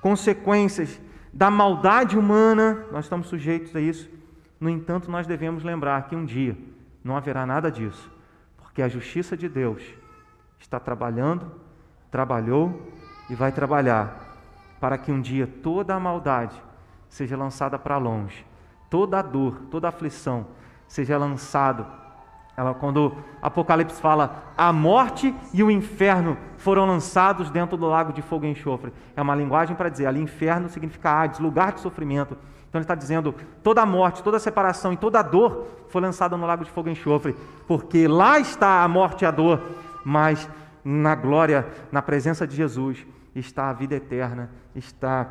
consequências 0.00 1.00
da 1.32 1.50
maldade 1.50 2.18
humana, 2.18 2.86
nós 2.90 3.04
estamos 3.04 3.28
sujeitos 3.28 3.74
a 3.74 3.80
isso. 3.80 4.08
No 4.60 4.68
entanto, 4.68 5.10
nós 5.10 5.26
devemos 5.26 5.62
lembrar 5.62 6.08
que 6.08 6.16
um 6.16 6.24
dia 6.24 6.56
não 7.02 7.16
haverá 7.16 7.46
nada 7.46 7.70
disso, 7.70 8.10
porque 8.56 8.82
a 8.82 8.88
justiça 8.88 9.36
de 9.36 9.48
Deus 9.48 9.82
está 10.58 10.80
trabalhando, 10.80 11.50
trabalhou 12.10 12.92
e 13.30 13.34
vai 13.34 13.52
trabalhar 13.52 14.26
para 14.80 14.98
que 14.98 15.12
um 15.12 15.20
dia 15.20 15.46
toda 15.46 15.94
a 15.94 16.00
maldade 16.00 16.60
seja 17.08 17.36
lançada 17.36 17.78
para 17.78 17.96
longe, 17.98 18.44
toda 18.90 19.18
a 19.18 19.22
dor, 19.22 19.62
toda 19.70 19.88
a 19.88 19.90
aflição 19.90 20.46
seja 20.86 21.18
lançado 21.18 21.86
ela, 22.58 22.74
quando 22.74 23.16
Apocalipse 23.40 24.00
fala 24.00 24.42
a 24.56 24.72
morte 24.72 25.32
e 25.54 25.62
o 25.62 25.70
inferno 25.70 26.36
foram 26.56 26.86
lançados 26.86 27.50
dentro 27.50 27.76
do 27.76 27.86
lago 27.86 28.12
de 28.12 28.20
fogo 28.20 28.46
e 28.46 28.50
enxofre, 28.50 28.92
é 29.14 29.22
uma 29.22 29.36
linguagem 29.36 29.76
para 29.76 29.88
dizer 29.88 30.06
ali 30.06 30.20
inferno 30.20 30.68
significa 30.68 31.08
Hades, 31.08 31.38
lugar 31.38 31.70
de 31.70 31.78
sofrimento. 31.78 32.36
Então 32.68 32.80
ele 32.80 32.82
está 32.82 32.96
dizendo 32.96 33.32
toda 33.62 33.80
a 33.80 33.86
morte, 33.86 34.24
toda 34.24 34.38
a 34.38 34.40
separação 34.40 34.92
e 34.92 34.96
toda 34.96 35.20
a 35.20 35.22
dor 35.22 35.68
foi 35.88 36.00
lançada 36.00 36.36
no 36.36 36.44
lago 36.44 36.64
de 36.64 36.70
fogo 36.72 36.88
e 36.88 36.92
enxofre, 36.92 37.36
porque 37.68 38.08
lá 38.08 38.40
está 38.40 38.82
a 38.82 38.88
morte 38.88 39.22
e 39.22 39.26
a 39.26 39.30
dor, 39.30 39.62
mas 40.04 40.50
na 40.84 41.14
glória, 41.14 41.64
na 41.92 42.02
presença 42.02 42.44
de 42.44 42.56
Jesus, 42.56 43.06
está 43.36 43.70
a 43.70 43.72
vida 43.72 43.94
eterna, 43.94 44.50
está 44.74 45.28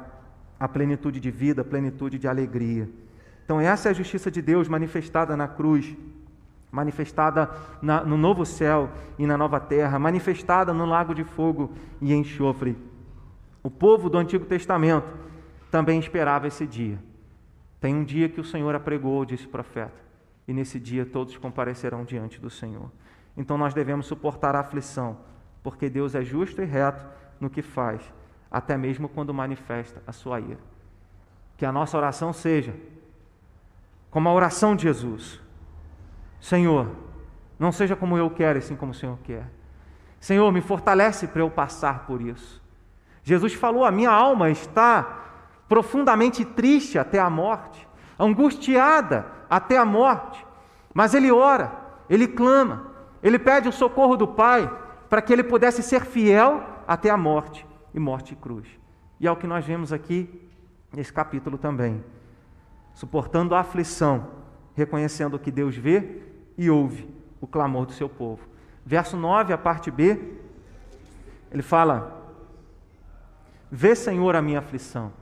a 0.58 0.66
plenitude 0.66 1.20
de 1.20 1.30
vida, 1.30 1.62
a 1.62 1.66
plenitude 1.66 2.18
de 2.18 2.26
alegria. 2.26 2.90
Então 3.48 3.60
essa 3.60 3.88
é 3.88 3.92
a 3.92 3.96
justiça 3.96 4.30
de 4.30 4.44
Deus 4.44 4.68
manifestada 4.68 5.36
na 5.36 5.48
cruz 5.48 5.96
manifestada 6.72 7.50
na, 7.82 8.04
no 8.04 8.18
novo 8.18 8.46
céu 8.46 8.90
e 9.18 9.26
na 9.26 9.38
nova 9.38 9.60
terra, 9.60 9.98
manifestada 9.98 10.74
no 10.74 10.86
lago 10.86 11.16
de 11.16 11.24
fogo 11.24 11.72
e 12.02 12.14
enxofre. 12.14 12.78
O 13.64 13.70
povo 13.70 14.10
do 14.10 14.18
Antigo 14.18 14.46
Testamento 14.46 15.08
também 15.72 16.00
esperava 16.00 16.48
esse 16.48 16.66
dia. 16.68 17.00
Tem 17.80 17.96
um 17.96 18.04
dia 18.04 18.30
que 18.30 18.40
o 18.40 18.44
Senhor 18.44 18.76
apregou, 18.76 19.26
disse 19.26 19.46
o 19.46 19.50
profeta, 19.50 20.00
e 20.48 20.54
nesse 20.54 20.80
dia 20.80 21.06
todos 21.06 21.38
comparecerão 21.38 22.04
diante 22.04 22.40
do 22.40 22.50
Senhor. 22.50 22.92
Então 23.36 23.58
nós 23.58 23.74
devemos 23.74 24.06
suportar 24.06 24.56
a 24.56 24.60
aflição, 24.60 25.18
porque 25.64 25.90
Deus 25.90 26.16
é 26.16 26.24
justo 26.24 26.62
e 26.62 26.66
reto 26.66 27.06
no 27.40 27.50
que 27.50 27.62
faz, 27.62 28.02
até 28.50 28.78
mesmo 28.78 29.08
quando 29.08 29.34
manifesta 29.34 30.02
a 30.06 30.12
sua 30.12 30.40
ira. 30.40 30.60
Que 31.56 31.66
a 31.66 31.72
nossa 31.72 31.98
oração 31.98 32.34
seja 32.34 32.74
como 34.18 34.30
a 34.30 34.34
oração 34.34 34.76
de 34.76 34.82
Jesus 34.82 35.40
Senhor, 36.40 36.90
não 37.60 37.72
seja 37.72 37.96
como 37.96 38.18
eu 38.18 38.32
quero, 38.32 38.58
assim 38.58 38.76
como 38.76 38.92
o 38.92 38.96
Senhor 38.96 39.16
quer. 39.24 39.48
Senhor, 40.20 40.52
me 40.52 40.60
fortalece 40.60 41.28
para 41.28 41.44
eu 41.44 41.52
passar 41.52 42.08
por 42.08 42.20
isso. 42.20 42.60
Jesus 43.22 43.54
falou: 43.54 43.86
a 43.86 43.92
minha 43.92 44.10
alma 44.10 44.50
está 44.50 45.26
profundamente 45.70 46.44
triste 46.44 46.98
até 46.98 47.20
a 47.20 47.30
morte, 47.30 47.88
angustiada 48.18 49.28
até 49.48 49.78
a 49.78 49.86
morte. 49.86 50.44
Mas 50.96 51.14
ele 51.14 51.32
ora, 51.32 51.72
ele 52.10 52.28
clama, 52.28 52.88
ele 53.22 53.38
pede 53.38 53.70
o 53.70 53.72
socorro 53.72 54.18
do 54.18 54.28
Pai 54.28 54.68
para 55.08 55.22
que 55.22 55.32
ele 55.32 55.44
pudesse 55.44 55.84
ser 55.84 56.06
fiel 56.06 56.64
até 56.88 57.12
a 57.12 57.18
morte 57.18 57.68
e 57.94 58.00
morte 58.00 58.34
e 58.34 58.36
cruz. 58.36 58.68
E 59.20 59.28
é 59.28 59.32
o 59.32 59.36
que 59.36 59.46
nós 59.46 59.64
vemos 59.64 59.94
aqui 59.94 60.50
nesse 60.92 61.14
capítulo 61.14 61.56
também. 61.56 62.04
Suportando 62.98 63.54
a 63.54 63.60
aflição, 63.60 64.26
reconhecendo 64.74 65.38
que 65.38 65.52
Deus 65.52 65.78
vê 65.78 66.20
e 66.58 66.68
ouve 66.68 67.08
o 67.40 67.46
clamor 67.46 67.86
do 67.86 67.92
seu 67.92 68.10
povo. 68.10 68.42
Verso 68.84 69.16
9, 69.16 69.54
a 69.54 69.58
parte 69.58 69.92
B, 69.92 70.20
ele 71.52 71.62
fala: 71.62 72.28
Vê, 73.70 73.94
Senhor, 73.94 74.36
a 74.36 74.42
minha 74.42 74.58
aflição. 74.58 75.14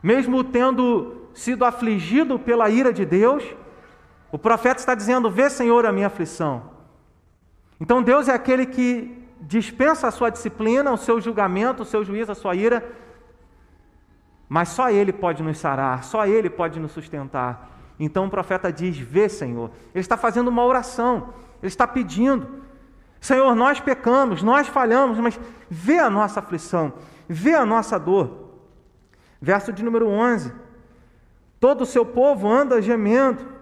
Mesmo 0.00 0.44
tendo 0.44 1.28
sido 1.34 1.64
afligido 1.64 2.38
pela 2.38 2.70
ira 2.70 2.92
de 2.92 3.04
Deus, 3.04 3.42
o 4.30 4.38
profeta 4.38 4.78
está 4.78 4.94
dizendo: 4.94 5.28
Vê, 5.28 5.50
Senhor, 5.50 5.84
a 5.84 5.90
minha 5.90 6.06
aflição. 6.06 6.62
Então 7.80 8.04
Deus 8.04 8.28
é 8.28 8.34
aquele 8.34 8.64
que 8.64 9.26
dispensa 9.40 10.06
a 10.06 10.12
sua 10.12 10.30
disciplina, 10.30 10.92
o 10.92 10.96
seu 10.96 11.20
julgamento, 11.20 11.82
o 11.82 11.86
seu 11.86 12.04
juízo, 12.04 12.30
a 12.30 12.36
sua 12.36 12.54
ira, 12.54 12.88
mas 14.48 14.70
só 14.70 14.90
Ele 14.90 15.12
pode 15.12 15.42
nos 15.42 15.58
sarar, 15.58 16.04
só 16.04 16.26
Ele 16.26 16.48
pode 16.48 16.80
nos 16.80 16.92
sustentar. 16.92 17.78
Então 17.98 18.26
o 18.26 18.30
profeta 18.30 18.72
diz: 18.72 18.96
Vê, 18.96 19.28
Senhor. 19.28 19.70
Ele 19.94 20.00
está 20.00 20.16
fazendo 20.16 20.48
uma 20.48 20.64
oração, 20.64 21.34
ele 21.60 21.68
está 21.68 21.86
pedindo: 21.86 22.62
Senhor, 23.20 23.54
nós 23.54 23.80
pecamos, 23.80 24.42
nós 24.42 24.68
falhamos, 24.68 25.18
mas 25.18 25.38
vê 25.68 25.98
a 25.98 26.08
nossa 26.08 26.40
aflição, 26.40 26.92
vê 27.28 27.54
a 27.54 27.66
nossa 27.66 27.98
dor. 27.98 28.48
Verso 29.40 29.72
de 29.72 29.82
número 29.82 30.08
11: 30.08 30.52
Todo 31.60 31.82
o 31.82 31.86
seu 31.86 32.06
povo 32.06 32.48
anda 32.48 32.80
gemendo. 32.80 33.58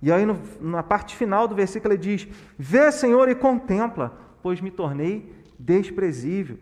E 0.00 0.12
aí, 0.12 0.24
no, 0.24 0.38
na 0.60 0.82
parte 0.82 1.16
final 1.16 1.48
do 1.48 1.54
versículo, 1.54 1.94
ele 1.94 2.00
diz: 2.00 2.28
Vê, 2.58 2.92
Senhor, 2.92 3.28
e 3.28 3.34
contempla, 3.34 4.16
pois 4.42 4.60
me 4.60 4.70
tornei 4.70 5.34
desprezível. 5.58 6.58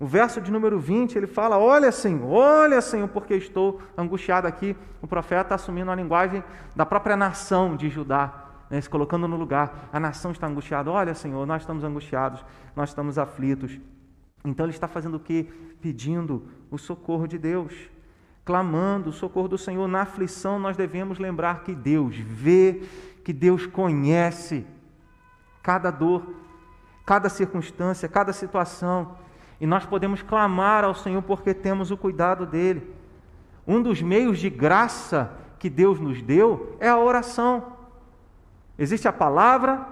O 0.00 0.06
verso 0.06 0.40
de 0.40 0.52
número 0.52 0.78
20, 0.78 1.16
ele 1.16 1.26
fala: 1.26 1.58
Olha, 1.58 1.90
Senhor, 1.90 2.28
olha, 2.28 2.80
Senhor, 2.80 3.08
porque 3.08 3.34
estou 3.34 3.80
angustiado 3.96 4.46
aqui. 4.46 4.76
O 5.02 5.08
profeta 5.08 5.56
assumindo 5.56 5.90
a 5.90 5.94
linguagem 5.94 6.42
da 6.76 6.86
própria 6.86 7.16
nação 7.16 7.76
de 7.76 7.88
Judá, 7.88 8.46
né, 8.70 8.80
se 8.80 8.88
colocando 8.88 9.26
no 9.26 9.36
lugar. 9.36 9.88
A 9.92 9.98
nação 9.98 10.30
está 10.30 10.46
angustiada. 10.46 10.90
Olha, 10.90 11.14
Senhor, 11.14 11.44
nós 11.46 11.62
estamos 11.62 11.82
angustiados, 11.82 12.44
nós 12.76 12.90
estamos 12.90 13.18
aflitos. 13.18 13.80
Então 14.44 14.66
ele 14.66 14.72
está 14.72 14.86
fazendo 14.86 15.16
o 15.16 15.20
que? 15.20 15.44
Pedindo 15.80 16.46
o 16.70 16.78
socorro 16.78 17.26
de 17.26 17.36
Deus, 17.36 17.72
clamando 18.44 19.10
o 19.10 19.12
socorro 19.12 19.48
do 19.48 19.58
Senhor. 19.58 19.88
Na 19.88 20.02
aflição, 20.02 20.60
nós 20.60 20.76
devemos 20.76 21.18
lembrar 21.18 21.64
que 21.64 21.74
Deus 21.74 22.16
vê, 22.16 22.82
que 23.24 23.32
Deus 23.32 23.66
conhece 23.66 24.64
cada 25.60 25.90
dor, 25.90 26.34
cada 27.04 27.28
circunstância, 27.28 28.08
cada 28.08 28.32
situação 28.32 29.16
e 29.60 29.66
nós 29.66 29.84
podemos 29.84 30.22
clamar 30.22 30.84
ao 30.84 30.94
Senhor 30.94 31.22
porque 31.22 31.52
temos 31.52 31.90
o 31.90 31.96
cuidado 31.96 32.46
dele. 32.46 32.94
Um 33.66 33.82
dos 33.82 34.00
meios 34.00 34.38
de 34.38 34.48
graça 34.48 35.32
que 35.58 35.68
Deus 35.68 35.98
nos 35.98 36.22
deu 36.22 36.76
é 36.78 36.88
a 36.88 36.98
oração. 36.98 37.72
Existe 38.78 39.08
a 39.08 39.12
palavra 39.12 39.86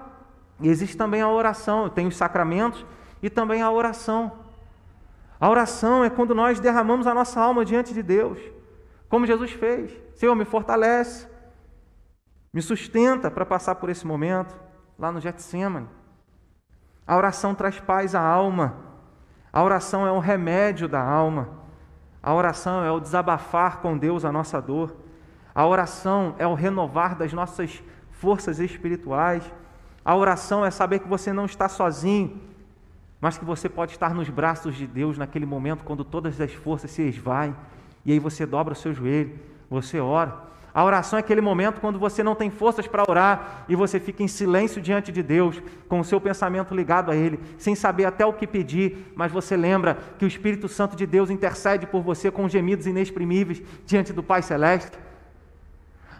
e 0.61 0.69
existe 0.69 0.95
também 0.95 1.21
a 1.21 1.29
oração. 1.29 1.89
Tem 1.89 2.07
os 2.07 2.15
sacramentos 2.15 2.85
e 3.21 3.29
também 3.29 3.61
a 3.61 3.69
oração. 3.69 4.31
A 5.39 5.49
oração 5.49 6.03
é 6.03 6.09
quando 6.09 6.33
nós 6.33 6.59
derramamos 6.59 7.05
a 7.05 7.13
nossa 7.13 7.39
alma 7.39 7.63
diante 7.63 7.93
de 7.93 8.01
Deus, 8.01 8.39
como 9.07 9.27
Jesus 9.27 9.51
fez. 9.51 9.91
Senhor, 10.15 10.35
me 10.35 10.45
fortalece, 10.45 11.27
me 12.51 12.61
sustenta 12.61 13.29
para 13.29 13.45
passar 13.45 13.75
por 13.75 13.89
esse 13.89 14.07
momento, 14.07 14.55
lá 14.97 15.11
no 15.11 15.21
Getsemane. 15.21 15.87
A 17.05 17.15
oração 17.15 17.53
traz 17.53 17.79
paz 17.79 18.15
à 18.15 18.21
alma. 18.21 18.86
A 19.51 19.63
oração 19.63 20.05
é 20.05 20.11
um 20.11 20.19
remédio 20.19 20.87
da 20.87 21.01
alma. 21.01 21.49
A 22.21 22.33
oração 22.33 22.83
é 22.83 22.91
o 22.91 22.99
desabafar 22.99 23.77
com 23.77 23.97
Deus 23.97 24.25
a 24.25 24.31
nossa 24.31 24.61
dor. 24.61 24.95
A 25.55 25.65
oração 25.65 26.35
é 26.37 26.45
o 26.45 26.53
renovar 26.53 27.15
das 27.15 27.33
nossas 27.33 27.81
forças 28.11 28.59
espirituais. 28.59 29.43
A 30.03 30.15
oração 30.15 30.65
é 30.65 30.71
saber 30.71 30.99
que 30.99 31.07
você 31.07 31.33
não 31.33 31.45
está 31.45 31.67
sozinho, 31.67 32.39
mas 33.19 33.37
que 33.37 33.45
você 33.45 33.67
pode 33.67 33.91
estar 33.91 34.13
nos 34.13 34.29
braços 34.29 34.75
de 34.75 34.85
Deus 34.85 35.17
naquele 35.17 35.45
momento 35.45 35.83
quando 35.83 36.03
todas 36.03 36.39
as 36.39 36.53
forças 36.53 36.91
se 36.91 37.01
esvaem. 37.01 37.55
E 38.05 38.11
aí 38.11 38.19
você 38.19 38.45
dobra 38.45 38.73
o 38.73 38.75
seu 38.75 38.93
joelho, 38.93 39.37
você 39.69 39.99
ora. 39.99 40.47
A 40.77 40.83
oração 40.83 41.17
é 41.17 41.21
aquele 41.21 41.41
momento 41.41 41.81
quando 41.81 41.97
você 41.97 42.21
não 42.21 42.35
tem 42.35 42.51
forças 42.51 42.85
para 42.85 43.03
orar 43.09 43.65
e 43.67 43.75
você 43.75 43.99
fica 43.99 44.21
em 44.21 44.27
silêncio 44.27 44.79
diante 44.79 45.11
de 45.11 45.23
Deus, 45.23 45.59
com 45.89 45.99
o 45.99 46.03
seu 46.03 46.21
pensamento 46.21 46.75
ligado 46.75 47.09
a 47.09 47.15
Ele, 47.15 47.39
sem 47.57 47.73
saber 47.73 48.05
até 48.05 48.23
o 48.23 48.31
que 48.31 48.45
pedir, 48.45 49.11
mas 49.15 49.31
você 49.31 49.57
lembra 49.57 49.97
que 50.19 50.23
o 50.23 50.27
Espírito 50.27 50.67
Santo 50.67 50.95
de 50.95 51.07
Deus 51.07 51.31
intercede 51.31 51.87
por 51.87 52.03
você 52.03 52.29
com 52.29 52.47
gemidos 52.47 52.85
inexprimíveis 52.85 53.59
diante 53.87 54.13
do 54.13 54.21
Pai 54.21 54.43
Celeste. 54.43 54.95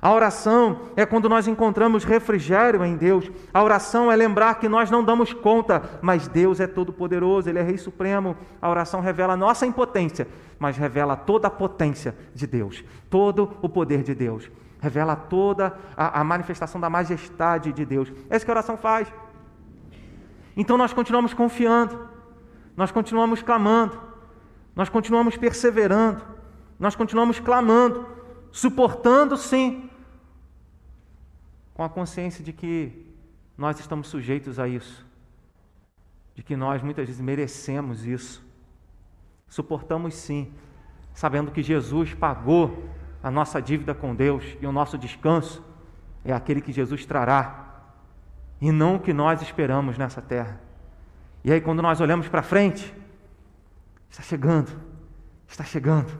A 0.01 0.13
oração 0.13 0.81
é 0.95 1.05
quando 1.05 1.27
nós 1.27 1.47
encontramos 1.47 2.03
refrigério 2.03 2.85
em 2.85 2.95
Deus. 2.95 3.31
A 3.53 3.63
oração 3.63 4.11
é 4.11 4.15
lembrar 4.15 4.55
que 4.55 4.69
nós 4.69 4.91
não 4.91 5.03
damos 5.03 5.33
conta, 5.33 5.81
mas 6.01 6.27
Deus 6.27 6.59
é 6.59 6.67
todo-poderoso, 6.67 7.49
Ele 7.49 7.59
é 7.59 7.63
Rei 7.63 7.77
Supremo. 7.77 8.37
A 8.61 8.69
oração 8.69 9.01
revela 9.01 9.33
a 9.33 9.37
nossa 9.37 9.65
impotência, 9.65 10.27
mas 10.59 10.77
revela 10.77 11.15
toda 11.15 11.47
a 11.47 11.51
potência 11.51 12.15
de 12.33 12.45
Deus, 12.45 12.83
todo 13.09 13.57
o 13.61 13.67
poder 13.67 14.03
de 14.03 14.13
Deus. 14.13 14.49
Revela 14.79 15.15
toda 15.15 15.75
a, 15.95 16.21
a 16.21 16.23
manifestação 16.23 16.79
da 16.79 16.89
majestade 16.89 17.73
de 17.73 17.83
Deus. 17.83 18.11
É 18.29 18.35
isso 18.35 18.45
que 18.45 18.51
a 18.51 18.53
oração 18.53 18.77
faz. 18.77 19.11
Então 20.55 20.77
nós 20.77 20.93
continuamos 20.93 21.33
confiando, 21.33 22.07
nós 22.75 22.91
continuamos 22.91 23.41
clamando, 23.41 23.99
nós 24.75 24.89
continuamos 24.89 25.35
perseverando, 25.35 26.21
nós 26.79 26.95
continuamos 26.95 27.39
clamando, 27.39 28.16
suportando 28.57 29.37
sim 29.37 29.87
com 31.75 31.83
a 31.83 31.89
consciência 31.89 32.43
de 32.43 32.51
que 32.51 33.05
nós 33.55 33.79
estamos 33.79 34.07
sujeitos 34.07 34.57
a 34.57 34.67
isso, 34.67 35.05
de 36.33 36.41
que 36.41 36.55
nós 36.55 36.81
muitas 36.81 37.05
vezes 37.05 37.21
merecemos 37.21 38.03
isso. 38.03 38.43
Suportamos 39.47 40.15
sim, 40.15 40.51
sabendo 41.13 41.51
que 41.51 41.61
Jesus 41.61 42.15
pagou 42.15 42.89
a 43.21 43.29
nossa 43.29 43.61
dívida 43.61 43.93
com 43.93 44.15
Deus 44.15 44.43
e 44.59 44.65
o 44.65 44.71
nosso 44.71 44.97
descanso 44.97 45.63
é 46.25 46.33
aquele 46.33 46.59
que 46.59 46.71
Jesus 46.71 47.05
trará 47.05 47.83
e 48.59 48.71
não 48.71 48.95
o 48.95 48.99
que 48.99 49.13
nós 49.13 49.39
esperamos 49.39 49.99
nessa 49.99 50.19
terra. 50.19 50.59
E 51.43 51.51
aí, 51.51 51.61
quando 51.61 51.83
nós 51.83 52.01
olhamos 52.01 52.27
para 52.27 52.41
frente, 52.41 52.91
está 54.09 54.23
chegando, 54.23 54.71
está 55.47 55.63
chegando, 55.63 56.11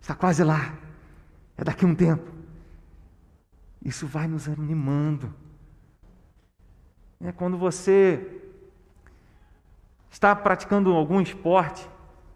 está 0.00 0.14
quase 0.14 0.44
lá, 0.44 0.86
é 1.58 1.64
daqui 1.64 1.84
a 1.84 1.88
um 1.88 1.94
tempo. 1.94 2.30
Isso 3.84 4.06
vai 4.06 4.28
nos 4.28 4.48
animando. 4.48 5.34
É 7.20 7.32
quando 7.32 7.58
você 7.58 8.40
está 10.08 10.34
praticando 10.34 10.92
algum 10.92 11.20
esporte 11.20 11.88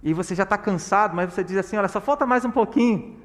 e 0.02 0.12
você 0.12 0.34
já 0.34 0.42
está 0.42 0.58
cansado, 0.58 1.14
mas 1.14 1.32
você 1.32 1.44
diz 1.44 1.56
assim: 1.56 1.76
olha, 1.76 1.88
só 1.88 2.00
falta 2.00 2.26
mais 2.26 2.44
um 2.44 2.50
pouquinho, 2.50 3.16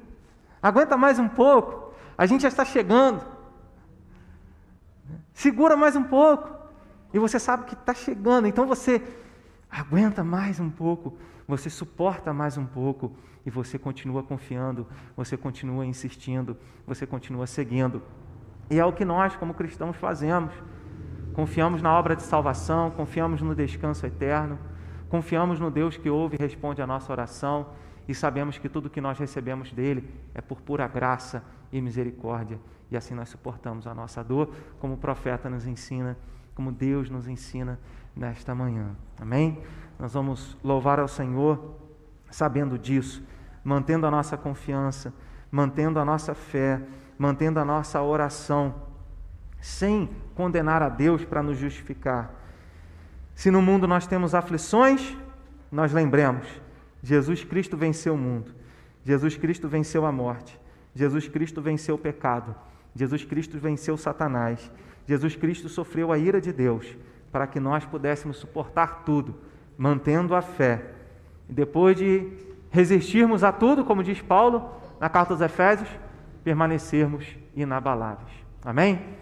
aguenta 0.62 0.96
mais 0.96 1.18
um 1.18 1.28
pouco, 1.28 1.92
a 2.16 2.26
gente 2.26 2.42
já 2.42 2.48
está 2.48 2.64
chegando. 2.64 3.24
Segura 5.34 5.76
mais 5.76 5.96
um 5.96 6.04
pouco. 6.04 6.56
E 7.12 7.18
você 7.18 7.38
sabe 7.38 7.64
que 7.64 7.74
está 7.74 7.94
chegando, 7.94 8.46
então 8.46 8.66
você 8.66 9.02
aguenta 9.70 10.24
mais 10.24 10.58
um 10.60 10.70
pouco, 10.70 11.16
você 11.46 11.70
suporta 11.70 12.32
mais 12.32 12.56
um 12.56 12.66
pouco 12.66 13.12
e 13.44 13.50
você 13.50 13.78
continua 13.78 14.22
confiando, 14.22 14.86
você 15.16 15.36
continua 15.36 15.86
insistindo, 15.86 16.56
você 16.86 17.06
continua 17.06 17.46
seguindo. 17.46 18.02
E 18.70 18.78
é 18.78 18.84
o 18.84 18.92
que 18.92 19.04
nós, 19.04 19.34
como 19.36 19.54
cristãos, 19.54 19.96
fazemos. 19.96 20.52
Confiamos 21.32 21.80
na 21.80 21.96
obra 21.96 22.16
de 22.16 22.22
salvação, 22.22 22.90
confiamos 22.90 23.40
no 23.40 23.54
descanso 23.54 24.04
eterno, 24.04 24.58
confiamos 25.08 25.58
no 25.60 25.70
Deus 25.70 25.96
que 25.96 26.10
ouve 26.10 26.36
e 26.36 26.42
responde 26.42 26.82
a 26.82 26.86
nossa 26.86 27.10
oração 27.12 27.68
e 28.08 28.14
sabemos 28.14 28.58
que 28.58 28.68
tudo 28.68 28.90
que 28.90 29.00
nós 29.00 29.18
recebemos 29.18 29.72
dele 29.72 30.08
é 30.34 30.40
por 30.40 30.60
pura 30.60 30.88
graça 30.88 31.44
e 31.72 31.80
misericórdia. 31.80 32.58
E 32.90 32.96
assim 32.96 33.14
nós 33.14 33.28
suportamos 33.28 33.86
a 33.86 33.94
nossa 33.94 34.24
dor, 34.24 34.52
como 34.80 34.94
o 34.94 34.96
profeta 34.98 35.48
nos 35.48 35.66
ensina, 35.66 36.16
como 36.54 36.72
Deus 36.72 37.08
nos 37.08 37.28
ensina 37.28 37.78
nesta 38.18 38.54
manhã. 38.54 38.96
Amém? 39.20 39.62
Nós 39.98 40.12
vamos 40.12 40.56
louvar 40.62 40.98
ao 40.98 41.08
Senhor 41.08 41.76
sabendo 42.30 42.78
disso, 42.78 43.22
mantendo 43.64 44.06
a 44.06 44.10
nossa 44.10 44.36
confiança, 44.36 45.14
mantendo 45.50 45.98
a 45.98 46.04
nossa 46.04 46.34
fé, 46.34 46.80
mantendo 47.16 47.58
a 47.60 47.64
nossa 47.64 48.02
oração, 48.02 48.74
sem 49.60 50.10
condenar 50.34 50.82
a 50.82 50.88
Deus 50.88 51.24
para 51.24 51.42
nos 51.42 51.56
justificar. 51.56 52.34
Se 53.34 53.50
no 53.50 53.62
mundo 53.62 53.86
nós 53.86 54.06
temos 54.06 54.34
aflições, 54.34 55.16
nós 55.70 55.92
lembremos: 55.92 56.46
Jesus 57.02 57.44
Cristo 57.44 57.76
venceu 57.76 58.14
o 58.14 58.18
mundo, 58.18 58.52
Jesus 59.04 59.36
Cristo 59.36 59.68
venceu 59.68 60.04
a 60.04 60.12
morte, 60.12 60.58
Jesus 60.94 61.28
Cristo 61.28 61.62
venceu 61.62 61.94
o 61.94 61.98
pecado, 61.98 62.54
Jesus 62.94 63.24
Cristo 63.24 63.58
venceu 63.58 63.96
Satanás, 63.96 64.70
Jesus 65.06 65.34
Cristo 65.34 65.68
sofreu 65.68 66.12
a 66.12 66.18
ira 66.18 66.40
de 66.40 66.52
Deus 66.52 66.96
para 67.30 67.46
que 67.46 67.60
nós 67.60 67.84
pudéssemos 67.84 68.36
suportar 68.36 69.02
tudo, 69.04 69.34
mantendo 69.76 70.34
a 70.34 70.42
fé. 70.42 70.90
E 71.48 71.52
depois 71.52 71.96
de 71.96 72.28
resistirmos 72.70 73.44
a 73.44 73.52
tudo, 73.52 73.84
como 73.84 74.02
diz 74.02 74.20
Paulo 74.20 74.70
na 75.00 75.08
carta 75.08 75.32
aos 75.32 75.40
Efésios, 75.40 75.88
permanecermos 76.42 77.36
inabaláveis. 77.54 78.30
Amém? 78.64 79.17